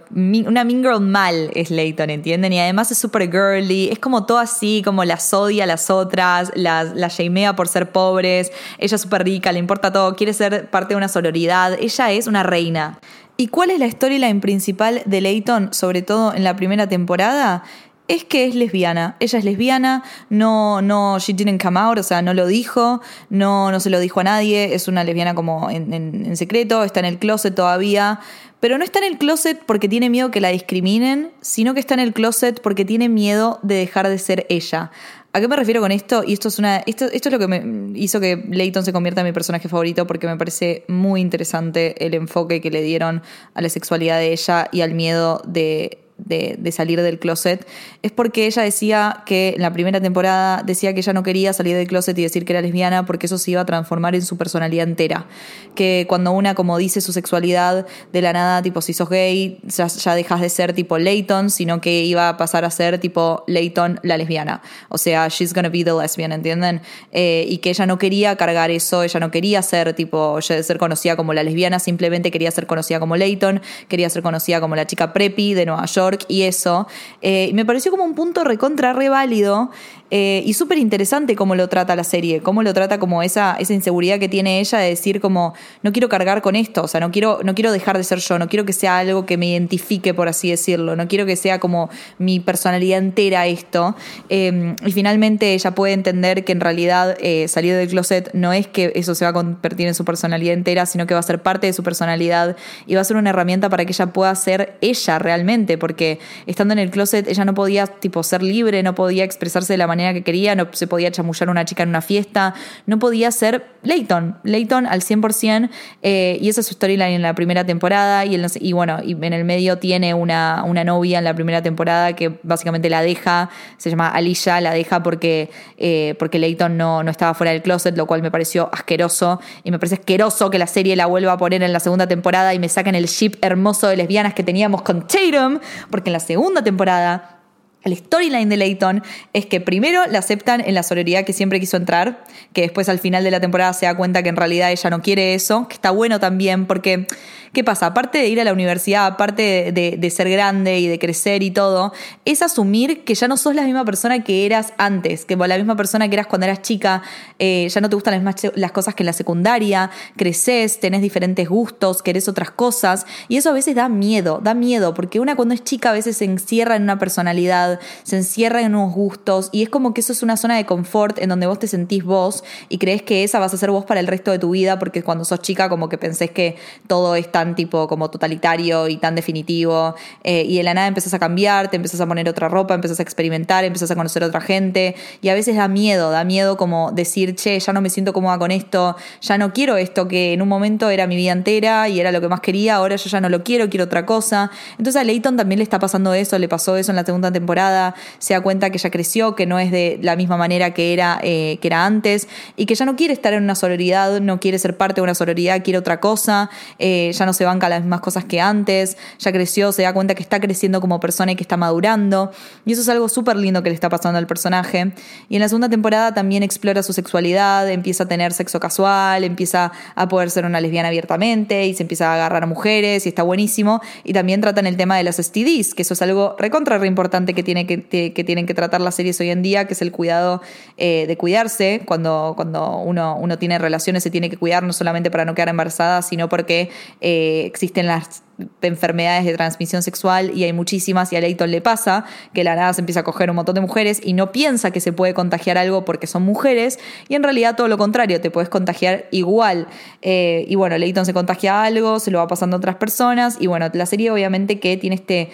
una 0.45 0.65
mean 0.65 0.83
girl 0.83 0.99
mal 0.99 1.51
es 1.55 1.71
Leighton, 1.71 2.09
¿entienden? 2.09 2.51
Y 2.51 2.59
además 2.59 2.91
es 2.91 2.97
súper 2.97 3.31
girly, 3.31 3.87
es 3.89 3.97
como 3.97 4.25
todo 4.25 4.39
así, 4.39 4.81
como 4.83 5.05
las 5.05 5.33
odia 5.33 5.63
a 5.63 5.67
las 5.67 5.89
otras, 5.89 6.51
las, 6.53 6.93
la 6.95 7.07
shamea 7.07 7.55
por 7.55 7.69
ser 7.69 7.93
pobres, 7.93 8.51
ella 8.77 8.95
es 8.95 9.01
súper 9.01 9.23
rica, 9.23 9.53
le 9.53 9.59
importa 9.59 9.93
todo, 9.93 10.17
quiere 10.17 10.33
ser 10.33 10.69
parte 10.69 10.95
de 10.95 10.97
una 10.97 11.07
sororidad, 11.07 11.77
ella 11.79 12.11
es 12.11 12.27
una 12.27 12.43
reina. 12.43 12.99
¿Y 13.37 13.47
cuál 13.47 13.69
es 13.69 13.79
la 13.79 13.89
storyline 13.89 14.41
principal 14.41 15.01
de 15.05 15.21
Leighton, 15.21 15.73
sobre 15.73 16.01
todo 16.01 16.33
en 16.33 16.43
la 16.43 16.57
primera 16.57 16.89
temporada? 16.89 17.63
Es 18.09 18.25
que 18.25 18.45
es 18.45 18.55
lesbiana. 18.55 19.15
Ella 19.21 19.39
es 19.39 19.45
lesbiana, 19.45 20.03
no, 20.29 20.81
no, 20.81 21.17
she 21.19 21.31
didn't 21.31 21.61
come 21.61 21.79
out, 21.79 21.97
o 21.97 22.03
sea, 22.03 22.21
no 22.21 22.33
lo 22.33 22.47
dijo, 22.47 23.01
no, 23.29 23.71
no 23.71 23.79
se 23.79 23.89
lo 23.89 23.99
dijo 23.99 24.19
a 24.19 24.23
nadie, 24.23 24.73
es 24.73 24.89
una 24.89 25.03
lesbiana 25.05 25.35
como 25.35 25.69
en, 25.69 26.35
secreto, 26.35 26.83
está 26.83 26.99
en 26.99 27.05
el 27.05 27.19
closet 27.19 27.55
todavía. 27.55 28.19
Pero 28.59 28.77
no 28.77 28.83
está 28.83 28.99
en 28.99 29.05
el 29.05 29.17
closet 29.17 29.61
porque 29.65 29.87
tiene 29.87 30.09
miedo 30.09 30.31
que 30.31 30.41
la 30.41 30.49
discriminen, 30.49 31.31
sino 31.39 31.73
que 31.73 31.79
está 31.79 31.93
en 31.93 32.01
el 32.01 32.11
closet 32.11 32.61
porque 32.61 32.83
tiene 32.83 33.07
miedo 33.07 33.59
de 33.61 33.75
dejar 33.75 34.09
de 34.09 34.17
ser 34.17 34.45
ella. 34.49 34.91
¿A 35.31 35.39
qué 35.39 35.47
me 35.47 35.55
refiero 35.55 35.79
con 35.79 35.91
esto? 35.91 36.23
Y 36.25 36.33
esto 36.33 36.49
es 36.49 36.59
una. 36.59 36.77
Esto, 36.77 37.05
esto 37.05 37.29
es 37.29 37.33
lo 37.33 37.39
que 37.39 37.47
me 37.47 37.97
hizo 37.97 38.19
que 38.19 38.43
Leighton 38.49 38.83
se 38.83 38.91
convierta 38.91 39.21
en 39.21 39.27
mi 39.27 39.33
personaje 39.33 39.69
favorito 39.69 40.05
porque 40.07 40.27
me 40.27 40.35
parece 40.35 40.83
muy 40.87 41.21
interesante 41.21 42.03
el 42.05 42.15
enfoque 42.15 42.59
que 42.59 42.71
le 42.71 42.81
dieron 42.81 43.21
a 43.53 43.61
la 43.61 43.69
sexualidad 43.69 44.17
de 44.17 44.33
ella 44.33 44.67
y 44.71 44.81
al 44.81 44.93
miedo 44.93 45.41
de 45.45 46.08
de, 46.25 46.71
salir 46.71 47.01
del 47.01 47.19
closet, 47.19 47.65
es 48.01 48.11
porque 48.11 48.45
ella 48.45 48.61
decía 48.61 49.23
que 49.25 49.53
en 49.55 49.61
la 49.61 49.73
primera 49.73 49.99
temporada 50.01 50.63
decía 50.63 50.93
que 50.93 50.99
ella 50.99 51.13
no 51.13 51.23
quería 51.23 51.53
salir 51.53 51.75
del 51.75 51.87
closet 51.87 52.17
y 52.17 52.23
decir 52.23 52.45
que 52.45 52.53
era 52.53 52.61
lesbiana 52.61 53.05
porque 53.05 53.25
eso 53.25 53.37
se 53.37 53.51
iba 53.51 53.61
a 53.61 53.65
transformar 53.65 54.15
en 54.15 54.21
su 54.21 54.37
personalidad 54.37 54.87
entera. 54.87 55.27
Que 55.75 56.05
cuando 56.07 56.31
una 56.31 56.55
como 56.55 56.77
dice 56.77 57.01
su 57.01 57.13
sexualidad 57.13 57.87
de 58.11 58.21
la 58.21 58.33
nada, 58.33 58.61
tipo 58.61 58.81
si 58.81 58.93
sos 58.93 59.09
gay, 59.09 59.59
ya, 59.63 60.15
dejas 60.15 60.41
de 60.41 60.49
ser 60.49 60.73
tipo 60.73 60.97
Leighton, 60.97 61.49
sino 61.49 61.81
que 61.81 62.03
iba 62.03 62.29
a 62.29 62.37
pasar 62.37 62.65
a 62.65 62.71
ser 62.71 62.99
tipo 62.99 63.43
Leighton 63.47 63.99
la 64.03 64.17
lesbiana. 64.17 64.61
O 64.89 64.97
sea, 64.97 65.27
she's 65.29 65.53
gonna 65.53 65.69
be 65.69 65.83
the 65.83 65.93
lesbian, 65.93 66.31
¿entienden? 66.31 66.81
Eh, 67.11 67.45
y 67.47 67.59
que 67.59 67.69
ella 67.69 67.85
no 67.85 67.97
quería 67.97 68.35
cargar 68.35 68.71
eso, 68.71 69.03
ella 69.03 69.19
no 69.19 69.31
quería 69.31 69.61
ser 69.61 69.93
tipo, 69.93 70.41
ser 70.41 70.77
conocida 70.77 71.15
como 71.15 71.33
la 71.33 71.43
lesbiana, 71.43 71.79
simplemente 71.79 72.31
quería 72.31 72.51
ser 72.51 72.67
conocida 72.67 72.99
como 72.99 73.15
Leighton, 73.15 73.61
quería 73.87 74.09
ser 74.09 74.21
conocida 74.21 74.59
como 74.59 74.75
la 74.75 74.85
chica 74.85 75.13
preppy 75.13 75.53
de 75.53 75.65
Nueva 75.65 75.85
York 75.85 76.08
y 76.27 76.43
eso. 76.43 76.87
Eh, 77.21 77.51
me 77.53 77.65
pareció 77.65 77.91
como 77.91 78.03
un 78.03 78.15
punto 78.15 78.43
recontra 78.43 78.93
re 78.93 79.09
válido 79.09 79.71
eh, 80.11 80.41
y 80.45 80.53
súper 80.53 80.77
interesante 80.77 81.35
cómo 81.35 81.55
lo 81.55 81.67
trata 81.67 81.95
la 81.95 82.03
serie, 82.03 82.41
cómo 82.41 82.63
lo 82.63 82.73
trata 82.73 82.99
como 82.99 83.21
esa, 83.21 83.55
esa 83.59 83.73
inseguridad 83.73 84.19
que 84.19 84.27
tiene 84.27 84.59
ella 84.59 84.79
de 84.79 84.89
decir 84.89 85.21
como, 85.21 85.53
no 85.83 85.91
quiero 85.91 86.09
cargar 86.09 86.41
con 86.41 86.55
esto, 86.55 86.83
o 86.83 86.87
sea, 86.87 86.99
no 86.99 87.11
quiero, 87.11 87.39
no 87.43 87.53
quiero 87.53 87.71
dejar 87.71 87.97
de 87.97 88.03
ser 88.03 88.19
yo, 88.19 88.39
no 88.39 88.47
quiero 88.47 88.65
que 88.65 88.73
sea 88.73 88.97
algo 88.97 89.25
que 89.25 89.37
me 89.37 89.47
identifique, 89.47 90.13
por 90.13 90.27
así 90.27 90.49
decirlo, 90.49 90.95
no 90.95 91.07
quiero 91.07 91.25
que 91.25 91.35
sea 91.35 91.59
como 91.59 91.89
mi 92.17 92.39
personalidad 92.39 92.99
entera 92.99 93.45
esto. 93.45 93.95
Em, 94.29 94.75
y 94.85 94.91
finalmente 94.91 95.53
ella 95.53 95.71
puede 95.75 95.93
entender 95.93 96.43
que 96.43 96.53
en 96.53 96.61
realidad 96.61 97.15
eh, 97.19 97.47
salir 97.47 97.75
del 97.75 97.87
closet 97.87 98.31
no 98.33 98.53
es 98.53 98.67
que 98.67 98.91
eso 98.95 99.13
se 99.13 99.25
va 99.25 99.29
a 99.29 99.33
convertir 99.33 99.87
en 99.87 99.93
su 99.93 100.05
personalidad 100.05 100.53
entera, 100.53 100.85
sino 100.85 101.05
que 101.05 101.13
va 101.13 101.19
a 101.19 101.23
ser 101.23 101.41
parte 101.41 101.67
de 101.67 101.73
su 101.73 101.83
personalidad 101.83 102.55
y 102.87 102.95
va 102.95 103.01
a 103.01 103.03
ser 103.03 103.17
una 103.17 103.29
herramienta 103.29 103.69
para 103.69 103.85
que 103.85 103.91
ella 103.91 104.07
pueda 104.07 104.33
ser 104.33 104.77
ella 104.81 105.19
realmente, 105.19 105.77
porque 105.77 106.19
estando 106.47 106.73
en 106.73 106.79
el 106.79 106.89
closet 106.89 107.27
ella 107.27 107.45
no 107.45 107.53
podía 107.53 107.85
tipo 107.85 108.23
ser 108.23 108.41
libre, 108.41 108.81
no 108.81 108.95
podía 108.95 109.23
expresarse 109.23 109.73
de 109.73 109.77
la 109.77 109.87
manera 109.87 109.98
que 110.13 110.23
quería, 110.23 110.55
no 110.55 110.67
se 110.71 110.87
podía 110.87 111.11
chamullar 111.11 111.49
una 111.49 111.65
chica 111.65 111.83
en 111.83 111.89
una 111.89 112.01
fiesta, 112.01 112.53
no 112.85 112.99
podía 112.99 113.31
ser 113.31 113.65
Leighton, 113.83 114.37
Leighton 114.43 114.85
al 114.85 115.01
100%, 115.01 115.69
eh, 116.01 116.37
y 116.41 116.49
esa 116.49 116.61
es 116.61 116.67
su 116.67 116.73
storyline 116.73 117.13
en 117.13 117.21
la 117.21 117.33
primera 117.35 117.65
temporada, 117.65 118.25
y, 118.25 118.39
y 118.59 118.73
bueno, 118.73 118.99
y 119.03 119.11
en 119.13 119.33
el 119.33 119.45
medio 119.45 119.77
tiene 119.77 120.13
una, 120.13 120.63
una, 120.65 120.83
novia 120.83 121.19
en 121.19 121.25
la 121.25 121.33
primera 121.33 121.61
temporada 121.61 122.13
que 122.13 122.39
básicamente 122.43 122.89
la 122.89 123.01
deja, 123.01 123.49
se 123.77 123.89
llama 123.89 124.09
Alicia, 124.09 124.59
la 124.61 124.73
deja 124.73 125.03
porque, 125.03 125.49
eh, 125.77 126.15
porque 126.17 126.39
Leighton 126.39 126.77
no, 126.77 127.03
no 127.03 127.11
estaba 127.11 127.33
fuera 127.33 127.51
del 127.51 127.61
closet, 127.61 127.95
lo 127.97 128.05
cual 128.05 128.21
me 128.21 128.31
pareció 128.31 128.69
asqueroso, 128.71 129.39
y 129.63 129.71
me 129.71 129.79
parece 129.79 129.95
asqueroso 129.95 130.49
que 130.49 130.57
la 130.57 130.67
serie 130.67 130.95
la 130.95 131.05
vuelva 131.05 131.33
a 131.33 131.37
poner 131.37 131.63
en 131.63 131.73
la 131.73 131.79
segunda 131.79 132.07
temporada 132.07 132.53
y 132.53 132.59
me 132.59 132.69
saquen 132.69 132.95
el 132.95 133.05
ship 133.05 133.33
hermoso 133.41 133.87
de 133.87 133.97
lesbianas 133.97 134.33
que 134.33 134.43
teníamos 134.43 134.81
con 134.81 135.07
Tatum, 135.07 135.59
porque 135.89 136.09
en 136.09 136.13
la 136.13 136.19
segunda 136.19 136.63
temporada 136.63 137.38
el 137.83 137.95
storyline 137.95 138.49
de 138.49 138.57
Leighton 138.57 139.03
es 139.33 139.45
que 139.45 139.61
primero 139.61 140.05
la 140.07 140.19
aceptan 140.19 140.61
en 140.61 140.73
la 140.73 140.83
sororidad 140.83 141.23
que 141.23 141.33
siempre 141.33 141.59
quiso 141.59 141.77
entrar, 141.77 142.23
que 142.53 142.61
después 142.61 142.89
al 142.89 142.99
final 142.99 143.23
de 143.23 143.31
la 143.31 143.39
temporada 143.39 143.73
se 143.73 143.85
da 143.85 143.95
cuenta 143.95 144.21
que 144.21 144.29
en 144.29 144.35
realidad 144.35 144.71
ella 144.71 144.89
no 144.89 145.01
quiere 145.01 145.33
eso, 145.33 145.67
que 145.67 145.75
está 145.75 145.91
bueno 145.91 146.19
también 146.19 146.65
porque 146.65 147.07
¿Qué 147.53 147.63
pasa? 147.63 147.87
Aparte 147.87 148.19
de 148.19 148.27
ir 148.27 148.39
a 148.39 148.43
la 148.43 148.53
universidad, 148.53 149.07
aparte 149.07 149.71
de, 149.71 150.09
ser 150.09 150.29
grande 150.29 150.79
y 150.79 150.87
de 150.87 150.99
crecer 150.99 151.41
y 151.41 151.51
todo, 151.51 151.93
es 152.25 152.41
asumir 152.41 153.03
que 153.03 153.15
ya 153.15 153.27
no 153.27 153.37
sos 153.37 153.55
la 153.55 153.63
misma 153.63 153.85
persona 153.85 154.23
que 154.23 154.45
eras 154.45 154.73
antes, 154.77 155.25
que 155.25 155.35
la 155.35 155.57
misma 155.57 155.75
persona 155.75 156.07
que 156.09 156.15
eras 156.15 156.27
cuando 156.27 156.45
eras 156.45 156.61
chica, 156.61 157.01
eh, 157.39 157.67
ya 157.69 157.81
no 157.81 157.89
te 157.89 157.95
gustan 157.95 158.23
las, 158.23 158.51
las 158.55 158.71
cosas 158.71 158.93
que 158.93 159.03
en 159.03 159.07
la 159.07 159.13
secundaria, 159.13 159.89
creces, 160.15 160.79
tenés 160.79 161.01
diferentes 161.01 161.49
gustos, 161.49 162.03
querés 162.03 162.27
otras 162.27 162.51
cosas, 162.51 163.07
y 163.27 163.37
eso 163.37 163.49
a 163.49 163.53
veces 163.53 163.75
da 163.75 163.89
miedo, 163.89 164.39
da 164.43 164.53
miedo, 164.53 164.93
porque 164.93 165.19
una 165.19 165.35
cuando 165.35 165.55
es 165.55 165.63
chica 165.63 165.89
a 165.89 165.93
veces 165.93 166.17
se 166.17 166.25
encierra 166.25 166.75
en 166.75 166.83
una 166.83 166.99
personalidad, 166.99 167.79
se 168.03 168.17
encierra 168.17 168.61
en 168.61 168.75
unos 168.75 168.93
gustos, 168.93 169.49
y 169.51 169.63
es 169.63 169.69
como 169.69 169.93
que 169.93 170.01
eso 170.01 170.13
es 170.13 170.21
una 170.21 170.37
zona 170.37 170.55
de 170.57 170.65
confort 170.65 171.17
en 171.19 171.29
donde 171.29 171.47
vos 171.47 171.57
te 171.57 171.67
sentís 171.67 172.03
vos 172.03 172.43
y 172.67 172.77
crees 172.77 173.01
que 173.01 173.23
esa 173.23 173.39
vas 173.39 173.53
a 173.53 173.57
ser 173.57 173.71
vos 173.71 173.85
para 173.85 173.99
el 173.99 174.07
resto 174.07 174.31
de 174.31 174.39
tu 174.39 174.51
vida, 174.51 174.77
porque 174.77 175.03
cuando 175.03 175.25
sos 175.25 175.41
chica 175.41 175.69
como 175.69 175.89
que 175.89 175.97
pensés 175.97 176.31
que 176.31 176.57
todo 176.87 177.15
está 177.15 177.38
tan 177.39 177.55
tipo 177.55 177.87
como 177.87 178.09
totalitario 178.09 178.87
y 178.89 178.97
tan 178.97 179.15
definitivo. 179.15 179.95
Eh, 180.23 180.43
y 180.45 180.57
de 180.57 180.63
la 180.63 180.73
nada 180.73 180.87
empezás 180.87 181.13
a 181.13 181.19
cambiar, 181.19 181.69
te 181.69 181.77
empezás 181.77 182.01
a 182.01 182.05
poner 182.05 182.27
otra 182.27 182.49
ropa, 182.49 182.73
empezás 182.73 182.99
a 182.99 183.03
experimentar, 183.03 183.63
empezás 183.63 183.89
a 183.91 183.95
conocer 183.95 184.23
otra 184.23 184.41
gente. 184.41 184.95
Y 185.21 185.29
a 185.29 185.33
veces 185.33 185.55
da 185.55 185.67
miedo, 185.67 186.11
da 186.11 186.23
miedo 186.23 186.57
como 186.57 186.91
decir, 186.91 187.35
che, 187.35 187.57
ya 187.59 187.71
no 187.71 187.81
me 187.81 187.89
siento 187.89 188.11
cómoda 188.11 188.37
con 188.37 188.51
esto, 188.51 188.97
ya 189.21 189.37
no 189.37 189.53
quiero 189.53 189.77
esto 189.77 190.07
que 190.07 190.33
en 190.33 190.41
un 190.41 190.49
momento 190.49 190.89
era 190.89 191.07
mi 191.07 191.15
vida 191.15 191.31
entera 191.31 191.87
y 191.87 191.99
era 191.99 192.11
lo 192.11 192.19
que 192.19 192.27
más 192.27 192.41
quería, 192.41 192.75
ahora 192.75 192.97
yo 192.97 193.09
ya 193.09 193.21
no 193.21 193.29
lo 193.29 193.43
quiero, 193.43 193.69
quiero 193.69 193.85
otra 193.85 194.05
cosa. 194.05 194.51
Entonces 194.71 194.97
a 194.97 195.03
Leighton 195.05 195.37
también 195.37 195.59
le 195.59 195.63
está 195.63 195.79
pasando 195.79 196.13
eso, 196.13 196.37
le 196.37 196.49
pasó 196.49 196.75
eso 196.75 196.91
en 196.91 196.97
la 196.97 197.05
segunda 197.05 197.31
temporada, 197.31 197.95
se 198.19 198.33
da 198.33 198.41
cuenta 198.41 198.69
que 198.69 198.77
ya 198.77 198.89
creció, 198.89 199.35
que 199.35 199.45
no 199.45 199.59
es 199.59 199.71
de 199.71 199.99
la 200.01 200.15
misma 200.15 200.35
manera 200.35 200.73
que 200.73 200.93
era, 200.93 201.19
eh, 201.23 201.57
que 201.61 201.67
era 201.69 201.85
antes 201.85 202.27
y 202.57 202.65
que 202.65 202.75
ya 202.75 202.85
no 202.85 202.97
quiere 202.97 203.13
estar 203.13 203.33
en 203.33 203.43
una 203.43 203.55
sororidad, 203.55 204.19
no 204.19 204.39
quiere 204.39 204.59
ser 204.59 204.75
parte 204.75 204.95
de 204.95 205.03
una 205.03 205.15
sororidad, 205.15 205.63
quiere 205.63 205.79
otra 205.79 205.99
cosa, 205.99 206.49
eh, 206.79 207.11
ya 207.13 207.25
no 207.25 207.28
se 207.33 207.45
banca 207.45 207.69
las 207.69 207.81
mismas 207.81 208.01
cosas 208.01 208.25
que 208.25 208.41
antes, 208.41 208.97
ya 209.19 209.31
creció, 209.31 209.71
se 209.71 209.83
da 209.83 209.93
cuenta 209.93 210.15
que 210.15 210.23
está 210.23 210.39
creciendo 210.39 210.81
como 210.81 210.99
persona 210.99 211.31
y 211.31 211.35
que 211.35 211.43
está 211.43 211.57
madurando. 211.57 212.31
Y 212.65 212.73
eso 212.73 212.81
es 212.81 212.89
algo 212.89 213.09
súper 213.09 213.35
lindo 213.37 213.63
que 213.63 213.69
le 213.69 213.75
está 213.75 213.89
pasando 213.89 214.17
al 214.17 214.27
personaje. 214.27 214.93
Y 215.29 215.35
en 215.35 215.41
la 215.41 215.49
segunda 215.49 215.69
temporada 215.69 216.13
también 216.13 216.43
explora 216.43 216.83
su 216.83 216.93
sexualidad, 216.93 217.69
empieza 217.69 218.03
a 218.03 218.07
tener 218.07 218.33
sexo 218.33 218.59
casual, 218.59 219.23
empieza 219.23 219.71
a 219.95 220.07
poder 220.07 220.31
ser 220.31 220.45
una 220.45 220.61
lesbiana 220.61 220.89
abiertamente 220.89 221.65
y 221.65 221.73
se 221.73 221.83
empieza 221.83 222.11
a 222.11 222.15
agarrar 222.15 222.43
a 222.43 222.47
mujeres 222.47 223.05
y 223.05 223.09
está 223.09 223.23
buenísimo. 223.23 223.81
Y 224.03 224.13
también 224.13 224.41
tratan 224.41 224.67
el 224.67 224.77
tema 224.77 224.97
de 224.97 225.03
las 225.03 225.17
STDs, 225.17 225.73
que 225.73 225.81
eso 225.81 225.93
es 225.93 226.01
algo 226.01 226.35
recontra 226.37 226.77
re 226.77 226.87
importante 226.87 227.33
que, 227.33 227.43
tiene 227.43 227.65
que, 227.65 227.83
que, 227.87 228.23
tienen 228.23 228.45
que 228.45 228.53
tratar 228.53 228.81
las 228.81 228.95
series 228.95 229.19
hoy 229.19 229.29
en 229.29 229.41
día, 229.41 229.67
que 229.67 229.73
es 229.73 229.81
el 229.81 229.91
cuidado 229.91 230.41
eh, 230.77 231.05
de 231.07 231.17
cuidarse. 231.17 231.81
Cuando, 231.85 232.33
cuando 232.35 232.77
uno, 232.77 233.17
uno 233.19 233.37
tiene 233.37 233.57
relaciones 233.57 234.03
se 234.03 234.09
tiene 234.09 234.29
que 234.29 234.37
cuidar 234.37 234.63
no 234.63 234.73
solamente 234.73 235.11
para 235.11 235.25
no 235.25 235.33
quedar 235.35 235.49
embarazada, 235.49 236.01
sino 236.01 236.29
porque 236.29 236.69
eh, 237.01 237.18
existen 237.45 237.87
las 237.87 238.23
enfermedades 238.61 239.25
de 239.25 239.33
transmisión 239.35 239.83
sexual 239.83 240.31
y 240.33 240.43
hay 240.43 240.53
muchísimas 240.53 241.11
y 241.11 241.15
a 241.15 241.21
Leighton 241.21 241.51
le 241.51 241.61
pasa 241.61 242.05
que 242.33 242.43
la 242.43 242.55
nada 242.55 242.73
se 242.73 242.81
empieza 242.81 243.01
a 243.01 243.03
coger 243.03 243.29
un 243.29 243.35
montón 243.35 243.55
de 243.55 243.61
mujeres 243.61 243.99
y 244.03 244.13
no 244.13 244.31
piensa 244.31 244.71
que 244.71 244.79
se 244.79 244.93
puede 244.93 245.13
contagiar 245.13 245.57
algo 245.57 245.85
porque 245.85 246.07
son 246.07 246.23
mujeres 246.23 246.79
y 247.07 247.15
en 247.15 247.23
realidad 247.23 247.55
todo 247.55 247.67
lo 247.67 247.77
contrario, 247.77 248.21
te 248.21 248.31
puedes 248.31 248.49
contagiar 248.49 249.07
igual. 249.11 249.67
Eh, 250.01 250.45
y 250.47 250.55
bueno, 250.55 250.77
Leighton 250.77 251.05
se 251.05 251.13
contagia 251.13 251.63
algo, 251.63 251.99
se 251.99 252.11
lo 252.11 252.19
va 252.19 252.27
pasando 252.27 252.55
a 252.55 252.59
otras 252.59 252.75
personas 252.75 253.37
y 253.39 253.47
bueno, 253.47 253.69
la 253.73 253.85
serie 253.85 254.11
obviamente 254.11 254.59
que 254.59 254.77
tiene 254.77 254.95
este 254.95 255.29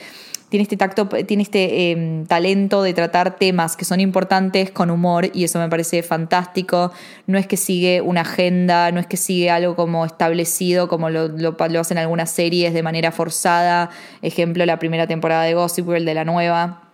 tiene 0.56 0.64
este 0.64 0.78
tacto, 0.78 1.10
tiene 1.28 1.44
este 1.44 1.92
em, 1.92 2.26
talento 2.26 2.82
de 2.82 2.94
tratar 2.94 3.36
temas 3.36 3.76
que 3.76 3.84
son 3.84 4.00
importantes 4.00 4.72
con 4.72 4.90
humor 4.90 5.30
y 5.34 5.44
eso 5.44 5.60
me 5.60 5.68
parece 5.68 6.02
fantástico. 6.02 6.94
No 7.28 7.38
es 7.38 7.46
que 7.46 7.58
sigue 7.58 8.00
una 8.00 8.22
agenda, 8.22 8.90
no 8.94 9.02
es 9.02 9.06
que 9.06 9.18
sigue 9.18 9.50
algo 9.50 9.76
como 9.76 10.06
establecido, 10.06 10.88
como 10.88 11.10
lo, 11.10 11.28
lo, 11.28 11.58
hacen 11.78 11.98
algunas 11.98 12.32
series 12.32 12.74
de 12.74 12.84
manera 12.84 13.12
forzada. 13.12 13.90
Ejemplo, 14.22 14.66
la 14.66 14.80
primera 14.80 15.08
temporada 15.08 15.44
de 15.44 15.56
Gossip 15.56 15.88
Girl 15.88 16.06
de 16.06 16.14
la 16.14 16.24
nueva 16.24 16.85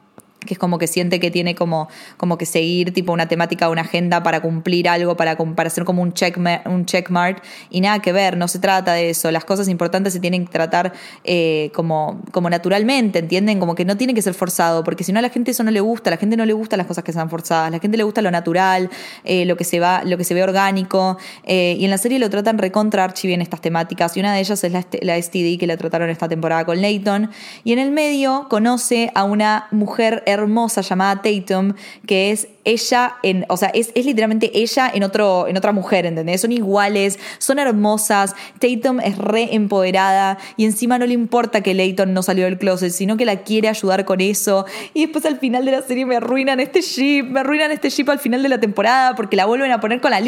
que 0.45 0.55
es 0.55 0.59
como 0.59 0.79
que 0.79 0.87
siente 0.87 1.19
que 1.19 1.29
tiene 1.29 1.53
como, 1.53 1.87
como 2.17 2.37
que 2.37 2.45
seguir 2.45 2.93
tipo 2.93 3.13
una 3.13 3.27
temática, 3.27 3.69
una 3.69 3.81
agenda 3.81 4.23
para 4.23 4.41
cumplir 4.41 4.89
algo, 4.89 5.15
para, 5.15 5.37
para 5.37 5.67
hacer 5.67 5.85
como 5.85 6.01
un, 6.01 6.13
check, 6.13 6.37
un 6.65 6.85
checkmark 6.85 7.43
y 7.69 7.81
nada 7.81 7.99
que 7.99 8.11
ver, 8.11 8.37
no 8.37 8.47
se 8.47 8.59
trata 8.59 8.93
de 8.93 9.11
eso, 9.11 9.29
las 9.31 9.45
cosas 9.45 9.67
importantes 9.67 10.13
se 10.13 10.19
tienen 10.19 10.45
que 10.45 10.51
tratar 10.51 10.93
eh, 11.23 11.71
como, 11.75 12.21
como 12.31 12.49
naturalmente, 12.49 13.19
¿entienden? 13.19 13.59
Como 13.59 13.75
que 13.75 13.85
no 13.85 13.97
tiene 13.97 14.13
que 14.13 14.21
ser 14.21 14.33
forzado, 14.33 14.83
porque 14.83 15.03
si 15.03 15.13
no 15.13 15.19
a 15.19 15.21
la 15.21 15.29
gente 15.29 15.51
eso 15.51 15.63
no 15.63 15.71
le 15.71 15.79
gusta, 15.79 16.09
a 16.09 16.11
la 16.11 16.17
gente 16.17 16.35
no 16.35 16.45
le 16.45 16.53
gusta 16.53 16.75
las 16.75 16.87
cosas 16.87 17.03
que 17.03 17.13
sean 17.13 17.29
forzadas, 17.29 17.67
a 17.67 17.69
la 17.69 17.79
gente 17.79 17.97
le 17.97 18.03
gusta 18.03 18.21
lo 18.21 18.31
natural, 18.31 18.89
eh, 19.23 19.45
lo, 19.45 19.55
que 19.57 19.63
se 19.63 19.79
va, 19.79 20.03
lo 20.03 20.17
que 20.17 20.23
se 20.23 20.33
ve 20.33 20.41
orgánico, 20.41 21.17
eh, 21.45 21.75
y 21.77 21.85
en 21.85 21.91
la 21.91 21.99
serie 21.99 22.17
lo 22.17 22.29
tratan 22.31 22.57
recontra 22.57 23.03
archi 23.03 23.27
bien 23.27 23.41
estas 23.41 23.61
temáticas, 23.61 24.17
y 24.17 24.19
una 24.19 24.33
de 24.33 24.39
ellas 24.39 24.63
es 24.63 24.71
la, 24.71 24.85
la 25.01 25.21
STD 25.21 25.59
que 25.59 25.67
la 25.67 25.77
trataron 25.77 26.09
esta 26.09 26.27
temporada 26.27 26.65
con 26.65 26.81
Leighton, 26.81 27.29
y 27.63 27.73
en 27.73 27.79
el 27.79 27.91
medio 27.91 28.47
conoce 28.49 29.11
a 29.13 29.23
una 29.23 29.67
mujer 29.71 30.23
hermosa 30.31 30.81
llamada 30.81 31.21
Tatum, 31.21 31.73
que 32.05 32.31
es 32.31 32.47
ella 32.65 33.17
en, 33.23 33.45
o 33.49 33.57
sea, 33.57 33.69
es, 33.69 33.91
es, 33.93 34.05
literalmente 34.05 34.51
ella 34.53 34.89
en, 34.93 35.03
otro, 35.03 35.47
en 35.47 35.57
otra 35.57 35.71
mujer, 35.71 36.05
¿entendés? 36.05 36.41
Son 36.41 36.51
iguales, 36.51 37.19
son 37.37 37.59
hermosas, 37.59 38.35
Tatum 38.59 38.99
es 38.99 39.17
re 39.17 39.53
empoderada 39.53 40.37
y 40.57 40.65
encima 40.65 40.97
no 40.97 41.05
le 41.05 41.13
importa 41.13 41.61
que 41.61 41.73
Leighton 41.73 42.13
no 42.13 42.23
salió 42.23 42.45
del 42.45 42.57
closet, 42.57 42.91
sino 42.91 43.17
que 43.17 43.25
la 43.25 43.43
quiere 43.43 43.67
ayudar 43.67 44.05
con 44.05 44.21
eso. 44.21 44.65
Y 44.93 45.01
después 45.01 45.25
al 45.25 45.39
final 45.39 45.65
de 45.65 45.71
la 45.71 45.81
serie 45.81 46.05
me 46.05 46.15
arruinan 46.15 46.59
este 46.59 46.81
ship, 46.81 47.23
me 47.23 47.41
arruinan 47.41 47.71
este 47.71 47.89
ship 47.89 48.09
al 48.09 48.19
final 48.19 48.41
de 48.41 48.49
la 48.49 48.59
temporada 48.59 49.15
porque 49.15 49.35
la 49.35 49.45
vuelven 49.45 49.71
a 49.71 49.79
poner 49.79 50.01
con 50.01 50.09
la 50.09 50.21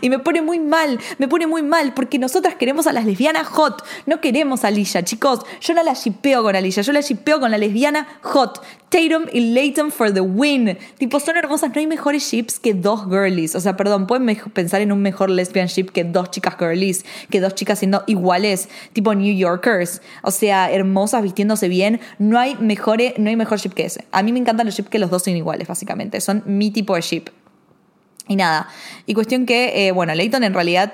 y 0.00 0.10
me 0.10 0.18
pone 0.18 0.42
muy 0.42 0.58
mal, 0.58 0.98
me 1.18 1.28
pone 1.28 1.46
muy 1.46 1.62
mal 1.62 1.94
porque 1.94 2.18
nosotras 2.18 2.54
queremos 2.56 2.86
a 2.86 2.92
las 2.92 3.04
lesbianas 3.04 3.46
hot, 3.46 3.84
no 4.06 4.20
queremos 4.20 4.64
a 4.64 4.70
Lilla, 4.70 5.02
chicos. 5.02 5.40
Yo 5.60 5.74
no 5.74 5.82
la 5.82 5.94
shipeo 5.94 6.42
con 6.42 6.54
Lilla, 6.54 6.82
yo 6.82 6.92
la 6.92 7.00
shipeo 7.00 7.40
con 7.40 7.50
la 7.50 7.58
lesbiana 7.58 8.06
hot. 8.22 8.60
Tatum 8.90 9.26
y 9.32 9.52
Leighton 9.54 9.92
for 9.92 10.12
the 10.12 10.20
win. 10.20 10.76
Tipo, 10.98 11.20
son 11.20 11.36
hermosas, 11.36 11.59
no 11.68 11.80
hay 11.80 11.86
mejores 11.86 12.22
ships 12.30 12.58
que 12.58 12.74
dos 12.74 13.04
girlies. 13.04 13.54
O 13.54 13.60
sea, 13.60 13.76
perdón, 13.76 14.06
pueden 14.06 14.36
pensar 14.52 14.80
en 14.80 14.92
un 14.92 15.02
mejor 15.02 15.30
lesbian 15.30 15.66
ship 15.66 15.90
que 15.92 16.04
dos 16.04 16.30
chicas 16.30 16.56
girlies, 16.58 17.04
que 17.30 17.40
dos 17.40 17.54
chicas 17.54 17.78
siendo 17.78 18.02
iguales, 18.06 18.68
tipo 18.92 19.14
New 19.14 19.34
Yorkers. 19.34 20.02
O 20.22 20.30
sea, 20.30 20.70
hermosas, 20.70 21.22
vistiéndose 21.22 21.68
bien. 21.68 22.00
No 22.18 22.38
hay, 22.38 22.54
no 22.54 23.28
hay 23.28 23.36
mejor 23.36 23.58
ship 23.58 23.74
que 23.74 23.84
ese. 23.84 24.04
A 24.12 24.22
mí 24.22 24.32
me 24.32 24.38
encantan 24.38 24.66
los 24.66 24.74
ships 24.74 24.88
que 24.88 24.98
los 24.98 25.10
dos 25.10 25.22
son 25.24 25.36
iguales, 25.36 25.68
básicamente. 25.68 26.20
Son 26.20 26.42
mi 26.46 26.70
tipo 26.70 26.94
de 26.94 27.02
ship. 27.02 27.24
Y 28.28 28.36
nada, 28.36 28.68
y 29.06 29.14
cuestión 29.14 29.44
que, 29.44 29.88
eh, 29.88 29.90
bueno, 29.90 30.14
Leighton 30.14 30.44
en 30.44 30.54
realidad 30.54 30.92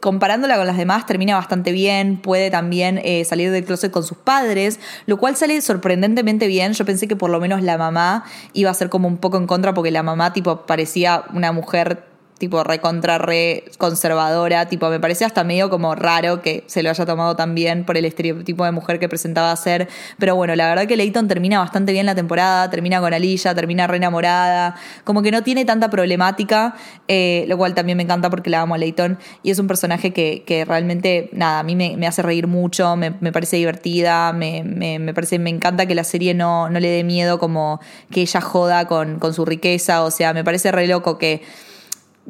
comparándola 0.00 0.56
con 0.56 0.66
las 0.66 0.76
demás, 0.76 1.06
termina 1.06 1.36
bastante 1.36 1.72
bien. 1.72 2.18
Puede 2.20 2.50
también 2.50 3.00
eh, 3.04 3.24
salir 3.24 3.50
del 3.50 3.64
closet 3.64 3.90
con 3.90 4.04
sus 4.04 4.18
padres, 4.18 4.80
lo 5.06 5.18
cual 5.18 5.36
sale 5.36 5.60
sorprendentemente 5.60 6.46
bien. 6.46 6.72
Yo 6.72 6.84
pensé 6.84 7.08
que 7.08 7.16
por 7.16 7.30
lo 7.30 7.40
menos 7.40 7.62
la 7.62 7.78
mamá 7.78 8.24
iba 8.52 8.70
a 8.70 8.74
ser 8.74 8.88
como 8.88 9.08
un 9.08 9.18
poco 9.18 9.36
en 9.36 9.46
contra, 9.46 9.74
porque 9.74 9.90
la 9.90 10.02
mamá, 10.02 10.32
tipo, 10.32 10.66
parecía 10.66 11.24
una 11.32 11.52
mujer 11.52 12.07
tipo 12.38 12.62
recontra 12.62 13.18
re 13.18 13.64
conservadora, 13.78 14.66
tipo 14.66 14.88
me 14.88 15.00
parece 15.00 15.24
hasta 15.24 15.44
medio 15.44 15.68
como 15.68 15.94
raro 15.94 16.40
que 16.40 16.64
se 16.66 16.82
lo 16.82 16.90
haya 16.90 17.04
tomado 17.04 17.36
tan 17.36 17.54
bien 17.54 17.84
por 17.84 17.96
el 17.96 18.04
estereotipo 18.04 18.64
de 18.64 18.72
mujer 18.72 18.98
que 18.98 19.08
presentaba 19.08 19.54
ser, 19.56 19.88
pero 20.18 20.36
bueno, 20.36 20.54
la 20.54 20.68
verdad 20.68 20.86
que 20.86 20.96
Leighton 20.96 21.28
termina 21.28 21.58
bastante 21.58 21.92
bien 21.92 22.06
la 22.06 22.14
temporada, 22.14 22.70
termina 22.70 23.00
con 23.00 23.12
Alilla, 23.12 23.54
termina 23.54 23.86
re 23.86 23.96
enamorada, 23.96 24.76
como 25.04 25.22
que 25.22 25.30
no 25.30 25.42
tiene 25.42 25.64
tanta 25.64 25.90
problemática, 25.90 26.76
eh, 27.08 27.44
lo 27.48 27.58
cual 27.58 27.74
también 27.74 27.96
me 27.96 28.04
encanta 28.04 28.30
porque 28.30 28.50
la 28.50 28.62
amo 28.62 28.76
a 28.76 28.78
Leighton 28.78 29.18
y 29.42 29.50
es 29.50 29.58
un 29.58 29.66
personaje 29.66 30.12
que, 30.12 30.44
que 30.46 30.64
realmente, 30.64 31.30
nada, 31.32 31.60
a 31.60 31.62
mí 31.64 31.74
me, 31.74 32.06
hace 32.06 32.22
reír 32.22 32.46
mucho, 32.46 32.96
me, 32.96 33.10
parece 33.32 33.56
divertida, 33.56 34.32
me, 34.32 34.62
me, 34.62 35.12
parece, 35.12 35.38
me 35.38 35.50
encanta 35.50 35.86
que 35.86 35.94
la 35.94 36.04
serie 36.04 36.34
no, 36.34 36.70
no 36.70 36.78
le 36.78 36.88
dé 36.88 37.02
miedo 37.04 37.38
como 37.38 37.80
que 38.10 38.22
ella 38.22 38.40
joda 38.40 38.86
con, 38.86 39.18
con 39.18 39.34
su 39.34 39.44
riqueza, 39.44 40.04
o 40.04 40.10
sea, 40.10 40.32
me 40.32 40.44
parece 40.44 40.70
re 40.70 40.86
loco 40.86 41.18
que 41.18 41.42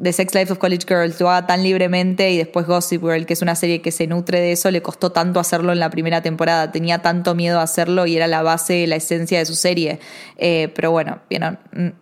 The 0.01 0.13
Sex 0.13 0.33
Life 0.33 0.53
of 0.53 0.59
College 0.59 0.85
Girls 0.87 1.19
lo 1.19 1.29
haga 1.29 1.45
tan 1.45 1.61
libremente 1.61 2.31
y 2.31 2.37
después 2.37 2.65
Gossip 2.65 3.01
Girl, 3.01 3.25
que 3.25 3.33
es 3.33 3.41
una 3.41 3.55
serie 3.55 3.81
que 3.81 3.91
se 3.91 4.07
nutre 4.07 4.39
de 4.39 4.53
eso, 4.53 4.71
le 4.71 4.81
costó 4.81 5.11
tanto 5.11 5.41
hacerlo 5.41 5.73
en 5.73 5.79
la 5.79 5.89
primera 5.89 6.21
temporada. 6.21 6.71
Tenía 6.71 7.01
tanto 7.01 7.35
miedo 7.35 7.59
a 7.59 7.63
hacerlo 7.63 8.05
y 8.05 8.15
era 8.15 8.27
la 8.27 8.41
base, 8.41 8.87
la 8.87 8.95
esencia 8.95 9.39
de 9.39 9.45
su 9.45 9.55
serie. 9.55 9.99
Eh, 10.37 10.71
pero 10.73 10.91
bueno, 10.91 11.19
vieron, 11.29 11.59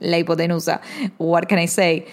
la 0.00 0.18
hipotenusa. 0.18 0.80
What 1.18 1.44
can 1.44 1.58
I 1.58 1.68
say? 1.68 2.06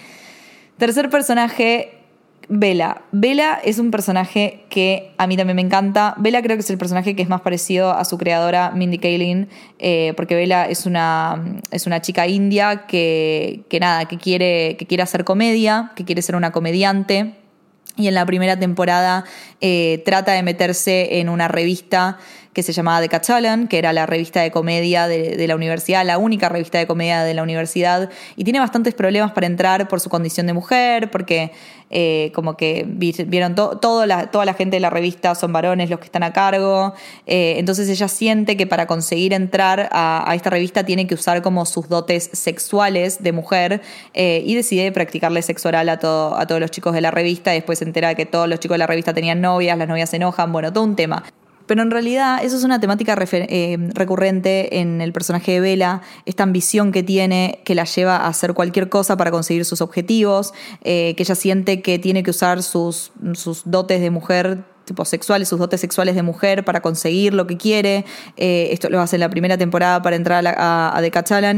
Tercer 0.76 1.08
personaje, 1.08 2.03
Bella. 2.48 3.02
Bella 3.12 3.60
es 3.62 3.78
un 3.78 3.90
personaje 3.90 4.64
que 4.68 5.12
a 5.18 5.26
mí 5.26 5.36
también 5.36 5.56
me 5.56 5.62
encanta. 5.62 6.14
Bella 6.18 6.42
creo 6.42 6.56
que 6.56 6.60
es 6.60 6.70
el 6.70 6.78
personaje 6.78 7.16
que 7.16 7.22
es 7.22 7.28
más 7.28 7.40
parecido 7.40 7.92
a 7.92 8.04
su 8.04 8.18
creadora 8.18 8.70
Mindy 8.70 8.98
Kaling, 8.98 9.48
eh, 9.78 10.12
porque 10.16 10.34
Bella 10.34 10.68
es 10.68 10.86
una, 10.86 11.42
es 11.70 11.86
una 11.86 12.00
chica 12.02 12.26
india 12.26 12.86
que, 12.86 13.64
que 13.68 13.80
nada, 13.80 14.06
que 14.06 14.18
quiere, 14.18 14.76
que 14.76 14.86
quiere 14.86 15.02
hacer 15.02 15.24
comedia, 15.24 15.92
que 15.96 16.04
quiere 16.04 16.22
ser 16.22 16.36
una 16.36 16.52
comediante. 16.52 17.34
Y 17.96 18.08
en 18.08 18.14
la 18.14 18.26
primera 18.26 18.58
temporada 18.58 19.24
eh, 19.60 20.02
trata 20.04 20.32
de 20.32 20.42
meterse 20.42 21.20
en 21.20 21.28
una 21.28 21.46
revista 21.46 22.18
que 22.54 22.62
se 22.62 22.72
llamaba 22.72 23.00
The 23.00 23.08
Cachalan, 23.08 23.68
que 23.68 23.78
era 23.78 23.92
la 23.92 24.06
revista 24.06 24.40
de 24.40 24.50
comedia 24.50 25.08
de, 25.08 25.44
la 25.46 25.56
universidad, 25.56 26.06
la 26.06 26.18
única 26.18 26.48
revista 26.48 26.78
de 26.78 26.86
comedia 26.86 27.24
de 27.24 27.34
la 27.34 27.42
universidad, 27.42 28.10
y 28.36 28.44
tiene 28.44 28.60
bastantes 28.60 28.94
problemas 28.94 29.32
para 29.32 29.46
entrar 29.46 29.88
por 29.88 30.00
su 30.00 30.08
condición 30.08 30.46
de 30.46 30.52
mujer, 30.52 31.10
porque 31.10 31.50
eh, 31.90 32.30
como 32.34 32.56
que 32.56 32.84
vieron 32.86 33.54
toda 33.54 34.06
la 34.06 34.54
gente 34.54 34.76
de 34.76 34.80
la 34.80 34.90
revista 34.90 35.34
son 35.34 35.52
varones 35.52 35.90
los 35.90 35.98
que 35.98 36.06
están 36.06 36.22
a 36.22 36.32
cargo, 36.32 36.94
eh, 37.26 37.56
entonces 37.58 37.88
ella 37.88 38.08
siente 38.08 38.56
que 38.56 38.66
para 38.66 38.86
conseguir 38.86 39.32
entrar 39.32 39.88
a, 39.92 40.32
esta 40.34 40.50
revista 40.50 40.84
tiene 40.84 41.06
que 41.06 41.14
usar 41.14 41.42
como 41.42 41.66
sus 41.66 41.88
dotes 41.88 42.30
sexuales 42.32 43.22
de 43.22 43.32
mujer 43.32 43.82
eh, 44.14 44.42
y 44.46 44.54
decide 44.54 44.92
practicarle 44.92 45.42
sexo 45.42 45.68
oral 45.68 45.88
a, 45.88 45.98
todo, 45.98 46.36
a 46.36 46.46
todos 46.46 46.60
los 46.60 46.70
chicos 46.70 46.94
de 46.94 47.00
la 47.00 47.10
revista, 47.10 47.50
después 47.50 47.80
se 47.80 47.84
entera 47.84 48.14
que 48.14 48.26
todos 48.26 48.48
los 48.48 48.60
chicos 48.60 48.74
de 48.74 48.78
la 48.78 48.86
revista 48.86 49.12
tenían 49.12 49.40
novias, 49.40 49.76
las 49.76 49.88
novias 49.88 50.10
se 50.10 50.16
enojan, 50.16 50.52
bueno, 50.52 50.72
todo 50.72 50.84
un 50.84 50.94
tema. 50.94 51.24
Pero 51.66 51.82
en 51.82 51.90
realidad 51.90 52.44
eso 52.44 52.56
es 52.56 52.64
una 52.64 52.80
temática 52.80 53.16
eh, 53.32 53.76
recurrente 53.94 54.80
en 54.80 55.00
el 55.00 55.12
personaje 55.12 55.52
de 55.52 55.60
Vela, 55.60 56.02
esta 56.26 56.42
ambición 56.42 56.92
que 56.92 57.02
tiene 57.02 57.60
que 57.64 57.74
la 57.74 57.84
lleva 57.84 58.16
a 58.16 58.28
hacer 58.28 58.54
cualquier 58.54 58.88
cosa 58.88 59.16
para 59.16 59.30
conseguir 59.30 59.64
sus 59.64 59.80
objetivos, 59.80 60.52
eh, 60.82 61.14
que 61.16 61.22
ella 61.22 61.34
siente 61.34 61.80
que 61.80 61.98
tiene 61.98 62.22
que 62.22 62.30
usar 62.30 62.62
sus, 62.62 63.12
sus 63.34 63.62
dotes 63.64 64.00
de 64.00 64.10
mujer 64.10 64.73
tipo 64.84 65.04
sexuales, 65.04 65.48
sus 65.48 65.58
dotes 65.58 65.80
sexuales 65.80 66.14
de 66.14 66.22
mujer 66.22 66.64
para 66.64 66.80
conseguir 66.80 67.34
lo 67.34 67.46
que 67.46 67.56
quiere. 67.56 68.04
Eh, 68.36 68.68
esto 68.72 68.90
lo 68.90 69.00
hace 69.00 69.16
en 69.16 69.20
la 69.20 69.30
primera 69.30 69.58
temporada 69.58 70.02
para 70.02 70.16
entrar 70.16 70.44
a, 70.46 71.00
The 71.00 71.10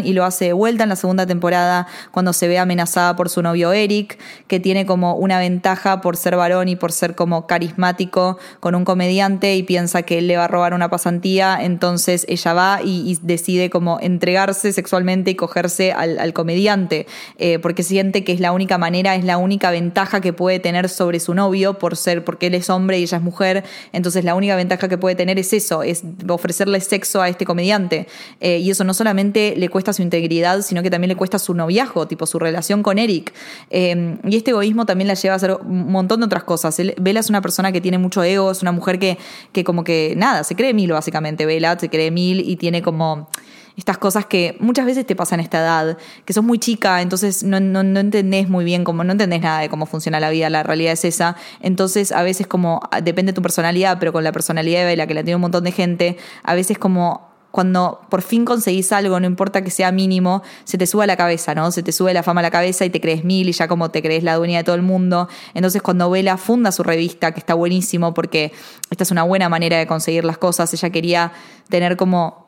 y 0.04 0.12
lo 0.12 0.24
hace 0.24 0.46
de 0.46 0.52
vuelta 0.52 0.82
en 0.82 0.88
la 0.88 0.96
segunda 0.96 1.26
temporada 1.26 1.86
cuando 2.10 2.32
se 2.32 2.48
ve 2.48 2.58
amenazada 2.58 3.16
por 3.16 3.28
su 3.28 3.42
novio 3.42 3.72
Eric, 3.72 4.18
que 4.46 4.60
tiene 4.60 4.86
como 4.86 5.14
una 5.14 5.38
ventaja 5.38 6.00
por 6.00 6.16
ser 6.16 6.36
varón 6.36 6.68
y 6.68 6.76
por 6.76 6.92
ser 6.92 7.14
como 7.14 7.46
carismático 7.46 8.38
con 8.60 8.74
un 8.74 8.84
comediante 8.84 9.56
y 9.56 9.62
piensa 9.62 10.02
que 10.02 10.18
él 10.18 10.28
le 10.28 10.36
va 10.36 10.44
a 10.44 10.48
robar 10.48 10.74
una 10.74 10.88
pasantía, 10.90 11.58
entonces 11.60 12.26
ella 12.28 12.52
va 12.52 12.80
y, 12.82 13.18
decide 13.22 13.70
como 13.70 13.98
entregarse 14.00 14.72
sexualmente 14.72 15.30
y 15.30 15.34
cogerse 15.34 15.92
al, 15.92 16.32
comediante, 16.32 17.06
eh, 17.38 17.58
porque 17.58 17.82
siente 17.82 18.24
que 18.24 18.32
es 18.32 18.40
la 18.40 18.52
única 18.52 18.78
manera, 18.78 19.14
es 19.14 19.24
la 19.24 19.38
única 19.38 19.70
ventaja 19.70 20.20
que 20.20 20.32
puede 20.32 20.58
tener 20.58 20.88
sobre 20.88 21.18
su 21.20 21.34
novio 21.34 21.78
por 21.78 21.96
ser, 21.96 22.24
porque 22.24 22.48
él 22.48 22.54
es 22.54 22.68
hombre 22.70 22.98
y 22.98 23.02
ella 23.02 23.15
es 23.16 23.22
mujer, 23.22 23.64
entonces 23.92 24.24
la 24.24 24.34
única 24.34 24.56
ventaja 24.56 24.88
que 24.88 24.98
puede 24.98 25.14
tener 25.14 25.38
es 25.38 25.52
eso, 25.52 25.82
es 25.82 26.02
ofrecerle 26.28 26.80
sexo 26.80 27.20
a 27.20 27.28
este 27.28 27.44
comediante. 27.44 28.06
Eh, 28.40 28.58
y 28.58 28.70
eso 28.70 28.84
no 28.84 28.94
solamente 28.94 29.54
le 29.56 29.68
cuesta 29.68 29.92
su 29.92 30.02
integridad, 30.02 30.62
sino 30.62 30.82
que 30.82 30.90
también 30.90 31.08
le 31.08 31.16
cuesta 31.16 31.38
su 31.38 31.54
noviazgo, 31.54 32.06
tipo 32.06 32.26
su 32.26 32.38
relación 32.38 32.82
con 32.82 32.98
Eric. 32.98 33.32
Eh, 33.70 34.16
y 34.24 34.36
este 34.36 34.50
egoísmo 34.50 34.86
también 34.86 35.08
la 35.08 35.14
lleva 35.14 35.34
a 35.34 35.36
hacer 35.36 35.52
un 35.52 35.90
montón 35.90 36.20
de 36.20 36.26
otras 36.26 36.44
cosas. 36.44 36.76
Bella 36.98 37.20
es 37.20 37.28
una 37.28 37.42
persona 37.42 37.72
que 37.72 37.80
tiene 37.80 37.98
mucho 37.98 38.22
ego, 38.22 38.50
es 38.50 38.62
una 38.62 38.72
mujer 38.72 38.98
que, 38.98 39.18
que 39.52 39.64
como 39.64 39.84
que, 39.84 40.14
nada, 40.16 40.44
se 40.44 40.54
cree 40.54 40.74
mil 40.74 40.92
básicamente, 40.92 41.46
Bella 41.46 41.78
se 41.78 41.88
cree 41.88 42.10
mil 42.10 42.40
y 42.40 42.56
tiene 42.56 42.82
como 42.82 43.28
estas 43.76 43.98
cosas 43.98 44.26
que 44.26 44.56
muchas 44.58 44.86
veces 44.86 45.06
te 45.06 45.14
pasan 45.14 45.40
a 45.40 45.42
esta 45.42 45.58
edad, 45.58 45.98
que 46.24 46.32
sos 46.32 46.42
muy 46.42 46.58
chica, 46.58 47.02
entonces 47.02 47.42
no, 47.42 47.60
no, 47.60 47.82
no 47.82 48.00
entendés 48.00 48.48
muy 48.48 48.64
bien 48.64 48.84
cómo, 48.84 49.04
no 49.04 49.12
entendés 49.12 49.42
nada 49.42 49.60
de 49.60 49.68
cómo 49.68 49.86
funciona 49.86 50.18
la 50.18 50.30
vida, 50.30 50.48
la 50.50 50.62
realidad 50.62 50.92
es 50.92 51.04
esa. 51.04 51.36
Entonces, 51.60 52.12
a 52.12 52.22
veces 52.22 52.46
como, 52.46 52.80
ah, 52.90 53.00
depende 53.00 53.32
de 53.32 53.36
tu 53.36 53.42
personalidad, 53.42 53.98
pero 53.98 54.12
con 54.12 54.24
la 54.24 54.32
personalidad 54.32 54.86
de 54.86 54.96
la 54.96 55.06
que 55.06 55.14
la 55.14 55.22
tiene 55.22 55.36
un 55.36 55.42
montón 55.42 55.64
de 55.64 55.72
gente, 55.72 56.16
a 56.42 56.54
veces 56.54 56.78
como 56.78 57.36
cuando 57.56 58.02
por 58.10 58.20
fin 58.20 58.44
conseguís 58.44 58.92
algo, 58.92 59.18
no 59.18 59.26
importa 59.26 59.64
que 59.64 59.70
sea 59.70 59.90
mínimo, 59.90 60.42
se 60.64 60.76
te 60.76 60.86
sube 60.86 61.06
la 61.06 61.16
cabeza, 61.16 61.54
¿no? 61.54 61.72
Se 61.72 61.82
te 61.82 61.90
sube 61.90 62.12
la 62.12 62.22
fama 62.22 62.40
a 62.40 62.42
la 62.42 62.50
cabeza 62.50 62.84
y 62.84 62.90
te 62.90 63.00
crees 63.00 63.24
mil 63.24 63.48
y 63.48 63.52
ya 63.52 63.66
como 63.66 63.90
te 63.90 64.02
crees 64.02 64.22
la 64.24 64.34
dueña 64.34 64.58
de 64.58 64.64
todo 64.64 64.74
el 64.74 64.82
mundo. 64.82 65.26
Entonces 65.54 65.80
cuando 65.80 66.10
Vela 66.10 66.36
funda 66.36 66.70
su 66.70 66.82
revista, 66.82 67.32
que 67.32 67.40
está 67.40 67.54
buenísimo 67.54 68.12
porque 68.12 68.52
esta 68.90 69.04
es 69.04 69.10
una 69.10 69.22
buena 69.22 69.48
manera 69.48 69.78
de 69.78 69.86
conseguir 69.86 70.26
las 70.26 70.36
cosas, 70.36 70.74
ella 70.74 70.90
quería 70.90 71.32
tener 71.70 71.96
como 71.96 72.45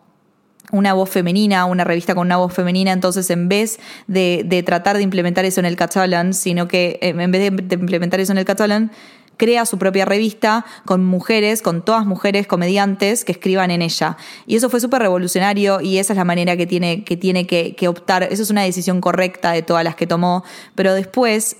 una 0.72 0.92
voz 0.92 1.10
femenina, 1.10 1.64
una 1.64 1.84
revista 1.84 2.14
con 2.14 2.26
una 2.26 2.36
voz 2.36 2.52
femenina, 2.52 2.92
entonces 2.92 3.30
en 3.30 3.48
vez 3.48 3.78
de, 4.06 4.62
tratar 4.64 4.96
de 4.96 5.02
implementar 5.02 5.44
eso 5.44 5.60
en 5.60 5.66
el 5.66 5.76
catalán, 5.76 6.34
sino 6.34 6.68
que 6.68 6.98
eh, 7.00 7.14
en 7.16 7.30
vez 7.30 7.52
de 7.52 7.74
implementar 7.74 8.20
eso 8.20 8.32
en 8.32 8.38
el 8.38 8.44
catalán, 8.44 8.90
crea 9.38 9.64
su 9.64 9.78
propia 9.78 10.04
revista 10.04 10.66
con 10.84 11.04
mujeres, 11.04 11.62
con 11.62 11.82
todas 11.82 12.04
mujeres 12.04 12.46
comediantes 12.46 13.24
que 13.24 13.32
escriban 13.32 13.70
en 13.70 13.80
ella. 13.80 14.18
Y 14.46 14.56
eso 14.56 14.68
fue 14.68 14.80
súper 14.80 15.00
revolucionario 15.00 15.80
y 15.80 15.98
esa 15.98 16.12
es 16.12 16.16
la 16.18 16.24
manera 16.24 16.56
que 16.56 16.66
tiene 16.66 17.04
que, 17.04 17.16
tiene 17.16 17.46
que, 17.46 17.74
que 17.74 17.88
optar. 17.88 18.24
Eso 18.24 18.42
es 18.42 18.50
una 18.50 18.62
decisión 18.62 19.00
correcta 19.00 19.52
de 19.52 19.62
todas 19.62 19.84
las 19.84 19.94
que 19.94 20.06
tomó, 20.06 20.44
pero 20.74 20.92
después 20.92 21.56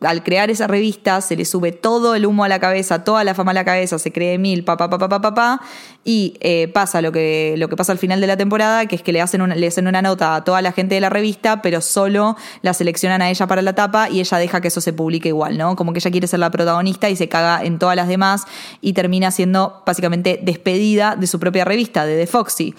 al 0.00 0.22
crear 0.22 0.50
esa 0.50 0.66
revista 0.66 1.20
se 1.22 1.36
le 1.36 1.44
sube 1.46 1.72
todo 1.72 2.14
el 2.14 2.26
humo 2.26 2.44
a 2.44 2.48
la 2.48 2.58
cabeza, 2.58 3.02
toda 3.02 3.24
la 3.24 3.34
fama 3.34 3.52
a 3.52 3.54
la 3.54 3.64
cabeza, 3.64 3.98
se 3.98 4.12
cree 4.12 4.36
mil, 4.36 4.62
papá, 4.62 4.90
papá, 4.90 5.08
papá, 5.08 5.20
papá, 5.22 5.60
y 6.04 6.36
eh, 6.40 6.68
pasa 6.68 7.00
lo 7.00 7.12
que, 7.12 7.54
lo 7.56 7.68
que 7.68 7.76
pasa 7.76 7.92
al 7.92 7.98
final 7.98 8.20
de 8.20 8.26
la 8.26 8.36
temporada, 8.36 8.86
que 8.86 8.96
es 8.96 9.02
que 9.02 9.12
le 9.12 9.22
hacen, 9.22 9.40
una, 9.40 9.54
le 9.54 9.66
hacen 9.66 9.86
una 9.86 10.02
nota 10.02 10.34
a 10.34 10.44
toda 10.44 10.60
la 10.60 10.72
gente 10.72 10.94
de 10.94 11.00
la 11.00 11.08
revista, 11.08 11.62
pero 11.62 11.80
solo 11.80 12.36
la 12.60 12.74
seleccionan 12.74 13.22
a 13.22 13.30
ella 13.30 13.46
para 13.46 13.62
la 13.62 13.74
tapa 13.74 14.10
y 14.10 14.20
ella 14.20 14.36
deja 14.36 14.60
que 14.60 14.68
eso 14.68 14.82
se 14.82 14.92
publique 14.92 15.28
igual, 15.28 15.56
¿no? 15.56 15.76
Como 15.76 15.94
que 15.94 15.98
ella 15.98 16.10
quiere 16.10 16.26
ser 16.26 16.40
la 16.40 16.50
protagonista 16.50 17.08
y 17.08 17.16
se 17.16 17.28
caga 17.28 17.64
en 17.64 17.78
todas 17.78 17.96
las 17.96 18.08
demás 18.08 18.44
y 18.82 18.92
termina 18.92 19.30
siendo 19.30 19.82
básicamente 19.86 20.38
despedida 20.42 21.16
de 21.16 21.26
su 21.26 21.40
propia 21.40 21.64
revista, 21.64 22.04
de 22.04 22.18
The 22.18 22.26
Foxy. 22.26 22.74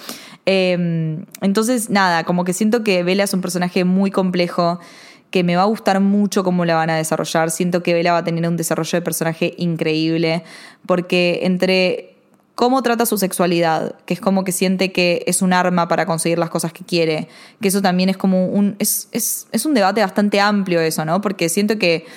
Em, 0.45 1.25
entonces, 1.41 1.89
nada, 1.89 2.23
como 2.23 2.45
que 2.45 2.53
siento 2.53 2.83
que 2.83 3.03
Bella 3.03 3.25
es 3.25 3.33
un 3.33 3.41
personaje 3.41 3.83
muy 3.83 4.11
complejo 4.11 4.79
que 5.29 5.43
me 5.43 5.55
va 5.55 5.63
a 5.63 5.65
gustar 5.65 5.99
mucho 5.99 6.43
cómo 6.43 6.65
la 6.65 6.75
van 6.75 6.89
a 6.89 6.95
desarrollar. 6.95 7.51
Siento 7.51 7.83
que 7.83 7.93
Bella 7.93 8.13
va 8.13 8.19
a 8.19 8.23
tener 8.23 8.47
un 8.47 8.57
desarrollo 8.57 8.97
de 8.97 9.01
personaje 9.01 9.53
increíble, 9.57 10.43
porque 10.85 11.41
entre 11.43 12.15
cómo 12.55 12.81
trata 12.81 13.05
su 13.05 13.19
sexualidad, 13.19 13.95
que 14.05 14.15
es 14.15 14.19
como 14.19 14.43
que 14.43 14.51
siente 14.51 14.91
que 14.91 15.23
es 15.27 15.43
un 15.43 15.53
arma 15.53 15.87
para 15.87 16.07
conseguir 16.07 16.39
las 16.39 16.49
cosas 16.49 16.73
que 16.73 16.83
quiere, 16.83 17.27
que 17.61 17.67
eso 17.67 17.81
también 17.81 18.09
es 18.09 18.17
como 18.17 18.47
un... 18.47 18.75
es, 18.79 19.09
es, 19.11 19.47
es 19.51 19.65
un 19.65 19.75
debate 19.75 20.01
bastante 20.01 20.39
amplio 20.39 20.81
eso, 20.81 21.05
¿no? 21.05 21.21
Porque 21.21 21.49
siento 21.49 21.77
que 21.77 22.07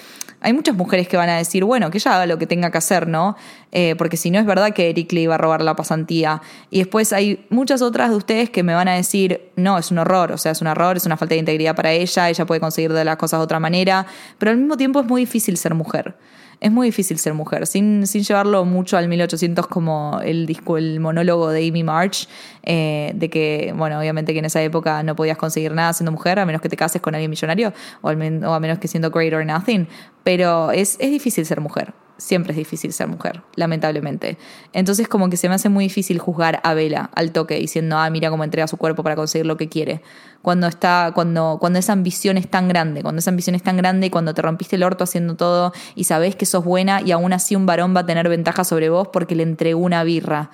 hay 0.41 0.53
muchas 0.53 0.75
mujeres 0.75 1.07
que 1.07 1.17
van 1.17 1.29
a 1.29 1.37
decir, 1.37 1.65
bueno, 1.65 1.91
que 1.91 1.99
ella 1.99 2.15
haga 2.15 2.27
lo 2.27 2.39
que 2.39 2.47
tenga 2.47 2.71
que 2.71 2.79
hacer, 2.79 3.07
¿no? 3.07 3.37
Eh, 3.73 3.95
porque 3.97 4.17
si 4.17 4.31
no 4.31 4.39
es 4.39 4.47
verdad 4.47 4.73
que 4.73 4.89
Eric 4.89 5.13
le 5.13 5.23
iba 5.23 5.35
a 5.35 5.39
robar 5.39 5.63
la 5.63 5.77
pasantía. 5.77 6.41
Y 6.71 6.79
después 6.79 7.13
hay 7.13 7.45
muchas 7.51 7.83
otras 7.83 8.11
de 8.11 8.17
ustedes 8.17 8.51
que 8.51 8.63
me 8.63 8.75
van 8.75 8.89
a 8.89 8.95
decir, 8.95 9.51
no, 9.57 9.79
es 9.79 9.91
un 9.91 9.99
horror, 9.99 10.33
o 10.33 10.39
sea, 10.39 10.53
es 10.53 10.61
un 10.61 10.69
error, 10.69 10.97
es 10.97 11.07
una 11.07 11.17
falta 11.17 11.35
de 11.35 11.41
integridad 11.41 11.77
para 11.77 11.93
ella, 11.93 12.31
ella 12.31 12.47
puede 12.47 12.61
conseguir 12.61 12.93
de 12.93 13.05
las 13.05 13.17
cosas 13.17 13.41
de 13.41 13.45
otra 13.45 13.61
manera, 13.61 14.07
pero 14.39 14.51
al 14.53 14.57
mismo 14.57 14.77
tiempo 14.77 15.01
es 15.01 15.07
muy 15.07 15.23
difícil 15.23 15.57
ser 15.57 15.75
mujer 15.75 16.15
es 16.61 16.71
muy 16.71 16.89
difícil 16.89 17.19
ser 17.19 17.35
mujer, 17.35 17.67
sin, 17.67 18.07
sin 18.07 18.23
llevarlo 18.23 18.65
mucho 18.65 18.97
al 18.97 19.09
1800 19.09 19.67
como 19.67 20.21
el 20.23 20.47
disco, 20.47 20.77
el 20.77 21.01
monólogo 21.01 21.51
de 21.51 21.67
Amy 21.67 21.83
March, 21.83 22.29
eh, 22.63 23.13
de 23.15 23.31
que, 23.31 23.73
bueno, 23.77 23.99
obviamente 23.99 24.33
que 24.33 24.41
en 24.41 24.45
esa 24.45 24.63
época 24.63 25.03
no 25.03 25.17
podías 25.17 25.39
conseguir 25.39 25.73
nada 25.73 25.93
siendo 25.93 26.13
mujer, 26.13 26.39
a 26.39 26.47
menos 26.47 26.61
que 26.61 26.69
te 26.69 26.77
cases 26.77 27.01
con 27.01 27.15
alguien 27.15 27.31
millonario, 27.31 27.73
o, 28.03 28.11
o 28.11 28.53
a 28.53 28.61
menos 28.61 28.79
que 28.79 28.89
siendo 28.89 29.11
great 29.11 29.33
or 29.33 29.45
nothing, 29.45 29.89
pero 30.23 30.71
es, 30.71 30.97
es 31.01 31.11
difícil 31.11 31.47
ser 31.47 31.61
mujer 31.61 31.95
siempre 32.21 32.53
es 32.53 32.59
difícil 32.59 32.93
ser 32.93 33.09
mujer, 33.09 33.43
lamentablemente. 33.57 34.39
Entonces 34.73 35.09
como 35.09 35.31
que 35.31 35.37
se 35.37 35.49
me 35.49 35.55
hace 35.55 35.69
muy 35.69 35.85
difícil 35.85 36.19
juzgar 36.19 36.61
a 36.63 36.75
Vela 36.75 37.11
al 37.15 37.33
toque, 37.33 37.57
diciendo, 37.57 37.97
ah, 37.97 38.09
mira 38.11 38.31
cómo 38.31 38.45
entrega 38.45 38.69
su 38.69 38.77
cuerpo 38.77 39.03
para 39.03 39.17
conseguir 39.17 39.47
lo 39.47 39.57
que 39.57 39.69
quiere. 39.69 40.03
Cuando 40.43 40.67
está, 40.67 41.13
cuando, 41.15 41.57
cuando 41.59 41.79
esa 41.79 41.93
ambición 41.93 42.37
es 42.37 42.49
tan 42.49 42.69
grande, 42.69 43.03
cuando 43.03 43.19
esa 43.19 43.31
ambición 43.31 43.57
es 43.57 43.63
tan 43.63 43.77
grande 43.77 44.07
y 44.07 44.11
cuando 44.11 44.35
te 44.35 44.43
rompiste 44.43 44.77
el 44.77 44.83
orto 44.83 45.05
haciendo 45.05 45.35
todo 45.35 45.73
y 45.95 46.05
sabes 46.05 46.37
que 46.37 46.47
sos 46.47 46.65
buena 46.65 47.01
y 47.01 47.11
aún 47.13 47.33
así 47.33 47.57
un 47.57 47.67
varón 47.67 47.97
va 47.97 48.01
a 48.01 48.07
tener 48.07 48.29
ventaja 48.29 48.65
sobre 48.65 48.91
vos 48.91 49.09
porque 49.09 49.35
le 49.35 49.43
entregó 49.43 49.81
una 49.81 50.05
birra 50.05 50.51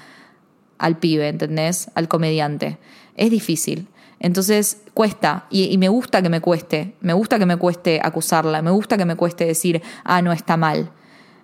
al 0.79 0.99
pibe, 0.99 1.29
¿entendés? 1.29 1.91
Al 1.95 2.09
comediante. 2.09 2.79
Es 3.17 3.31
difícil. 3.31 3.89
Entonces 4.19 4.83
cuesta, 4.95 5.47
y, 5.51 5.65
y, 5.65 5.77
me 5.77 5.91
gusta 5.91 6.23
que 6.23 6.31
me 6.31 6.41
cueste, 6.41 6.95
me 7.01 7.13
gusta 7.13 7.39
que 7.39 7.45
me 7.45 7.59
cueste 7.59 8.01
acusarla, 8.03 8.63
me 8.63 8.71
gusta 8.71 8.97
que 8.97 9.05
me 9.05 9.15
cueste 9.15 9.45
decir, 9.45 9.83
ah, 10.05 10.23
no 10.23 10.33
está 10.33 10.57
mal 10.57 10.91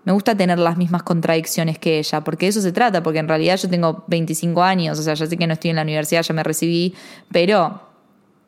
me 0.05 0.13
gusta 0.13 0.37
tener 0.37 0.59
las 0.59 0.77
mismas 0.77 1.03
contradicciones 1.03 1.79
que 1.79 1.99
ella, 1.99 2.23
porque 2.23 2.47
de 2.47 2.51
eso 2.51 2.61
se 2.61 2.73
trata, 2.73 3.03
porque 3.03 3.21
en 3.21 3.29
realidad 3.29 3.57
yo 3.57 3.69
tengo 3.69 4.05
25 4.09 4.63
años, 4.63 4.99
o 4.99 5.03
sea, 5.03 5.15
ya 5.15 5.27
sé 5.27 5.37
que 5.37 5.47
no 5.47 5.53
estoy 5.53 5.71
en 5.71 5.77
la 5.77 5.83
universidad, 5.83 6.23
ya 6.23 6.35
me 6.35 6.43
recibí, 6.43 6.95
pero 7.31 7.92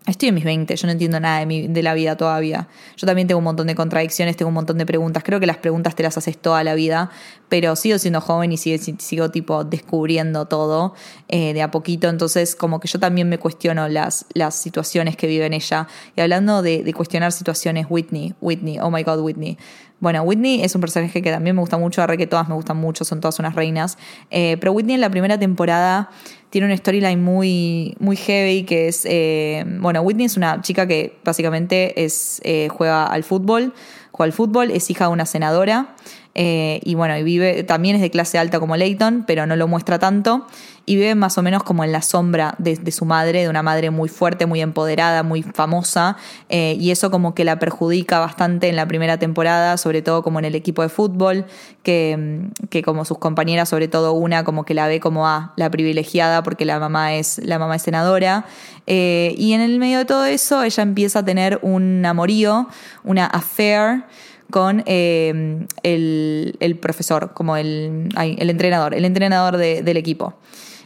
Estoy 0.07 0.29
en 0.29 0.35
mis 0.35 0.45
20, 0.45 0.77
yo 0.77 0.87
no 0.87 0.93
entiendo 0.93 1.19
nada 1.19 1.47
de, 1.47 1.83
la 1.83 1.95
vida 1.95 2.15
todavía. 2.15 2.69
Yo 2.95 3.07
también 3.07 3.27
tengo 3.27 3.39
un 3.39 3.45
montón 3.45 3.67
de 3.69 3.75
contradicciones, 3.75 4.37
tengo 4.37 4.49
un 4.49 4.55
montón 4.55 4.77
de 4.77 4.85
preguntas. 4.85 5.23
Creo 5.25 5.41
que 5.41 5.47
las 5.47 5.57
preguntas 5.57 5.95
te 5.95 6.03
las 6.03 6.19
haces 6.19 6.37
toda 6.37 6.63
la 6.63 6.75
vida, 6.75 7.11
pero 7.49 7.75
sigo 7.75 7.97
siendo 7.97 8.21
joven 8.21 8.53
y 8.53 8.59
sigo, 8.59 8.83
sigo 8.99 9.31
tipo 9.31 9.65
descubriendo 9.65 10.45
todo 10.45 10.93
eh, 11.29 11.55
de 11.55 11.63
a 11.63 11.71
poquito. 11.71 12.11
Entonces, 12.11 12.55
como 12.55 12.81
que 12.81 12.89
yo 12.89 12.99
también 12.99 13.31
me 13.31 13.39
cuestiono 13.39 13.89
las, 13.89 14.27
las 14.35 14.55
situaciones 14.57 15.17
que 15.17 15.27
vive 15.27 15.47
en 15.47 15.55
ella. 15.55 15.89
Y 16.15 16.21
hablando 16.21 16.61
de, 16.61 16.83
de 16.83 16.93
cuestionar 16.93 17.33
situaciones, 17.33 17.87
Whitney, 17.89 18.35
Whitney, 18.43 18.81
oh 18.81 18.91
my 18.91 19.05
god, 19.05 19.21
Whitney. 19.21 19.57
Bueno, 20.01 20.23
Whitney 20.23 20.63
es 20.63 20.75
un 20.75 20.83
personaje 20.83 21.23
que 21.23 21.31
también 21.31 21.57
me 21.57 21.61
gusta 21.61 21.79
mucho, 21.79 22.03
ahora 22.03 22.19
que 22.19 22.27
todas 22.27 22.47
me 22.47 22.55
gustan 22.55 22.77
mucho, 22.77 23.07
son 23.07 23.21
todas 23.21 23.39
unas 23.39 23.55
reinas. 23.55 23.97
Eh, 24.31 24.59
pero 24.61 24.73
Whitney 24.73 24.97
en 24.97 25.01
la 25.01 25.09
primera 25.09 25.39
temporada 25.39 26.11
tiene 26.55 26.69
una 26.69 26.77
storyline 26.77 27.21
muy, 27.21 27.97
muy 27.99 28.15
heavy 28.15 28.63
que 28.63 28.87
es, 28.87 29.05
eh, 29.11 29.65
bueno, 29.81 30.03
Whitney 30.03 30.27
es 30.27 30.37
una 30.37 30.63
chica 30.63 30.87
que 30.87 31.17
básicamente 31.25 32.05
es, 32.05 32.41
eh, 32.45 32.69
juega 32.71 33.07
al 33.07 33.25
fútbol, 33.25 33.75
juega 34.13 34.29
al 34.29 34.33
fútbol, 34.33 34.71
es 34.71 34.89
hija 34.89 35.07
de 35.07 35.11
una 35.11 35.27
senadora. 35.27 35.97
Eh, 36.37 36.79
y 36.85 36.95
bueno, 36.95 37.19
y 37.19 37.25
vive, 37.25 37.65
también 37.65 37.97
es 37.97 38.03
de 38.03 38.11
clase 38.11 38.39
alta 38.39 38.61
como 38.61 38.77
Leighton, 38.77 39.25
pero 39.27 39.49
no 39.49 39.57
lo 39.57 39.67
muestra 39.67 39.99
tanto. 39.99 40.47
Y 40.87 40.97
vive 40.97 41.15
más 41.15 41.39
o 41.39 41.43
menos 41.43 41.63
como 41.63 41.83
en 41.83 41.93
la 41.93 42.03
sombra 42.03 42.55
de, 42.59 42.93
su 42.93 43.07
madre, 43.07 43.43
de 43.43 43.49
una 43.49 43.63
madre 43.63 43.91
muy 43.91 44.09
fuerte, 44.09 44.45
muy 44.45 44.61
empoderada, 44.61 45.23
muy 45.23 45.43
famosa. 45.43 46.17
Eh, 46.51 46.77
y 46.79 46.91
eso 46.91 47.11
como 47.11 47.35
que 47.35 47.45
la 47.45 47.59
perjudica 47.59 48.19
bastante 48.19 48.69
en 48.69 48.77
la 48.77 48.87
primera 48.87 49.19
temporada, 49.19 49.79
sobre 49.79 50.03
todo 50.03 50.23
como 50.23 50.39
en 50.41 50.45
el 50.45 50.55
equipo 50.55 50.83
de 50.83 50.91
fútbol, 50.91 51.47
que, 51.83 52.49
que 52.69 52.83
como 52.83 53.07
sus 53.07 53.17
compañeras, 53.17 53.71
sobre 53.71 53.89
todo 53.89 54.13
una, 54.13 54.45
como 54.45 54.65
que 54.65 54.75
la 54.75 54.87
ve 54.87 55.01
como 55.01 55.27
a 55.27 55.55
la 55.57 55.71
privilegiada 55.71 56.43
porque 56.43 56.65
la 56.65 56.79
mamá 56.79 57.15
es, 57.15 57.39
la 57.39 57.59
mamá 57.59 57.77
es 57.77 57.83
senadora. 57.83 58.45
Eh, 58.87 59.35
y 59.39 59.55
en 59.55 59.63
el 59.63 59.79
medio 59.79 59.99
de 59.99 60.05
todo 60.05 60.27
eso, 60.27 60.63
ella 60.63 60.83
empieza 60.83 61.21
a 61.21 61.25
tener 61.25 61.59
un 61.63 62.05
amorío, 62.05 62.69
una 63.05 63.27
affair 63.27 64.05
con 64.51 64.83
eh, 64.87 65.67
el, 65.83 66.79
profesor, 66.81 67.33
como 67.35 67.57
el, 67.57 68.09
el 68.17 68.51
entrenador, 68.51 68.95
el 68.95 69.05
entrenador 69.05 69.57
del 69.57 69.97
equipo. 69.97 70.35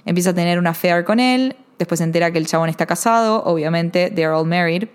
Empieza 0.09 0.31
a 0.31 0.35
tener 0.35 0.59
una 0.59 0.71
affair 0.71 1.05
con 1.05 1.21
él, 1.21 1.55
después 1.79 1.99
se 1.99 2.05
entera 2.05 2.31
que 2.31 2.39
el 2.39 2.47
chabón 2.47 2.71
está 2.71 2.87
casado, 2.87 3.45
obviamente, 3.45 4.11
they're 4.11 4.33
all 4.33 4.47
married, 4.47 4.89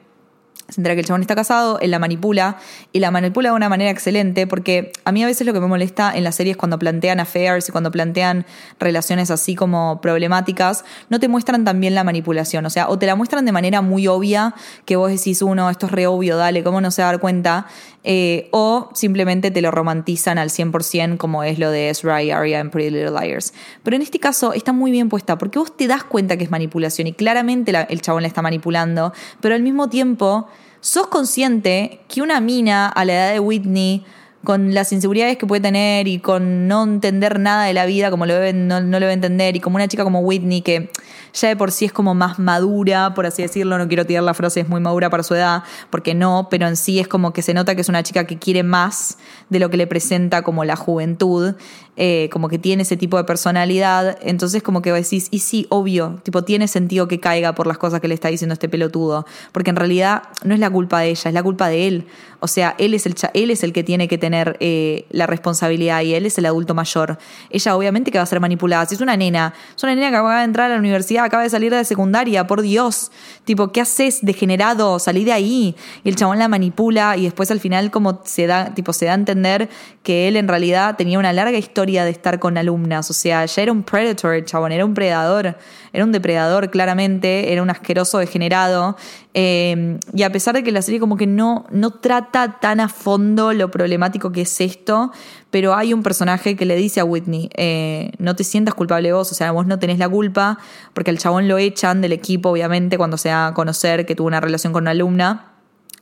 se 0.70 0.82
entera 0.82 0.96
que 0.96 1.02
el 1.02 1.06
chabón 1.06 1.22
está 1.22 1.36
casado, 1.36 1.78
él 1.82 1.92
la 1.92 2.00
manipula 2.00 2.58
y 2.92 3.00
la 3.00 3.12
manipula 3.12 3.50
de 3.50 3.56
una 3.56 3.70
manera 3.70 3.92
excelente 3.92 4.48
porque 4.48 4.92
a 5.06 5.12
mí 5.12 5.22
a 5.22 5.28
veces 5.28 5.46
lo 5.46 5.54
que 5.54 5.60
me 5.60 5.68
molesta 5.68 6.12
en 6.16 6.24
las 6.24 6.34
series 6.34 6.58
cuando 6.58 6.80
plantean 6.80 7.20
affairs 7.20 7.70
y 7.70 7.72
cuando 7.72 7.92
plantean 7.92 8.48
relaciones 8.80 9.30
así 9.30 9.54
como 9.54 10.02
problemáticas, 10.02 10.84
no 11.10 11.20
te 11.20 11.28
muestran 11.28 11.64
también 11.64 11.94
la 11.94 12.04
manipulación, 12.04 12.66
o 12.66 12.72
sea, 12.72 12.90
o 12.90 12.98
te 12.98 13.06
la 13.06 13.16
muestran 13.16 13.46
de 13.46 13.52
manera 13.52 13.82
muy 13.82 14.08
obvia 14.08 14.56
que 14.86 14.96
vos 14.96 15.12
decís, 15.12 15.44
uno, 15.44 15.70
esto 15.70 15.86
es 15.86 15.92
re 15.92 16.08
obvio, 16.08 16.38
dale, 16.38 16.64
¿cómo 16.64 16.82
no 16.82 16.90
se 16.90 17.04
va 17.04 17.10
a 17.10 17.12
dar 17.12 17.22
cuenta? 17.22 17.68
Eh, 18.06 18.50
o 18.52 18.90
simplemente 18.94 19.50
te 19.50 19.62
lo 19.62 19.72
romantizan 19.72 20.38
al 20.38 20.50
100% 20.50 21.16
como 21.18 21.44
es 21.44 21.58
lo 21.58 21.72
de 21.72 21.90
Ezra 21.90 22.22
y 22.22 22.32
Arya 22.32 22.60
en 22.60 22.70
Pretty 22.70 22.90
Little 22.90 23.12
Liars. 23.12 23.54
Pero 23.82 23.96
en 23.96 24.02
este 24.02 24.20
caso 24.20 24.52
está 24.54 24.74
muy 24.74 24.92
bien 24.92 25.08
puesta 25.08 25.38
porque 25.38 25.60
vos 25.60 25.76
te 25.76 25.88
das 25.88 26.04
cuenta 26.04 26.36
que 26.36 26.44
es 26.44 26.52
manipulación 26.52 27.08
y 27.08 27.14
claramente 27.14 27.72
el 27.90 28.02
chabón 28.02 28.24
la 28.24 28.28
está 28.28 28.42
manipulando, 28.42 29.14
pero 29.40 29.56
al 29.56 29.62
mismo 29.62 29.90
tiempo 29.90 30.48
sos 30.82 31.08
consciente 31.08 32.02
que 32.10 32.22
una 32.22 32.42
mina 32.42 32.88
a 32.90 33.06
la 33.06 33.14
edad 33.14 33.32
de 33.32 33.40
Whitney, 33.40 34.04
con 34.44 34.74
las 34.74 34.92
inseguridades 34.92 35.38
que 35.38 35.48
puede 35.48 35.62
tener 35.62 36.08
y 36.08 36.20
con 36.20 36.68
no 36.68 36.84
entender 36.84 37.40
nada 37.40 37.64
de 37.66 37.74
la 37.74 37.86
vida 37.86 38.12
como 38.12 38.26
lo 38.26 38.34
debe, 38.34 38.54
no, 38.54 38.82
no 38.82 39.00
lo 39.00 39.06
debe 39.06 39.14
entender, 39.14 39.56
y 39.56 39.60
como 39.60 39.76
una 39.76 39.88
chica 39.88 40.04
como 40.04 40.20
Whitney 40.20 40.62
que 40.62 40.90
ya 41.34 41.48
de 41.48 41.56
por 41.56 41.72
sí 41.72 41.86
es 41.86 41.94
como 41.94 42.14
más 42.14 42.40
madura, 42.40 43.14
por 43.14 43.26
así 43.26 43.42
decirlo, 43.42 43.78
no 43.78 43.88
quiero 43.88 44.06
tirar 44.06 44.24
la 44.24 44.34
frase, 44.34 44.60
es 44.60 44.70
muy 44.70 44.82
madura 44.82 45.10
para 45.10 45.24
su 45.24 45.34
edad, 45.34 45.64
porque 45.90 46.14
no, 46.14 46.48
pero 46.50 46.68
en 46.68 46.76
sí 46.76 47.00
es 47.00 47.08
como 47.08 47.34
que 47.34 47.42
se 47.42 47.54
nota 47.54 47.74
que 47.74 47.82
es 47.82 47.90
una 47.90 48.04
chica 48.04 48.26
que 48.26 48.38
quiere 48.38 48.64
más 48.64 49.18
de 49.50 49.60
lo 49.60 49.70
que 49.70 49.78
le 49.78 49.88
presenta 49.88 50.44
como 50.44 50.64
la 50.66 50.76
juventud 50.76 51.56
eh, 51.96 52.28
como 52.32 52.50
que 52.50 52.58
tiene 52.58 52.82
ese 52.82 52.98
tipo 52.98 53.18
de 53.18 53.24
personalidad, 53.24 54.18
entonces 54.24 54.64
como 54.64 54.82
que 54.82 54.92
decís, 54.92 55.28
y 55.30 55.40
sí, 55.40 55.68
obvio, 55.70 56.20
tipo, 56.24 56.44
tiene 56.44 56.68
sentido 56.68 57.08
que 57.08 57.20
caiga 57.20 57.54
por 57.54 57.68
las 57.68 57.78
cosas 57.78 58.02
que 58.02 58.08
le 58.08 58.16
está 58.16 58.30
diciendo 58.30 58.54
este 58.54 58.68
pelotudo, 58.68 59.28
porque 59.52 59.70
en 59.70 59.76
realidad 59.76 60.24
no 60.44 60.56
es 60.56 60.60
la 60.60 60.72
culpa 60.72 61.02
de 61.02 61.10
ella, 61.10 61.30
es 61.30 61.34
la 61.34 61.44
culpa 61.44 61.68
de 61.68 61.88
él, 61.88 62.08
o 62.40 62.48
sea, 62.48 62.76
él 62.80 62.96
es 62.96 63.06
el, 63.06 63.16
él 63.36 63.52
es 63.52 63.64
el 63.64 63.74
que 63.74 63.84
tiene 63.84 64.08
que 64.08 64.18
tener 64.18 64.58
eh, 64.60 65.06
la 65.12 65.28
responsabilidad 65.28 66.02
y 66.02 66.16
él 66.16 66.26
es 66.26 66.38
el 66.38 66.46
adulto 66.46 66.74
mayor. 66.74 67.18
Ella 67.50 67.76
obviamente 67.76 68.12
que 68.12 68.18
va 68.18 68.24
a 68.24 68.28
ser 68.28 68.42
manipulada, 68.42 68.86
si 68.86 68.96
es 68.96 69.02
una 69.02 69.16
nena, 69.16 69.54
es 69.78 69.82
una 69.84 69.96
nena 69.96 70.10
que 70.10 70.16
acaba 70.16 70.40
de 70.40 70.46
entrar 70.46 70.72
a 70.72 70.74
la 70.74 70.80
universidad, 70.80 71.24
acaba 71.24 71.44
de 71.44 71.50
salir 71.50 71.74
de 71.74 71.86
secundaria, 71.86 72.48
por 72.48 72.64
Dios, 72.64 73.12
tipo, 73.46 73.72
¿qué 73.72 73.82
haces 73.82 74.20
degenerado? 74.24 75.00
Salí 75.00 75.24
de 75.24 75.32
ahí, 75.32 75.76
y 76.04 76.10
el 76.10 76.16
chabón 76.16 76.40
la 76.40 76.48
manipula 76.48 77.16
y 77.18 77.24
después 77.26 77.52
al 77.52 77.60
final 77.60 77.92
como 77.92 78.22
se 78.26 78.48
da, 78.48 78.74
tipo, 78.74 78.94
se 78.94 79.06
da 79.06 79.12
a 79.12 79.16
entender 79.16 79.70
que 80.02 80.28
él 80.28 80.36
en 80.36 80.48
realidad 80.48 80.98
tenía 80.98 81.20
una 81.20 81.32
larga 81.32 81.58
historia 81.58 81.83
de 81.86 82.10
estar 82.10 82.40
con 82.40 82.58
alumnas. 82.58 83.10
O 83.10 83.14
sea, 83.14 83.46
ya 83.46 83.62
era 83.62 83.72
un 83.72 83.84
predator, 83.84 84.44
chabón, 84.46 84.72
era 84.72 84.86
un 84.86 84.94
predador, 84.94 85.58
era 85.92 86.04
un 86.04 86.12
depredador 86.12 86.70
claramente, 86.70 87.52
era 87.52 87.62
un 87.62 87.70
asqueroso 87.70 88.18
degenerado. 88.20 88.96
Eh, 89.34 90.00
y 90.14 90.24
a 90.24 90.32
pesar 90.32 90.56
de 90.56 90.64
que 90.64 90.72
la 90.72 90.82
serie 90.82 91.00
como 91.00 91.18
que 91.18 91.28
no, 91.28 91.66
no 91.72 91.92
trata 91.92 92.60
tan 92.60 92.80
a 92.80 92.88
fondo 92.88 93.52
lo 93.54 93.70
problemático 93.70 94.32
que 94.32 94.42
es 94.42 94.62
esto, 94.62 95.12
pero 95.50 95.76
hay 95.76 95.94
un 95.94 96.04
personaje 96.04 96.56
que 96.56 96.66
le 96.66 96.76
dice 96.76 97.00
a 97.00 97.06
Whitney, 97.06 97.50
eh, 97.56 98.12
no 98.18 98.36
te 98.36 98.44
sientas 98.44 98.74
culpable 98.74 99.12
vos, 99.14 99.32
o 99.32 99.36
sea, 99.36 99.52
vos 99.52 99.68
no 99.68 99.80
tenés 99.80 100.00
la 100.00 100.10
culpa, 100.10 100.58
porque 100.94 101.12
el 101.12 101.18
chabón 101.18 101.48
lo 101.48 101.58
echan 101.58 102.02
del 102.02 102.14
equipo, 102.14 102.50
obviamente, 102.50 102.98
cuando 102.98 103.18
se 103.18 103.30
da 103.30 103.48
a 103.48 103.54
conocer 103.54 104.06
que 104.06 104.16
tuvo 104.16 104.28
una 104.28 104.40
relación 104.40 104.74
con 104.74 104.84
una 104.84 104.92
alumna 104.92 105.53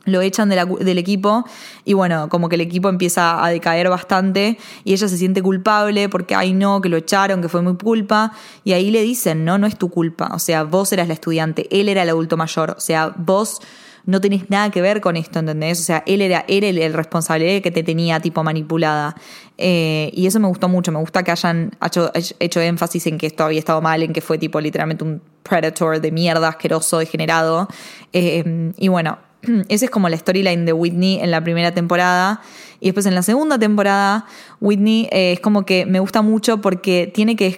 lo 0.06 0.22
echan 0.22 0.50
del 0.50 0.98
equipo 0.98 1.46
y 1.86 1.94
bueno, 1.94 2.28
como 2.30 2.50
que 2.50 2.56
el 2.56 2.62
equipo 2.62 2.90
empieza 2.90 3.44
a 3.44 3.50
decaer 3.50 3.90
bastante 3.90 4.58
y 4.84 4.94
ella 4.94 5.08
se 5.08 5.18
siente 5.18 5.42
culpable 5.42 6.10
porque, 6.10 6.34
ay 6.36 6.54
no, 6.54 6.82
que 6.82 6.90
lo 6.90 6.98
echaron, 6.98 7.42
que 7.42 7.50
fue 7.50 7.62
muy 7.62 7.78
culpa 7.78 8.34
y 8.64 8.74
ahí 8.74 8.90
le 8.90 9.02
dicen, 9.04 9.46
no, 9.46 9.58
no 9.58 9.68
es 9.68 9.78
tu 9.78 9.90
culpa, 9.90 10.32
o 10.34 10.40
sea, 10.40 10.64
vos 10.64 10.92
eras 10.92 11.08
la 11.08 11.14
estudiante, 11.14 11.68
él 11.72 11.88
era 11.88 12.04
el 12.04 12.10
adulto 12.10 12.36
mayor, 12.36 12.76
o 12.78 12.80
sea, 12.80 13.14
vos 13.16 13.62
no 14.06 14.20
tenés 14.20 14.50
nada 14.50 14.72
que 14.72 14.82
ver 14.82 15.02
con 15.02 15.16
esto, 15.16 15.40
¿entendés? 15.40 15.80
O 15.80 15.84
sea, 15.84 16.04
él 16.08 16.22
era, 16.22 16.44
el, 16.48 16.94
responsable 16.94 17.62
que 17.62 17.70
te 17.70 17.84
tenía 17.84 18.20
tipo 18.20 18.44
manipulada. 18.44 19.16
Eh, 19.60 20.10
y 20.14 20.26
eso 20.26 20.40
me 20.40 20.48
gustó 20.48 20.68
mucho, 20.68 20.92
me 20.92 21.00
gusta 21.00 21.22
que 21.22 21.30
hayan 21.30 21.72
hecho, 21.86 22.12
hecho 22.40 22.62
énfasis 22.62 23.06
en 23.08 23.20
que 23.20 23.28
esto 23.28 23.44
había 23.44 23.60
estado 23.60 23.80
mal, 23.80 24.02
en 24.02 24.12
que 24.12 24.22
fue 24.22 24.40
tipo 24.40 24.60
literalmente 24.60 25.04
un 25.04 25.22
predator 25.44 26.02
de 26.02 26.12
mierda, 26.12 26.48
asqueroso, 26.48 26.98
degenerado. 26.98 27.68
Eh, 28.12 28.72
y 28.78 28.88
bueno, 28.88 29.20
esa 29.70 29.86
es 29.86 29.92
como 29.92 30.10
la 30.10 30.18
storyline 30.18 30.66
de 30.66 30.74
Whitney 30.74 31.20
en 31.20 31.32
la 31.32 31.44
primera 31.44 31.74
temporada. 31.74 32.42
Y 32.80 32.88
después 32.88 33.06
en 33.06 33.16
la 33.16 33.24
segunda 33.24 33.60
temporada, 33.60 34.26
Whitney 34.60 35.08
eh, 35.12 35.34
es 35.34 35.40
como 35.40 35.66
que 35.66 35.86
me 35.86 36.00
gusta 36.00 36.22
mucho 36.22 36.62
porque 36.62 37.12
tiene 37.14 37.36
que, 37.36 37.52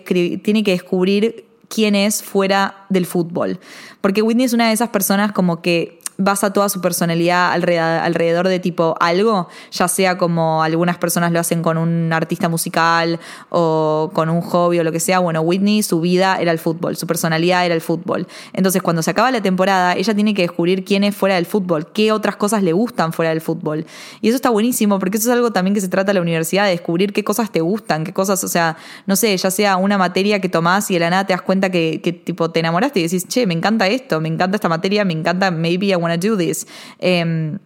tiene 0.44 0.64
que 0.64 0.72
descubrir 0.72 1.46
quién 1.70 1.96
es 1.96 2.22
fuera 2.22 2.86
del 2.90 3.06
fútbol. 3.06 3.60
Porque 4.02 4.22
Whitney 4.22 4.46
es 4.46 4.54
una 4.54 4.68
de 4.68 4.74
esas 4.74 4.90
personas 4.90 5.32
como 5.32 5.62
que 5.62 6.00
basa 6.18 6.54
toda 6.54 6.70
su 6.70 6.82
personalidad 6.82 7.52
alrededor 7.52 8.48
de 8.48 8.60
tipo 8.60 8.96
algo, 9.00 9.48
ya 9.72 9.88
sea 9.88 10.18
como 10.18 10.64
algunas 10.64 10.98
personas 10.98 11.32
lo 11.32 11.40
hacen 11.40 11.62
con 11.62 11.78
un 11.78 12.12
artista 12.14 12.50
musical 12.50 13.20
o 13.50 14.12
con 14.14 14.30
un 14.30 14.42
hobby 14.42 14.80
o 14.80 14.84
lo 14.84 14.92
que 14.92 15.00
sea. 15.00 15.20
Bueno, 15.20 15.42
Whitney, 15.42 15.84
su 15.84 16.02
vida 16.02 16.38
era 16.40 16.52
el 16.52 16.60
fútbol, 16.60 16.96
su 16.96 17.08
personalidad 17.08 17.66
era 17.66 17.76
el 17.76 17.82
fútbol. 17.82 18.28
Entonces, 18.54 18.82
cuando 18.82 19.02
se 19.02 19.12
acaba 19.12 19.32
la 19.32 19.42
temporada, 19.42 19.94
ella 19.94 20.14
tiene 20.14 20.34
que 20.34 20.44
descubrir 20.44 20.86
quién 20.86 21.04
es 21.04 21.16
fuera 21.16 21.36
del 21.36 21.46
fútbol, 21.46 21.92
qué 21.92 22.12
otras 22.12 22.36
cosas 22.36 22.64
le 22.64 22.74
gustan 22.74 23.14
fuera 23.14 23.30
del 23.30 23.42
fútbol. 23.42 23.86
Y 24.22 24.30
eso 24.30 24.36
está 24.36 24.50
buenísimo, 24.50 25.00
porque 25.00 25.18
eso 25.18 25.30
es 25.30 25.36
algo 25.36 25.52
también 25.52 25.74
que 25.74 25.82
se 25.82 25.88
trata 25.88 26.12
en 26.12 26.16
la 26.16 26.22
universidad, 26.22 26.66
de 26.66 26.72
descubrir 26.72 27.14
qué 27.14 27.24
cosas 27.24 27.52
te 27.52 27.62
gustan, 27.62 28.04
qué 28.04 28.14
cosas, 28.14 28.44
o 28.44 28.48
sea, 28.48 28.78
no 29.06 29.16
sé, 29.16 29.36
ya 29.36 29.52
sea 29.52 29.78
una 29.78 29.98
materia 29.98 30.40
que 30.40 30.50
tomás 30.50 30.90
y 30.92 30.96
de 30.96 31.00
la 31.00 31.10
nada 31.10 31.26
te 31.26 31.34
das 31.34 31.42
cuenta 31.42 31.70
que, 31.70 32.02
que 32.02 32.14
tipo 32.14 32.52
te 32.52 32.60
enamoraste 32.60 33.00
y 33.00 33.04
decís, 33.04 33.28
che, 33.28 33.46
me 33.48 33.54
encanta 33.54 33.88
esto, 33.88 34.22
me 34.22 34.28
encanta 34.28 34.56
esta 34.56 34.70
materia, 34.70 35.06
me 35.06 35.14
encanta, 35.14 35.52
maybe 35.52 35.94
I 36.04 36.06
wanna 36.06 36.18
do 36.18 36.36
this. 36.36 36.66
Um, 37.02 37.60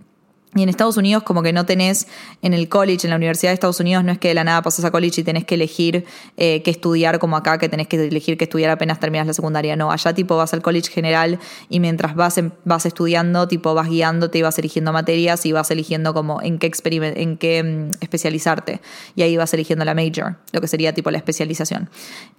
Y 0.58 0.64
en 0.64 0.70
Estados 0.70 0.98
Unidos 0.98 1.24
como 1.24 1.44
que 1.44 1.54
no 1.54 1.66
tenés 1.66 2.08
en 2.42 2.54
el 2.54 2.68
college, 2.70 3.06
en 3.06 3.12
la 3.12 3.16
Universidad 3.16 3.52
de 3.52 3.56
Estados 3.56 3.80
Unidos, 3.80 4.04
no 4.04 4.12
es 4.12 4.18
que 4.18 4.30
de 4.30 4.34
la 4.34 4.44
nada 4.44 4.62
pasas 4.62 4.84
a 4.86 4.92
college 4.92 5.22
y 5.22 5.24
tenés 5.24 5.46
que 5.46 5.56
elegir 5.56 6.06
eh, 6.38 6.62
qué 6.64 6.72
estudiar 6.72 7.20
como 7.20 7.38
acá, 7.38 7.58
que 7.58 7.70
tenés 7.70 7.88
que 7.88 8.08
elegir 8.08 8.38
qué 8.38 8.46
estudiar 8.46 8.72
apenas 8.72 9.00
terminas 9.00 9.28
la 9.28 9.34
secundaria. 9.34 9.76
No, 9.76 9.92
allá 9.92 10.14
tipo 10.14 10.36
vas 10.36 10.54
al 10.54 10.62
college 10.62 10.90
general 10.90 11.40
y 11.70 11.80
mientras 11.80 12.16
vas, 12.16 12.40
vas 12.66 12.86
estudiando, 12.86 13.48
tipo 13.48 13.74
vas 13.74 13.90
guiándote 13.90 14.40
y 14.40 14.42
vas 14.42 14.58
eligiendo 14.58 14.92
materias 14.92 15.46
y 15.46 15.52
vas 15.52 15.70
eligiendo 15.72 16.14
como 16.14 16.42
en 16.42 16.60
qué, 16.60 16.72
en 17.16 17.38
qué 17.38 17.64
mm, 17.64 17.92
especializarte. 18.02 18.82
Y 19.16 19.22
ahí 19.22 19.38
vas 19.38 19.54
eligiendo 19.54 19.86
la 19.86 19.94
major, 19.94 20.38
lo 20.52 20.62
que 20.62 20.68
sería 20.68 20.94
tipo 20.94 21.12
la 21.12 21.18
especialización. 21.18 21.90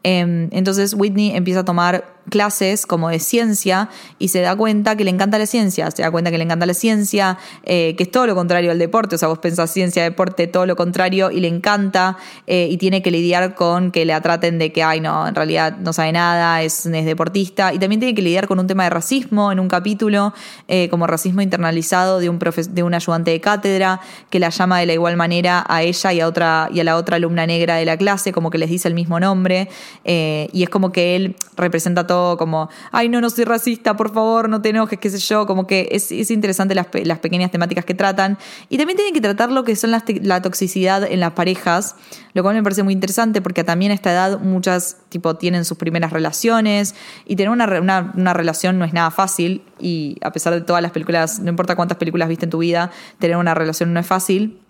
Em, 0.02 0.48
entonces 0.52 0.94
Whitney 0.94 1.36
empieza 1.36 1.60
a 1.60 1.64
tomar 1.64 2.18
clases 2.28 2.86
como 2.86 3.08
de 3.08 3.18
ciencia 3.20 3.88
y 4.18 4.28
se 4.28 4.40
da 4.40 4.54
cuenta 4.54 4.96
que 4.96 5.04
le 5.04 5.10
encanta 5.10 5.38
la 5.38 5.46
ciencia, 5.46 5.90
se 5.90 6.02
da 6.02 6.10
cuenta 6.10 6.30
que 6.30 6.38
le 6.38 6.44
encanta 6.44 6.66
la 6.66 6.74
ciencia, 6.74 7.38
eh, 7.64 7.94
que 7.96 8.02
todo 8.08 8.26
lo 8.26 8.34
contrario 8.34 8.70
al 8.70 8.78
deporte, 8.78 9.14
o 9.14 9.18
sea, 9.18 9.28
vos 9.28 9.38
pensás 9.38 9.70
ciencia, 9.70 10.02
deporte, 10.02 10.46
todo 10.46 10.66
lo 10.66 10.76
contrario, 10.76 11.30
y 11.30 11.40
le 11.40 11.48
encanta, 11.48 12.16
eh, 12.46 12.68
y 12.70 12.76
tiene 12.76 13.02
que 13.02 13.10
lidiar 13.10 13.54
con 13.54 13.90
que 13.90 14.04
le 14.04 14.18
traten 14.20 14.58
de 14.58 14.72
que, 14.72 14.82
ay, 14.82 15.00
no, 15.00 15.26
en 15.26 15.34
realidad 15.34 15.76
no 15.78 15.92
sabe 15.92 16.12
nada, 16.12 16.62
es, 16.62 16.86
es 16.86 17.04
deportista, 17.04 17.72
y 17.72 17.78
también 17.78 18.00
tiene 18.00 18.14
que 18.14 18.22
lidiar 18.22 18.48
con 18.48 18.58
un 18.58 18.66
tema 18.66 18.84
de 18.84 18.90
racismo 18.90 19.52
en 19.52 19.60
un 19.60 19.68
capítulo, 19.68 20.34
eh, 20.66 20.88
como 20.88 21.06
racismo 21.06 21.40
internalizado 21.40 22.18
de 22.18 22.28
un, 22.28 22.38
de 22.38 22.82
un 22.82 22.94
ayudante 22.94 23.30
de 23.30 23.40
cátedra, 23.40 24.00
que 24.30 24.38
la 24.38 24.50
llama 24.50 24.80
de 24.80 24.86
la 24.86 24.92
igual 24.92 25.16
manera 25.16 25.64
a 25.68 25.82
ella 25.82 26.12
y 26.12 26.20
a, 26.20 26.26
otra, 26.26 26.68
y 26.72 26.80
a 26.80 26.84
la 26.84 26.96
otra 26.96 27.16
alumna 27.16 27.46
negra 27.46 27.76
de 27.76 27.84
la 27.84 27.96
clase, 27.96 28.32
como 28.32 28.50
que 28.50 28.58
les 28.58 28.70
dice 28.70 28.88
el 28.88 28.94
mismo 28.94 29.20
nombre, 29.20 29.68
eh, 30.04 30.48
y 30.52 30.62
es 30.62 30.68
como 30.68 30.92
que 30.92 31.16
él 31.16 31.36
representa 31.56 32.06
todo 32.06 32.36
como, 32.36 32.68
ay, 32.92 33.08
no, 33.08 33.20
no 33.20 33.30
soy 33.30 33.44
racista, 33.44 33.96
por 33.96 34.12
favor, 34.12 34.48
no 34.48 34.62
te 34.62 34.70
enojes, 34.70 34.98
qué 34.98 35.10
sé 35.10 35.18
yo, 35.18 35.46
como 35.46 35.66
que 35.66 35.88
es, 35.90 36.10
es 36.12 36.30
interesante 36.30 36.74
las, 36.74 36.86
las 37.04 37.18
pequeñas 37.18 37.50
temáticas 37.50 37.84
que 37.84 37.94
tratan. 37.98 38.38
Y 38.70 38.78
también 38.78 38.96
tienen 38.96 39.12
que 39.12 39.20
tratar 39.20 39.52
lo 39.52 39.64
que 39.64 39.76
son 39.76 39.90
la 39.90 40.40
toxicidad 40.40 41.04
en 41.04 41.20
las 41.20 41.32
parejas, 41.32 41.96
lo 42.32 42.42
cual 42.42 42.56
me 42.56 42.62
parece 42.62 42.82
muy 42.82 42.94
interesante 42.94 43.42
porque 43.42 43.62
también 43.64 43.92
a 43.92 43.94
esta 43.94 44.10
edad 44.10 44.40
muchas 44.40 44.96
tipo 45.10 45.36
tienen 45.36 45.66
sus 45.66 45.76
primeras 45.76 46.12
relaciones 46.12 46.94
y 47.26 47.36
tener 47.36 47.50
una, 47.50 47.66
una, 47.80 48.12
una 48.16 48.32
relación 48.32 48.78
no 48.78 48.86
es 48.86 48.94
nada 48.94 49.10
fácil 49.10 49.62
y 49.78 50.16
a 50.22 50.32
pesar 50.32 50.54
de 50.54 50.62
todas 50.62 50.80
las 50.80 50.92
películas, 50.92 51.40
no 51.40 51.50
importa 51.50 51.76
cuántas 51.76 51.98
películas 51.98 52.28
viste 52.30 52.46
en 52.46 52.50
tu 52.50 52.58
vida, 52.58 52.90
tener 53.18 53.36
una 53.36 53.52
relación 53.54 53.92
no 53.92 54.00
es 54.00 54.06
fácil. 54.06 54.60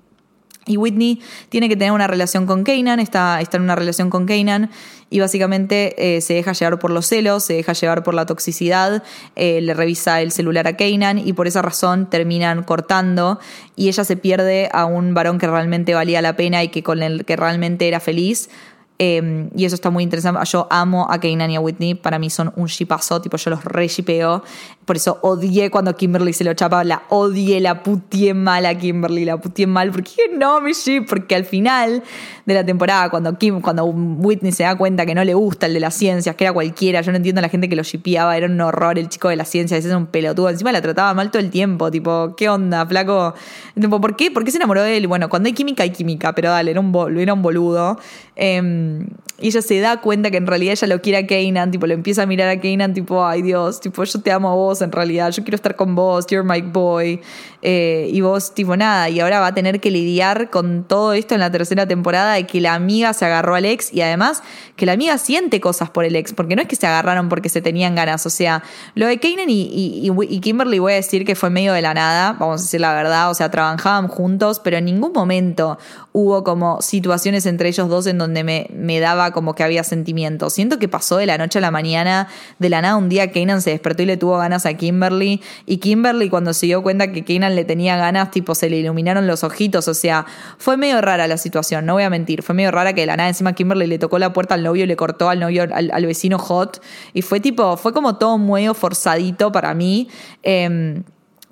Y 0.69 0.77
Whitney 0.77 1.21
tiene 1.49 1.69
que 1.69 1.77
tener 1.77 1.93
una 1.93 2.07
relación 2.07 2.47
con 2.47 2.63
Kanan, 2.63 3.01
está, 3.01 3.41
en 3.41 3.63
una 3.63 3.75
relación 3.75 4.11
con 4.11 4.27
Kanan 4.27 4.71
y 5.11 5.21
básicamente 5.21 6.17
eh, 6.17 6.21
se 6.21 6.35
deja 6.35 6.53
llevar 6.53 6.79
por 6.79 6.91
los 6.91 7.07
celos, 7.07 7.43
se 7.43 7.55
deja 7.55 7.73
llevar 7.73 8.03
por 8.03 8.15
la 8.15 8.27
toxicidad, 8.27 9.03
eh, 9.37 9.61
le 9.61 9.75
revisa 9.75 10.21
el 10.21 10.31
celular 10.31 10.69
a 10.69 10.77
Kanan 10.77 11.19
y 11.19 11.33
por 11.33 11.47
esa 11.47 11.63
razón 11.63 12.11
terminan 12.11 12.63
cortando 12.63 13.41
y 13.75 13.89
ella 13.89 14.05
se 14.05 14.17
pierde 14.17 14.69
a 14.73 14.85
un 14.85 15.15
varón 15.15 15.39
que 15.39 15.47
realmente 15.47 15.95
valía 15.95 16.23
la 16.23 16.37
pena 16.37 16.63
y 16.63 16.69
que 16.69 16.83
con 16.83 17.03
el 17.03 17.25
que 17.25 17.37
realmente 17.37 17.89
era 17.89 18.01
feliz 18.01 18.49
Em, 19.01 19.49
y 19.55 19.65
eso 19.65 19.77
está 19.77 19.91
muy 19.91 20.03
interesante. 20.03 20.41
Yo 20.47 20.67
amo 20.71 21.07
a 21.09 21.21
Kanan 21.21 21.51
y 21.51 21.57
a 21.57 21.61
Whitney. 21.61 21.95
Para 21.95 22.19
mí 22.19 22.31
son 22.31 22.53
un 22.57 22.67
shipazo. 22.67 23.21
Tipo, 23.21 23.37
yo 23.37 23.51
los 23.51 23.65
re 23.65 23.87
shipeo. 23.87 24.43
Por 24.89 24.97
eso 24.97 25.19
odié 25.21 25.71
cuando 25.71 25.95
Kimberly 25.95 26.33
se 26.33 26.45
lo 26.45 26.55
chapa. 26.55 26.83
La 26.83 27.03
odié, 27.11 27.61
la 27.61 27.83
putié 27.83 28.33
mal 28.33 28.65
a 28.65 28.75
Kimberly. 28.75 29.27
La 29.27 29.37
putié 29.37 29.67
mal. 29.67 29.91
Porque 29.91 30.15
no 30.35 30.63
mi 30.63 30.73
ship. 30.73 31.05
Porque 31.07 31.35
al 31.35 31.45
final 31.45 32.03
de 32.47 32.55
la 32.55 32.65
temporada, 32.65 33.11
cuando, 33.11 33.37
Kim, 33.37 33.61
cuando 33.61 33.85
Whitney 33.85 34.51
se 34.51 34.63
da 34.63 34.79
cuenta 34.79 35.05
que 35.05 35.15
no 35.15 35.23
le 35.25 35.35
gusta 35.35 35.67
el 35.67 35.75
de 35.75 35.81
las 35.81 35.93
ciencias, 35.95 36.35
que 36.37 36.45
era 36.45 36.55
cualquiera. 36.55 37.03
Yo 37.03 37.13
no 37.13 37.19
entiendo 37.19 37.41
a 37.41 37.43
la 37.43 37.51
gente 37.51 37.69
que 37.69 37.77
lo 37.77 37.83
shipeaba. 37.83 38.35
Era 38.35 38.47
un 38.47 38.59
horror 38.63 38.99
el 38.99 39.11
chico 39.11 39.29
de 39.29 39.37
las 39.37 39.51
ciencias. 39.51 39.81
Ese 39.81 39.89
es 39.91 39.95
un 39.95 40.07
pelotudo. 40.07 40.49
Encima 40.49 40.73
la 40.73 40.81
trataba 40.81 41.13
mal 41.13 41.31
todo 41.31 41.43
el 41.43 41.51
tiempo. 41.51 41.91
Tipo, 41.91 42.35
¿qué 42.35 42.49
onda, 42.49 42.87
flaco? 42.87 43.35
Tipo, 43.79 44.01
¿por 44.01 44.17
qué? 44.17 44.31
¿Por 44.31 44.43
qué 44.43 44.53
se 44.53 44.57
enamoró 44.57 44.83
de 44.83 44.97
él? 44.97 45.07
Bueno, 45.07 45.29
cuando 45.29 45.49
hay 45.49 45.53
química, 45.53 45.83
hay 45.83 45.91
química. 45.91 46.35
Pero 46.35 46.49
dale, 46.49 46.71
era 46.71 46.81
un, 46.81 47.19
era 47.19 47.35
un 47.35 47.43
boludo. 47.43 47.99
Em, 48.37 49.07
y 49.41 49.49
ella 49.49 49.63
se 49.63 49.79
da 49.81 50.01
cuenta 50.01 50.31
que 50.31 50.37
en 50.37 50.47
realidad 50.47 50.73
ella 50.73 50.89
lo 50.89 51.03
quiere 51.03 51.19
a 51.19 51.27
Kanan, 51.27 51.71
tipo, 51.71 51.87
lo 51.87 51.95
empieza 51.95 52.23
a 52.23 52.27
mirar 52.27 52.49
a 52.49 52.61
Kanan, 52.61 52.93
tipo, 52.95 53.25
ay 53.25 53.43
Dios, 53.43 53.81
tipo, 53.81 54.03
yo 54.03 54.21
te 54.21 54.33
amo 54.33 54.51
a 54.51 54.55
vos 54.55 54.78
en 54.83 54.93
realidad, 54.93 55.31
yo 55.31 55.43
quiero 55.43 55.57
estar 55.57 55.77
con 55.77 55.95
vos, 55.95 56.27
you're 56.29 56.49
my 56.49 56.61
boy. 56.61 57.21
Eh, 57.61 58.09
y 58.13 58.21
vos, 58.21 58.55
tipo, 58.55 58.77
nada, 58.77 59.09
y 59.09 59.19
ahora 59.19 59.41
va 59.41 59.49
a 59.49 59.55
tener 59.55 59.81
que 59.81 59.91
lidiar 59.91 60.49
con 60.49 60.85
todo 60.85 61.13
esto 61.13 61.35
en 61.35 61.41
la 61.41 61.51
tercera 61.51 61.89
temporada 61.89 62.35
de 62.35 62.47
que 62.47 62.61
la 62.61 62.75
amiga 62.75 63.13
se 63.13 63.25
agarró 63.25 63.57
al 63.57 63.65
ex 63.65 63.93
y 63.93 64.01
además 64.01 64.45
que 64.77 64.87
la 64.87 64.93
amiga 64.93 65.19
siente 65.19 65.61
cosas 65.61 65.91
por 65.91 66.05
el 66.05 66.15
ex, 66.15 66.33
porque 66.33 66.55
no 66.55 66.63
es 66.63 66.69
que 66.69 66.77
se 66.77 66.87
agarraron 66.87 67.29
porque 67.29 67.49
se 67.49 67.61
tenían 67.61 67.97
ganas, 67.97 68.25
o 68.27 68.31
sea, 68.31 68.63
lo 68.95 69.09
de 69.09 69.19
Kanan 69.19 69.49
y, 69.49 70.41
Kimberly 70.41 70.79
voy 70.79 70.93
a 70.93 70.97
decir 70.97 71.25
que 71.25 71.35
fue 71.35 71.51
medio 71.51 71.73
de 71.73 71.83
la 71.83 71.95
nada, 71.95 72.37
vamos 72.39 72.61
a 72.61 72.65
decir 72.65 72.81
la 72.81 72.95
verdad, 72.95 73.29
o 73.29 73.35
sea, 73.35 73.51
trabajaban 73.51 74.07
juntos, 74.07 74.61
pero 74.63 74.77
en 74.77 74.85
ningún 74.85 75.13
momento 75.13 75.79
hubo 76.13 76.45
como 76.45 76.81
situaciones 76.81 77.45
entre 77.47 77.71
ellos 77.71 77.89
dos 77.89 78.07
en 78.07 78.19
donde 78.19 78.45
me, 78.45 78.69
me 78.73 79.01
daba 79.01 79.33
como 79.33 79.55
que 79.55 79.65
había 79.65 79.83
sentimientos. 79.83 80.53
Siento 80.53 80.79
que 80.79 80.89
pasó 80.89 81.17
de 81.17 81.27
la 81.27 81.39
noche 81.39 81.59
a 81.59 81.63
la 81.63 81.71
mañana, 81.73 82.29
de 82.61 82.69
la 82.69 82.81
nada 82.83 82.97
un 82.97 83.09
día 83.09 83.33
Kanan 83.33 83.63
se 83.63 83.71
despertó 83.71 84.05
y 84.05 84.07
le 84.07 84.17
tuvo 84.17 84.39
ganas 84.39 84.65
Kimberly, 84.77 85.41
y 85.67 85.79
Kimberly 85.79 86.29
cuando 86.29 86.53
se 86.53 86.67
dio 86.67 86.83
cuenta 86.83 87.11
que 87.13 87.25
Kanan 87.25 87.57
le 87.57 87.65
tenía 87.65 87.97
ganas, 87.97 88.31
tipo 88.31 88.55
se 88.55 88.71
le 88.71 88.79
iluminaron 88.79 89.27
los 89.27 89.45
ojitos, 89.45 89.89
o 89.89 89.95
sea, 89.95 90.27
fue 90.59 90.77
medio 90.77 91.01
rara 91.01 91.27
la 91.27 91.37
situación, 91.37 91.87
no 91.87 91.95
voy 91.95 92.03
a 92.03 92.11
mentir, 92.11 92.43
fue 92.43 92.55
medio 92.55 92.71
rara 92.71 92.93
que 92.93 93.03
de 93.03 93.07
la 93.07 93.17
nada 93.17 93.29
encima 93.29 93.53
Kimberly 93.53 93.87
le 93.87 93.99
tocó 93.99 94.19
la 94.19 94.33
puerta 94.33 94.55
al 94.55 94.63
novio 94.63 94.85
y 94.85 94.87
le 94.87 94.97
cortó 94.97 95.29
al 95.29 95.41
novio, 95.41 95.67
al, 95.73 96.07
vecino 96.07 96.39
hot, 96.39 96.83
y 97.13 97.23
fue 97.23 97.41
tipo, 97.41 97.77
fue 97.77 97.93
como 97.93 98.17
todo 98.17 98.39
muy 98.39 98.67
forzadito 98.75 99.53
para 99.53 99.75
mí. 99.75 100.09
Em, 100.43 101.03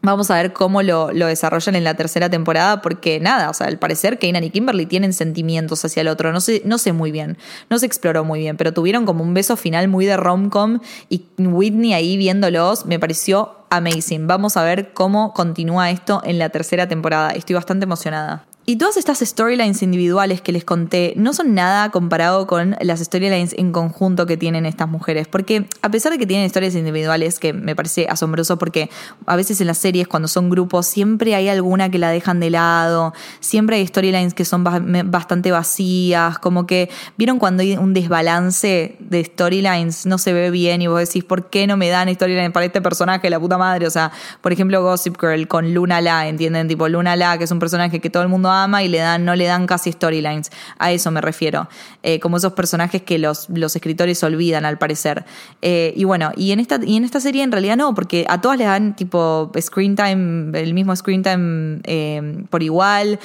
Vamos 0.07 0.31
a 0.31 0.37
ver 0.37 0.53
cómo 0.53 0.83
lo, 0.83 1.09
desarrollan 1.09 1.75
en 1.75 1.83
la 1.83 1.95
tercera 1.95 2.31
temporada, 2.31 2.81
porque 2.81 3.19
nada, 3.19 3.51
o 3.51 3.55
sea, 3.55 3.67
al 3.67 3.79
parecer 3.79 4.21
Kanan 4.21 4.45
y 4.45 4.51
Kimberly 4.51 4.87
tienen 4.87 5.13
sentimientos 5.13 5.85
hacia 5.85 6.03
el 6.03 6.09
otro. 6.09 6.33
No 6.33 6.41
sé, 6.41 6.63
no 6.65 6.79
sé 6.79 6.93
muy 6.93 7.11
bien, 7.11 7.37
no 7.71 7.79
se 7.81 7.87
exploró 7.87 8.25
muy 8.25 8.39
bien, 8.39 8.57
pero 8.57 8.73
tuvieron 8.73 9.05
como 9.05 9.25
un 9.25 9.35
beso 9.35 9.57
final 9.57 9.89
muy 9.89 10.07
de 10.07 10.17
rom-com 10.17 10.79
y 11.09 11.25
Whitney 11.39 11.93
ahí 11.93 12.17
viéndolos 12.17 12.87
me 12.87 13.01
pareció 13.01 13.57
amazing. 13.71 14.29
Vamos 14.29 14.57
a 14.57 14.63
ver 14.63 14.93
cómo 14.93 15.33
continúa 15.35 15.91
esto 15.91 16.23
en 16.25 16.39
la 16.39 16.51
tercera 16.51 16.87
temporada. 16.87 17.31
Estoy 17.31 17.55
bastante 17.55 17.83
emocionada. 17.83 18.47
Y 18.69 18.79
todas 18.79 18.97
estas 18.97 19.21
storylines 19.21 19.81
individuales 19.85 20.41
que 20.41 20.51
les 20.51 20.65
conté 20.65 21.13
no 21.15 21.33
son 21.33 21.55
nada 21.55 21.89
comparado 21.93 22.49
con 22.49 22.75
las 22.81 22.99
storylines 22.99 23.55
en 23.57 23.71
conjunto 23.71 24.27
que 24.27 24.37
tienen 24.37 24.67
estas 24.67 24.89
mujeres. 24.89 25.29
Porque 25.29 25.69
a 25.83 25.89
pesar 25.89 26.11
de 26.11 26.19
que 26.19 26.27
tienen 26.27 26.47
historias 26.47 26.75
individuales, 26.75 27.39
que 27.39 27.53
me 27.53 27.77
parece 27.77 28.09
asombroso 28.11 28.59
porque 28.59 28.91
a 29.25 29.37
veces 29.37 29.61
en 29.61 29.69
las 29.69 29.79
series 29.79 30.09
cuando 30.09 30.27
son 30.27 30.51
grupos 30.51 30.87
siempre 30.87 31.37
hay 31.37 31.49
alguna 31.49 31.93
que 31.93 32.01
la 32.01 32.11
dejan 32.11 32.41
de 32.41 32.51
lado, 32.51 33.15
siempre 33.39 33.77
hay 33.77 33.87
storylines 33.87 34.35
que 34.35 34.45
son 34.45 34.65
bastante 34.65 35.53
vacías, 35.53 36.41
como 36.41 36.67
que 36.67 36.91
vieron 37.17 37.39
cuando 37.39 37.63
hay 37.63 37.77
un 37.77 37.95
desbalance 37.95 38.97
de 38.99 39.25
storylines, 39.25 40.07
no 40.07 40.19
se 40.19 40.33
ve 40.33 40.51
bien 40.51 40.83
y 40.83 40.89
vos 40.89 40.99
decís, 40.99 41.23
¿por 41.23 41.51
qué 41.51 41.69
no 41.69 41.77
me 41.77 41.89
dan 41.89 42.13
storylines 42.13 42.51
para 42.51 42.67
este 42.67 42.83
personaje, 42.83 43.31
la 43.31 43.39
puta 43.39 43.59
madre? 43.59 43.87
O 43.87 43.91
sea, 43.91 44.11
por 44.41 44.53
ejemplo 44.53 44.83
Gossip 44.83 45.17
Girl 45.21 45.47
con 45.47 45.73
Luna 45.73 46.01
La, 46.01 46.27
¿entienden? 46.27 46.67
Tipo 46.67 46.89
Luna 46.89 47.15
La, 47.15 47.39
que 47.39 47.45
es 47.45 47.51
un 47.53 47.61
personaje 47.61 48.01
que 48.01 48.11
todo 48.11 48.25
el 48.25 48.29
mundo 48.29 48.56
y 48.83 48.89
le 48.89 48.99
dan, 48.99 49.25
no 49.25 49.35
le 49.35 49.45
dan 49.45 49.67
casi 49.67 49.93
storylines. 49.93 50.51
A 50.79 50.93
eso 50.93 51.11
me 51.11 51.21
refiero. 51.21 51.69
Eh, 52.03 52.21
como 52.21 52.37
esos 52.37 52.53
personajes 52.53 53.03
que 53.03 53.19
los, 53.19 53.49
los 53.49 53.75
escritores 53.77 54.23
olvidan 54.23 54.65
al 54.65 54.79
parecer. 54.79 55.25
Eh, 55.63 55.93
y 55.97 56.05
bueno, 56.05 56.33
y 56.37 56.53
en, 56.53 56.61
esta, 56.61 56.81
y 56.85 56.97
en 56.97 57.05
esta 57.05 57.21
serie 57.21 57.43
en 57.43 57.53
realidad 57.53 57.77
no, 57.77 57.95
porque 57.95 58.25
a 58.29 58.41
todas 58.41 58.59
le 58.59 58.65
dan 58.65 58.95
tipo 58.97 59.51
screen 59.61 59.97
time, 59.97 60.59
el 60.59 60.75
mismo 60.75 60.95
screen 60.95 61.23
time 61.23 61.81
eh, 61.85 62.45
por 62.51 62.63
igual. 62.63 63.19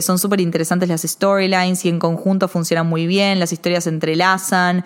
son 0.00 0.18
súper 0.18 0.40
interesantes 0.40 0.88
las 0.88 1.02
storylines 1.02 1.84
y 1.84 1.88
en 1.88 1.98
conjunto 1.98 2.48
funcionan 2.48 2.86
muy 2.86 3.06
bien. 3.06 3.38
Las 3.38 3.52
historias 3.52 3.84
se 3.84 3.90
entrelazan 3.90 4.84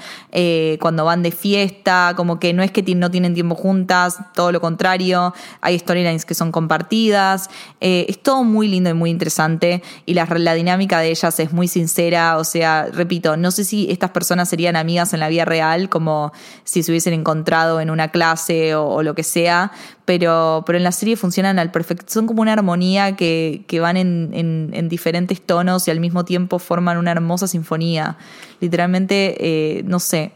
cuando 0.81 1.05
van 1.05 1.23
de 1.23 1.31
fiesta, 1.31 2.15
como 2.17 2.39
que 2.39 2.53
no 2.53 2.63
es 2.63 2.71
que 2.71 2.83
no 2.95 3.11
tienen 3.11 3.35
tiempo 3.35 3.55
juntas, 3.55 4.19
todo 4.35 4.53
lo 4.53 4.61
contrario. 4.61 5.35
Hay 5.61 5.79
storylines 5.79 6.25
que 6.25 6.35
son 6.35 6.53
compartidas. 6.53 7.51
es 7.81 8.23
todo 8.23 8.45
muy 8.45 8.69
lindo 8.69 8.91
y 8.91 8.95
muy 8.95 9.11
interesante 9.11 9.83
y 10.07 10.15
la, 10.15 10.55
dinámica 10.55 11.01
de 11.01 11.11
ellas 11.11 11.39
es 11.41 11.53
muy 11.53 11.69
sincera, 11.69 12.37
o 12.39 12.45
sea, 12.45 12.89
repito, 12.93 13.37
no 13.37 13.51
sé 13.51 13.65
si 13.65 13.91
estas 13.91 14.11
personas 14.11 14.49
serían 14.49 14.77
amigas 14.77 15.13
en 15.13 15.21
la 15.21 15.29
vida 15.29 15.45
real, 15.45 15.89
como 15.89 16.33
si 16.65 16.83
se 16.83 16.91
hubiesen 16.93 17.13
encontrado 17.13 17.81
en 17.81 17.91
una 17.91 18.09
clase 18.09 18.75
o, 18.75 19.03
lo 19.03 19.15
que 19.15 19.23
sea, 19.23 19.73
pero, 20.05 20.65
pero 20.67 20.79
en 20.79 20.85
la 20.85 20.93
serie 20.93 21.17
funcionan 21.17 21.59
al 21.59 21.71
perfecto, 21.71 22.07
son 22.09 22.27
como 22.27 22.43
una 22.43 22.53
armonía 22.53 23.17
que, 23.17 23.65
que 23.67 23.81
van 23.81 23.97
en, 23.97 24.31
en, 24.33 24.71
en, 24.73 24.89
diferentes 24.89 25.41
tonos 25.41 25.87
y 25.89 25.91
al 25.91 26.01
mismo 26.01 26.25
tiempo 26.25 26.59
forman 26.59 26.99
una 26.99 27.13
hermosa 27.13 27.47
sinfonía. 27.47 28.17
Literalmente, 28.61 29.37
eh, 29.41 29.83
no 29.85 30.01
sé, 30.01 30.33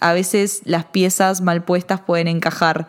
a 0.00 0.12
veces 0.12 0.62
las 0.64 0.86
piezas 0.86 1.40
mal 1.40 1.64
puestas 1.64 2.00
pueden 2.00 2.28
encajar 2.28 2.88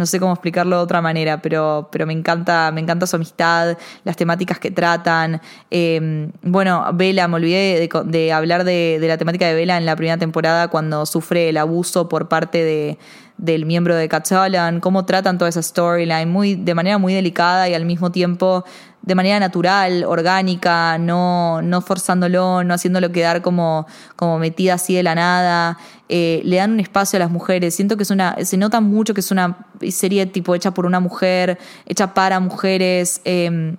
no 0.00 0.06
sé 0.06 0.18
cómo 0.18 0.32
explicarlo 0.32 0.78
de 0.78 0.82
otra 0.82 1.02
manera, 1.02 1.42
pero, 1.42 1.90
pero 1.92 2.06
me 2.06 2.14
encanta, 2.14 2.70
me 2.72 2.80
encanta 2.80 3.06
su 3.06 3.16
amistad, 3.16 3.76
las 4.02 4.16
temáticas 4.16 4.58
que 4.58 4.70
tratan. 4.70 5.42
Em, 5.70 6.32
bueno, 6.40 6.86
Vela, 6.94 7.28
me 7.28 7.36
olvidé 7.36 7.86
de, 8.06 8.32
hablar 8.32 8.64
de, 8.64 8.98
la 9.02 9.18
temática 9.18 9.46
de 9.46 9.54
Vela 9.54 9.76
en 9.76 9.84
la 9.84 9.94
primera 9.96 10.16
temporada 10.16 10.68
cuando 10.68 11.04
sufre 11.04 11.50
el 11.50 11.58
abuso 11.58 12.08
por 12.08 12.28
parte 12.28 12.64
de, 12.64 12.98
del 13.36 13.66
miembro 13.66 13.94
de 13.94 14.08
Catalan, 14.08 14.80
cómo 14.80 15.04
tratan 15.04 15.36
toda 15.36 15.50
esa 15.50 15.62
storyline 15.62 16.30
muy, 16.30 16.54
de 16.54 16.74
manera 16.74 16.96
muy 16.96 17.12
delicada 17.12 17.68
y 17.68 17.74
al 17.74 17.84
mismo 17.84 18.10
tiempo 18.10 18.64
de 19.02 19.14
manera 19.14 19.40
natural, 19.40 20.04
orgánica, 20.04 20.98
no, 20.98 21.62
no 21.62 21.80
forzándolo, 21.80 22.62
no 22.64 22.74
haciéndolo 22.74 23.10
quedar 23.12 23.40
como, 23.40 23.86
como 24.16 24.38
metida 24.38 24.74
así 24.74 24.94
de 24.94 25.02
la 25.02 25.14
nada. 25.14 25.78
Eh, 26.08 26.42
le 26.44 26.56
dan 26.56 26.72
un 26.72 26.80
espacio 26.80 27.16
a 27.16 27.20
las 27.20 27.30
mujeres. 27.30 27.74
Siento 27.74 27.96
que 27.96 28.02
es 28.02 28.10
una, 28.10 28.36
se 28.44 28.56
nota 28.56 28.80
mucho 28.80 29.14
que 29.14 29.20
es 29.20 29.30
una 29.30 29.66
serie 29.90 30.26
tipo 30.26 30.54
hecha 30.54 30.72
por 30.72 30.84
una 30.84 31.00
mujer, 31.00 31.58
hecha 31.86 32.12
para 32.12 32.40
mujeres. 32.40 33.22
Em, 33.24 33.76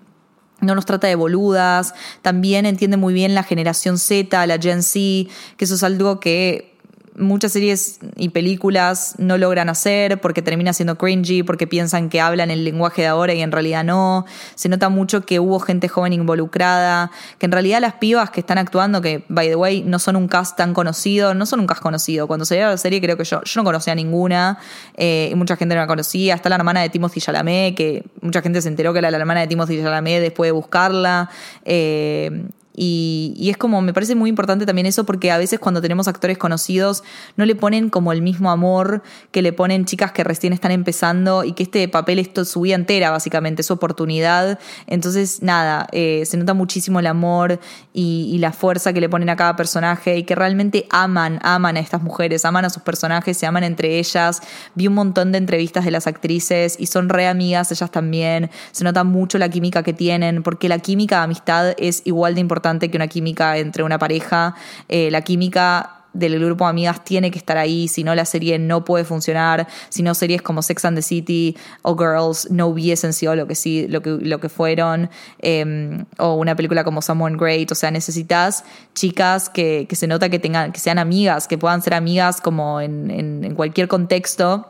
no 0.61 0.75
nos 0.75 0.85
trata 0.85 1.07
de 1.07 1.15
boludas, 1.15 1.93
también 2.21 2.65
entiende 2.65 2.95
muy 2.95 3.13
bien 3.13 3.33
la 3.33 3.43
generación 3.43 3.97
Z, 3.97 4.45
la 4.45 4.59
Gen 4.59 4.83
Z, 4.83 5.29
que 5.57 5.65
eso 5.65 5.75
es 5.75 5.83
algo 5.83 6.19
que 6.19 6.70
muchas 7.15 7.51
series 7.51 7.99
y 8.15 8.29
películas 8.29 9.15
no 9.17 9.37
logran 9.37 9.69
hacer 9.69 10.21
porque 10.21 10.41
termina 10.41 10.73
siendo 10.73 10.97
cringy, 10.97 11.43
porque 11.43 11.67
piensan 11.67 12.09
que 12.09 12.21
hablan 12.21 12.51
el 12.51 12.63
lenguaje 12.63 13.03
de 13.03 13.07
ahora 13.07 13.33
y 13.33 13.41
en 13.41 13.51
realidad 13.51 13.83
no. 13.83 14.25
Se 14.55 14.69
nota 14.69 14.89
mucho 14.89 15.25
que 15.25 15.39
hubo 15.39 15.59
gente 15.59 15.87
joven 15.87 16.13
involucrada, 16.13 17.11
que 17.37 17.45
en 17.45 17.51
realidad 17.51 17.81
las 17.81 17.95
pibas 17.95 18.29
que 18.29 18.39
están 18.39 18.57
actuando, 18.57 19.01
que 19.01 19.23
by 19.29 19.49
the 19.49 19.55
way 19.55 19.83
no 19.83 19.99
son 19.99 20.15
un 20.15 20.27
cast 20.27 20.57
tan 20.57 20.73
conocido, 20.73 21.33
no 21.33 21.45
son 21.45 21.59
un 21.59 21.67
cast 21.67 21.81
conocido. 21.81 22.27
Cuando 22.27 22.45
se 22.45 22.59
la 22.59 22.77
serie 22.77 23.01
creo 23.01 23.17
que 23.17 23.23
yo, 23.23 23.41
yo 23.43 23.61
no 23.61 23.63
conocía 23.63 23.93
a 23.93 23.95
ninguna 23.95 24.59
eh, 24.95 25.29
y 25.31 25.35
mucha 25.35 25.55
gente 25.55 25.75
no 25.75 25.81
la 25.81 25.87
conocía. 25.87 26.35
Está 26.35 26.49
la 26.49 26.55
hermana 26.55 26.81
de 26.81 26.89
Timothy 26.89 27.19
Chalamet, 27.19 27.75
que 27.75 28.03
mucha 28.21 28.41
gente 28.41 28.61
se 28.61 28.69
enteró 28.69 28.93
que 28.93 28.99
era 28.99 29.11
la 29.11 29.17
hermana 29.17 29.41
de 29.41 29.47
Timothy 29.47 29.81
Chalamet 29.81 30.21
después 30.21 30.47
de 30.47 30.51
buscarla. 30.51 31.29
Eh, 31.65 32.45
y, 32.73 33.49
es 33.49 33.57
como, 33.57 33.81
me 33.81 33.93
parece 33.93 34.15
muy 34.15 34.29
importante 34.29 34.65
también 34.65 34.85
eso 34.85 35.05
porque 35.05 35.31
a 35.31 35.37
veces 35.37 35.59
cuando 35.59 35.81
tenemos 35.81 36.07
actores 36.07 36.37
conocidos 36.37 37.03
no 37.35 37.45
le 37.45 37.55
ponen 37.55 37.89
como 37.89 38.13
el 38.13 38.21
mismo 38.21 38.49
amor 38.49 39.03
que 39.31 39.41
le 39.41 39.51
ponen 39.51 39.85
chicas 39.85 40.13
que 40.13 40.23
recién 40.23 40.53
están 40.53 40.71
empezando 40.71 41.43
y 41.43 41.51
que 41.51 41.63
este 41.63 41.87
papel 41.89 42.19
es 42.19 42.47
su 42.47 42.61
vida 42.61 42.75
entera 42.75 43.11
básicamente, 43.11 43.63
su 43.63 43.73
oportunidad. 43.73 44.57
Entonces, 44.87 45.41
nada, 45.41 45.87
eh, 45.91 46.23
se 46.25 46.37
nota 46.37 46.53
muchísimo 46.53 46.99
el 46.99 47.07
amor 47.07 47.59
y, 47.93 48.37
la 48.41 48.51
fuerza 48.53 48.91
que 48.91 49.01
le 49.01 49.07
ponen 49.07 49.29
a 49.29 49.35
cada 49.35 49.55
personaje 49.55 50.17
y 50.17 50.23
que 50.23 50.33
realmente 50.33 50.87
aman, 50.89 51.39
aman 51.43 51.77
a 51.77 51.79
estas 51.79 52.01
mujeres, 52.01 52.43
aman 52.43 52.65
a 52.65 52.71
sus 52.71 52.81
personajes, 52.81 53.37
se 53.37 53.45
aman 53.45 53.63
entre 53.63 53.99
ellas. 53.99 54.41
Vi 54.73 54.87
un 54.87 54.95
montón 54.95 55.31
de 55.31 55.37
entrevistas 55.37 55.85
de 55.85 55.91
las 55.91 56.07
actrices 56.07 56.75
y 56.79 56.87
son 56.87 57.09
re 57.09 57.27
amigas 57.27 57.71
ellas 57.71 57.91
también. 57.91 58.49
Se 58.71 58.83
nota 58.83 59.03
mucho 59.03 59.37
la 59.37 59.49
química 59.49 59.83
que 59.83 59.93
tienen 59.93 60.41
porque 60.41 60.69
la 60.69 60.79
química 60.79 61.17
de 61.17 61.23
amistad 61.25 61.73
es 61.77 62.01
igual 62.05 62.33
de 62.33 62.41
importante 62.41 62.60
que 62.61 62.95
una 62.95 63.07
química 63.07 63.57
entre 63.57 63.83
una 63.83 63.97
pareja. 63.97 64.55
Eh, 64.87 65.09
la 65.11 65.21
química 65.21 65.97
del 66.13 66.39
grupo 66.43 66.65
de 66.65 66.69
amigas 66.71 67.03
tiene 67.03 67.31
que 67.31 67.37
estar 67.37 67.57
ahí, 67.57 67.87
si 67.87 68.03
no 68.03 68.13
la 68.15 68.25
serie 68.25 68.59
no 68.59 68.83
puede 68.83 69.05
funcionar, 69.05 69.67
si 69.89 70.03
no 70.03 70.13
series 70.13 70.41
como 70.41 70.61
Sex 70.61 70.83
and 70.85 70.97
the 70.97 71.01
City 71.01 71.55
o 71.83 71.95
Girls 71.97 72.51
no 72.51 72.67
hubiesen 72.67 73.13
sido 73.13 73.35
lo 73.35 73.47
que 73.47 73.55
sí, 73.55 73.87
lo 73.87 74.01
que, 74.01 74.09
lo 74.09 74.39
que 74.39 74.49
fueron, 74.49 75.09
em, 75.39 76.05
o 76.17 76.35
una 76.35 76.55
película 76.55 76.83
como 76.83 77.01
Someone 77.01 77.37
Great, 77.37 77.71
o 77.71 77.75
sea, 77.75 77.91
necesitas 77.91 78.65
chicas 78.93 79.49
que, 79.49 79.87
se 79.91 80.07
nota 80.07 80.29
que 80.29 80.39
tengan, 80.39 80.71
que 80.71 80.79
sean 80.79 80.99
amigas, 80.99 81.47
que 81.47 81.57
puedan 81.57 81.81
ser 81.81 81.93
amigas 81.93 82.41
como 82.41 82.81
en, 82.81 83.09
en 83.09 83.55
cualquier 83.55 83.87
contexto 83.87 84.67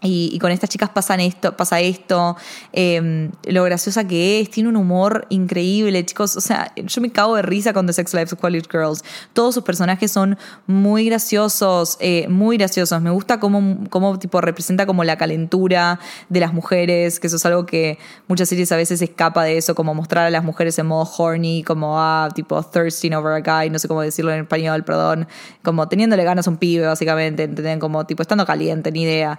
y, 0.00 0.38
con 0.38 0.52
estas 0.52 0.70
chicas 0.70 0.90
pasan 0.90 1.20
esto, 1.20 1.56
pasa 1.56 1.80
esto, 1.80 2.36
em, 2.72 3.30
lo 3.44 3.64
graciosa 3.64 4.06
que 4.06 4.40
es, 4.40 4.50
tiene 4.50 4.68
un 4.68 4.76
humor 4.76 5.26
increíble, 5.28 6.04
chicos. 6.04 6.36
O 6.36 6.40
sea, 6.40 6.72
yo 6.76 7.00
me 7.00 7.10
cago 7.10 7.34
de 7.36 7.42
risa 7.42 7.72
con 7.72 7.86
The 7.86 7.92
Sex 7.92 8.14
Lives 8.14 8.32
of 8.32 8.40
College 8.40 8.66
Girls. 8.70 9.02
Todos 9.32 9.54
sus 9.54 9.64
personajes 9.64 10.10
son 10.12 10.38
muy 10.66 11.06
graciosos, 11.06 11.96
eh, 12.00 12.28
muy 12.28 12.58
graciosos. 12.58 13.00
Me 13.02 13.10
gusta 13.10 13.40
cómo, 13.40 13.78
cómo, 13.90 14.18
tipo 14.18 14.40
representa 14.40 14.86
como 14.86 15.02
la 15.02 15.16
calentura 15.16 15.98
de 16.28 16.40
las 16.40 16.52
mujeres, 16.52 17.18
que 17.18 17.26
eso 17.26 17.36
es 17.36 17.46
algo 17.46 17.66
que 17.66 17.98
muchas 18.28 18.48
series 18.48 18.70
a 18.72 18.76
veces 18.76 19.02
escapa 19.02 19.42
de 19.44 19.58
eso, 19.58 19.74
como 19.74 19.94
mostrar 19.94 20.26
a 20.26 20.30
las 20.30 20.44
mujeres 20.44 20.78
en 20.78 20.86
modo 20.86 21.10
horny, 21.18 21.64
como 21.64 21.98
ah, 21.98 22.28
tipo 22.34 22.62
thirsting 22.62 23.14
over 23.14 23.32
a 23.32 23.40
guy, 23.40 23.70
no 23.70 23.78
sé 23.78 23.88
cómo 23.88 24.02
decirlo 24.02 24.32
en 24.32 24.40
español, 24.42 24.84
perdón, 24.84 25.26
como 25.62 25.88
teniéndole 25.88 26.22
ganas 26.24 26.46
a 26.46 26.50
un 26.50 26.56
pibe, 26.56 26.86
básicamente, 26.86 27.42
¿entenden? 27.44 27.80
Como 27.80 28.06
tipo 28.06 28.22
estando 28.22 28.46
caliente, 28.46 28.92
ni 28.92 29.02
idea. 29.02 29.38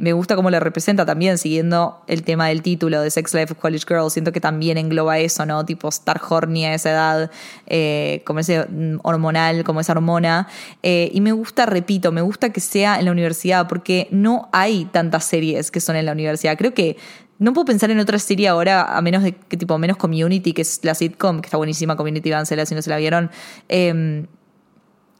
Me 0.00 0.12
gusta 0.12 0.36
cómo 0.36 0.50
le 0.50 0.60
representa 0.60 1.04
también, 1.04 1.38
siguiendo 1.38 2.02
el 2.06 2.22
tema 2.22 2.48
del 2.48 2.62
título 2.62 3.00
de 3.00 3.10
Sex 3.10 3.34
Life 3.34 3.52
of 3.52 3.58
College 3.58 3.84
Girls. 3.86 4.12
Siento 4.12 4.32
que 4.32 4.40
también 4.40 4.78
engloba 4.78 5.18
eso, 5.18 5.46
¿no? 5.46 5.64
Tipo 5.64 5.88
estar 5.88 6.20
horny 6.28 6.64
a 6.66 6.74
esa 6.74 6.90
edad, 6.90 7.30
eh, 7.66 8.22
como 8.24 8.40
ese 8.40 8.66
mm, 8.68 9.00
hormonal, 9.02 9.64
como 9.64 9.80
esa 9.80 9.92
hormona. 9.92 10.48
Eh, 10.82 11.10
y 11.12 11.20
me 11.20 11.32
gusta, 11.32 11.66
repito, 11.66 12.12
me 12.12 12.22
gusta 12.22 12.50
que 12.50 12.60
sea 12.60 12.98
en 12.98 13.04
la 13.04 13.12
universidad, 13.12 13.68
porque 13.68 14.08
no 14.10 14.48
hay 14.52 14.84
tantas 14.86 15.24
series 15.24 15.70
que 15.70 15.80
son 15.80 15.96
en 15.96 16.06
la 16.06 16.12
universidad. 16.12 16.56
Creo 16.56 16.74
que 16.74 16.96
no 17.38 17.52
puedo 17.52 17.64
pensar 17.64 17.90
en 17.90 17.98
otra 17.98 18.18
serie 18.18 18.48
ahora, 18.48 18.96
a 18.96 19.02
menos 19.02 19.22
de 19.22 19.32
que 19.32 19.56
tipo, 19.56 19.76
menos 19.78 19.96
Community, 19.96 20.52
que 20.52 20.62
es 20.62 20.80
la 20.82 20.94
sitcom, 20.94 21.40
que 21.40 21.46
está 21.46 21.56
buenísima, 21.56 21.96
Community, 21.96 22.30
Vancela, 22.30 22.66
si 22.66 22.74
no 22.74 22.82
se 22.82 22.90
la 22.90 22.96
vieron. 22.98 23.30
Eh, 23.68 24.26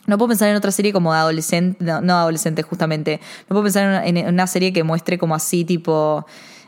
no 0.06 0.18
puedo 0.18 0.28
pensar 0.28 0.48
en 0.48 0.56
otra 0.56 0.72
serie 0.72 0.92
como 0.92 1.12
adolescente, 1.12 1.82
no, 1.84 2.14
adolescente 2.14 2.62
justamente. 2.62 3.20
No 3.42 3.48
puedo 3.48 3.62
pensar 3.62 4.06
en 4.06 4.26
una, 4.26 4.46
serie 4.46 4.72
que 4.72 4.82
muestre 4.82 5.16
como 5.16 5.34
así, 5.34 5.64
tipo, 5.64 6.26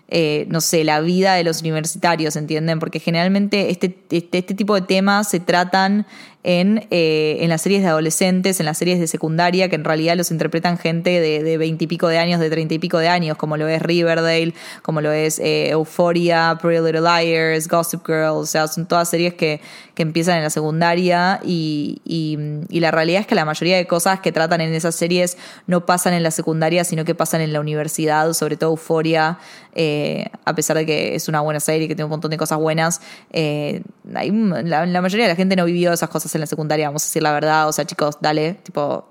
eh, 0.09 0.47
no 0.49 0.61
sé, 0.61 0.85
la 0.85 1.01
vida 1.01 1.35
de 1.35 1.45
los 1.45 1.61
universitarios, 1.61 2.37
¿entienden? 2.37 2.79
Porque 2.79 3.01
generalmente 3.01 3.71
este, 3.71 3.99
este, 4.11 4.39
este 4.39 4.55
tipo 4.55 4.75
de 4.75 4.83
temas 4.83 5.29
se 5.29 5.41
tratan 5.41 6.07
en, 6.45 6.87
eh, 6.91 7.39
en 7.41 7.49
las 7.49 7.63
series 7.63 7.83
de 7.83 7.89
adolescentes, 7.89 8.61
en 8.61 8.67
las 8.67 8.77
series 8.77 9.01
de 9.01 9.07
secundaria, 9.07 9.71
que 9.71 9.77
en 9.77 9.85
realidad 9.85 10.15
los 10.15 10.31
interpretan 10.31 10.79
gente 10.79 11.21
de 11.21 11.57
veintipico 11.57 12.07
de, 12.09 12.19
años, 12.19 12.39
de 12.39 12.51
treinta 12.51 12.75
y 12.75 12.79
pico 12.79 12.99
de 12.99 13.09
años, 13.09 13.39
como 13.39 13.57
lo 13.57 13.67
es 13.67 13.81
Riverdale, 13.81 14.53
como 14.83 15.01
lo 15.01 15.11
es 15.11 15.39
eh, 15.39 15.71
Euphoria, 15.71 16.59
Pretty 16.61 16.85
Little 16.85 17.01
Liars, 17.01 17.67
Gossip 17.67 18.07
Girl, 18.07 18.37
o 18.37 18.47
sea, 18.47 18.69
son 18.69 18.87
todas 18.87 19.09
series 19.09 19.35
que, 19.35 19.61
que 19.95 20.03
empiezan 20.03 20.37
en 20.37 20.43
la 20.43 20.51
secundaria 20.51 21.41
y, 21.43 22.03
y, 22.05 22.81
la 22.85 22.91
realidad 22.91 23.23
es 23.23 23.27
que 23.27 23.35
la 23.35 23.47
mayoría 23.47 23.79
de 23.79 23.87
cosas 23.87 24.21
que 24.21 24.31
tratan 24.31 24.61
en 24.61 24.75
esas 24.75 24.95
series 24.95 25.39
no 25.67 25.87
pasan 25.87 26.13
en 26.13 26.23
la 26.23 26.31
secundaria, 26.31 26.85
sino 26.85 27.07
que 27.07 27.15
pasan 27.15 27.41
en 27.41 27.55
la 27.55 27.61
universidad, 27.61 28.35
sobre 28.35 28.59
todo 28.59 28.71
Euphoria, 28.73 29.39
eh, 29.75 30.27
a 30.45 30.55
pesar 30.55 30.77
de 30.77 30.85
que 30.85 31.15
es 31.15 31.29
una 31.29 31.41
buena 31.41 31.61
serie, 31.61 31.89
que 31.89 31.95
tiene 31.95 32.05
un 32.05 32.11
montón 32.11 32.31
de 32.31 32.37
cosas 32.37 32.59
buenas, 32.59 33.01
eh, 33.33 33.81
la, 34.05 34.85
la 34.85 35.01
mayoría 35.01 35.25
de 35.25 35.33
la 35.33 35.37
gente 35.37 35.57
no 35.57 35.65
vivió 35.65 35.95
esas 35.95 36.11
cosas 36.11 36.34
en 36.35 36.41
la 36.41 36.47
secundaria, 36.47 36.89
vamos 36.89 37.05
a 37.05 37.07
decir 37.07 37.23
la 37.23 37.33
verdad, 37.33 37.69
o 37.69 37.73
sea, 37.73 37.85
chicos, 37.85 38.19
dale, 38.21 38.55
tipo 38.55 39.09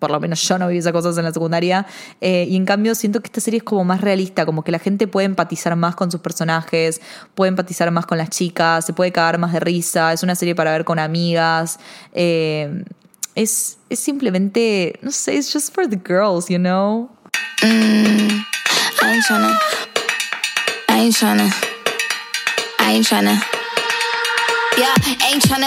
por 0.00 0.10
lo 0.10 0.18
menos 0.18 0.42
yo 0.48 0.58
no 0.58 0.66
viví 0.66 0.78
esas 0.78 0.92
cosas 0.92 1.16
en 1.18 1.24
la 1.24 1.32
secundaria. 1.32 1.86
Eh, 2.20 2.46
y 2.48 2.56
en 2.56 2.64
cambio 2.64 2.96
siento 2.96 3.20
que 3.20 3.26
esta 3.26 3.40
serie 3.40 3.58
es 3.58 3.64
como 3.64 3.84
más 3.84 4.00
realista, 4.00 4.46
como 4.46 4.64
que 4.64 4.72
la 4.72 4.80
gente 4.80 5.06
puede 5.06 5.26
empatizar 5.26 5.76
más 5.76 5.94
con 5.94 6.10
sus 6.10 6.20
personajes, 6.20 7.00
puede 7.34 7.50
empatizar 7.50 7.90
más 7.92 8.06
con 8.06 8.18
las 8.18 8.30
chicas, 8.30 8.84
se 8.84 8.92
puede 8.92 9.12
cagar 9.12 9.38
más 9.38 9.52
de 9.52 9.60
risa, 9.60 10.12
es 10.12 10.22
una 10.22 10.34
serie 10.34 10.56
para 10.56 10.72
ver 10.72 10.84
con 10.84 10.98
amigas. 10.98 11.78
Eh, 12.12 12.82
es, 13.36 13.78
es 13.88 14.00
simplemente, 14.00 14.98
no 15.02 15.12
sé, 15.12 15.36
es 15.36 15.52
just 15.52 15.72
for 15.72 15.86
the 15.86 16.00
girls, 16.02 16.48
you 16.48 16.58
know? 16.58 17.08
Mm, 17.62 18.42
I 19.02 19.20
ain't 22.92 23.06
tryna. 23.06 23.59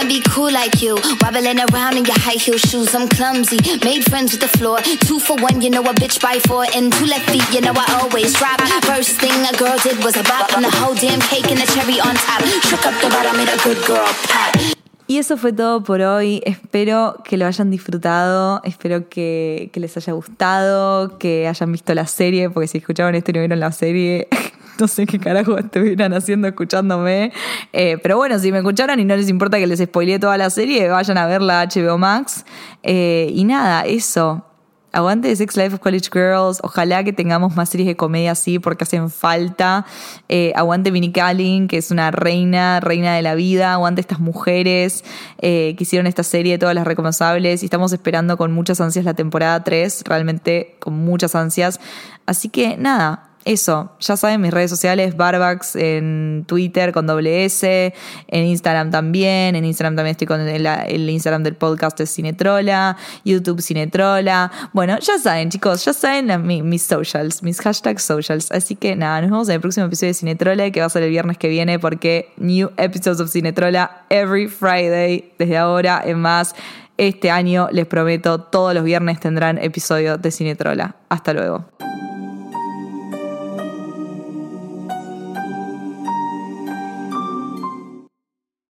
Be 0.08 0.20
cool 0.28 0.52
like 0.52 0.82
you. 0.82 0.98
Around 1.24 1.96
in 1.96 2.04
your 2.04 2.18
high 2.18 2.36
shoes, 2.36 2.94
I'm 2.94 3.08
clumsy. 3.08 3.58
Made 3.82 4.04
friends 4.04 4.32
with 4.32 4.40
the 4.40 4.48
floor. 4.58 4.78
Two 5.06 5.18
for 5.18 5.36
one, 5.36 5.60
you 5.60 5.70
know 5.70 5.82
bitch 5.82 6.20
four. 6.46 6.66
And 6.74 6.92
two 6.92 7.06
you 7.06 7.60
know 7.60 7.72
I 7.74 8.00
always. 8.00 8.36
First 8.84 9.18
thing 9.20 9.32
a 9.46 9.56
girl 9.56 9.78
did 9.82 10.04
was 10.04 10.14
the 10.14 10.70
whole 10.78 10.94
damn 10.94 11.20
cake 11.20 11.50
and 11.50 11.60
the 11.60 11.66
cherry 11.72 12.00
on 12.00 12.14
top. 12.14 12.42
Up 12.84 12.94
the 13.00 13.08
made 13.36 13.48
a 13.48 13.56
good 13.64 13.84
girl. 13.86 14.74
Y 15.06 15.18
eso 15.18 15.36
fue 15.36 15.52
todo 15.52 15.82
por 15.82 16.00
hoy. 16.00 16.42
Espero 16.44 17.16
que 17.24 17.36
lo 17.36 17.46
hayan 17.46 17.70
disfrutado, 17.70 18.62
espero 18.64 19.08
que, 19.08 19.70
que, 19.72 19.80
les 19.80 19.96
haya 19.96 20.12
gustado, 20.14 21.18
que 21.18 21.46
hayan 21.46 21.72
visto 21.72 21.94
la 21.94 22.06
serie, 22.06 22.48
porque 22.48 22.68
si 22.68 22.78
escucharon 22.78 23.14
esto 23.14 23.30
y 23.30 23.34
no 23.34 23.40
vieron 23.40 23.60
la 23.60 23.72
serie, 23.72 24.28
no 24.78 24.88
sé 24.88 25.06
qué 25.06 25.18
carajo 25.18 25.58
estuvieran 25.58 26.12
haciendo 26.14 26.48
escuchándome. 26.48 27.32
Eh, 27.72 27.98
pero 28.02 28.16
bueno, 28.16 28.38
si 28.38 28.52
me 28.52 28.58
escucharon 28.58 28.98
y 29.00 29.04
no 29.04 29.16
les 29.16 29.28
importa 29.28 29.58
que 29.58 29.66
les 29.66 29.80
spoileé 29.80 30.18
toda 30.18 30.36
la 30.38 30.50
serie, 30.50 30.88
vayan 30.88 31.18
a 31.18 31.26
ver 31.26 31.42
la 31.42 31.64
HBO 31.64 31.98
Max. 31.98 32.44
Eh, 32.82 33.30
y 33.32 33.44
nada, 33.44 33.82
eso. 33.82 34.44
Aguante 34.92 35.34
Sex 35.34 35.56
Life 35.56 35.74
of 35.74 35.80
College 35.80 36.08
Girls. 36.12 36.60
Ojalá 36.62 37.02
que 37.02 37.12
tengamos 37.12 37.56
más 37.56 37.68
series 37.68 37.88
de 37.88 37.96
comedia 37.96 38.30
así 38.30 38.60
porque 38.60 38.84
hacen 38.84 39.10
falta. 39.10 39.84
Eh, 40.28 40.52
aguante 40.54 40.92
Minnie 40.92 41.10
Kaling, 41.10 41.66
que 41.66 41.78
es 41.78 41.90
una 41.90 42.12
reina, 42.12 42.78
reina 42.78 43.16
de 43.16 43.22
la 43.22 43.34
vida. 43.34 43.72
Aguante 43.72 44.00
estas 44.00 44.20
mujeres 44.20 45.02
que 45.40 45.76
hicieron 45.76 46.06
esta 46.06 46.22
serie, 46.22 46.58
todas 46.58 46.76
las 46.76 46.86
recomendables. 46.86 47.64
Y 47.64 47.66
estamos 47.66 47.92
esperando 47.92 48.36
con 48.36 48.52
muchas 48.52 48.80
ansias 48.80 49.04
la 49.04 49.14
temporada 49.14 49.64
3, 49.64 50.04
realmente 50.06 50.76
con 50.78 50.94
muchas 50.94 51.34
ansias. 51.34 51.80
Así 52.26 52.48
que 52.48 52.76
nada, 52.76 53.33
eso, 53.44 53.92
ya 54.00 54.16
saben, 54.16 54.40
mis 54.40 54.52
redes 54.52 54.70
sociales, 54.70 55.16
Barbax 55.16 55.76
en 55.76 56.44
Twitter 56.46 56.92
con 56.92 57.06
doble 57.06 57.44
S, 57.44 57.94
en 58.28 58.44
Instagram 58.44 58.90
también, 58.90 59.54
en 59.54 59.64
Instagram 59.64 59.96
también 59.96 60.12
estoy 60.12 60.26
con 60.26 60.40
el, 60.40 61.10
Instagram 61.10 61.42
del 61.42 61.54
podcast 61.54 61.98
de 61.98 62.06
Cinetrola, 62.06 62.96
YouTube 63.24 63.60
Cinetrola. 63.60 64.50
Bueno, 64.72 64.98
ya 64.98 65.18
saben, 65.18 65.50
chicos, 65.50 65.84
ya 65.84 65.92
saben 65.92 66.46
mis 66.46 66.82
socials, 66.82 67.42
mis 67.42 67.60
hashtags 67.60 68.02
socials. 68.02 68.50
Así 68.50 68.76
que 68.76 68.96
nada, 68.96 69.20
nos 69.20 69.30
vemos 69.30 69.48
en 69.48 69.54
el 69.56 69.60
próximo 69.60 69.86
episodio 69.86 70.10
de 70.10 70.14
Cinetrola, 70.14 70.70
que 70.70 70.80
va 70.80 70.86
a 70.86 70.90
ser 70.90 71.02
el 71.02 71.10
viernes 71.10 71.36
que 71.36 71.48
viene, 71.48 71.78
porque 71.78 72.32
new 72.38 72.70
episodes 72.78 73.20
of 73.20 73.30
Cinetrola 73.30 74.04
every 74.08 74.48
Friday, 74.48 75.32
desde 75.38 75.58
ahora 75.58 76.02
en 76.04 76.18
más. 76.18 76.54
Este 76.96 77.28
año, 77.28 77.68
les 77.72 77.86
prometo, 77.86 78.40
todos 78.40 78.72
los 78.72 78.84
viernes 78.84 79.18
tendrán 79.18 79.58
episodio 79.58 80.16
de 80.16 80.30
Cinetrola. 80.30 80.94
Hasta 81.08 81.32
luego. 81.32 81.64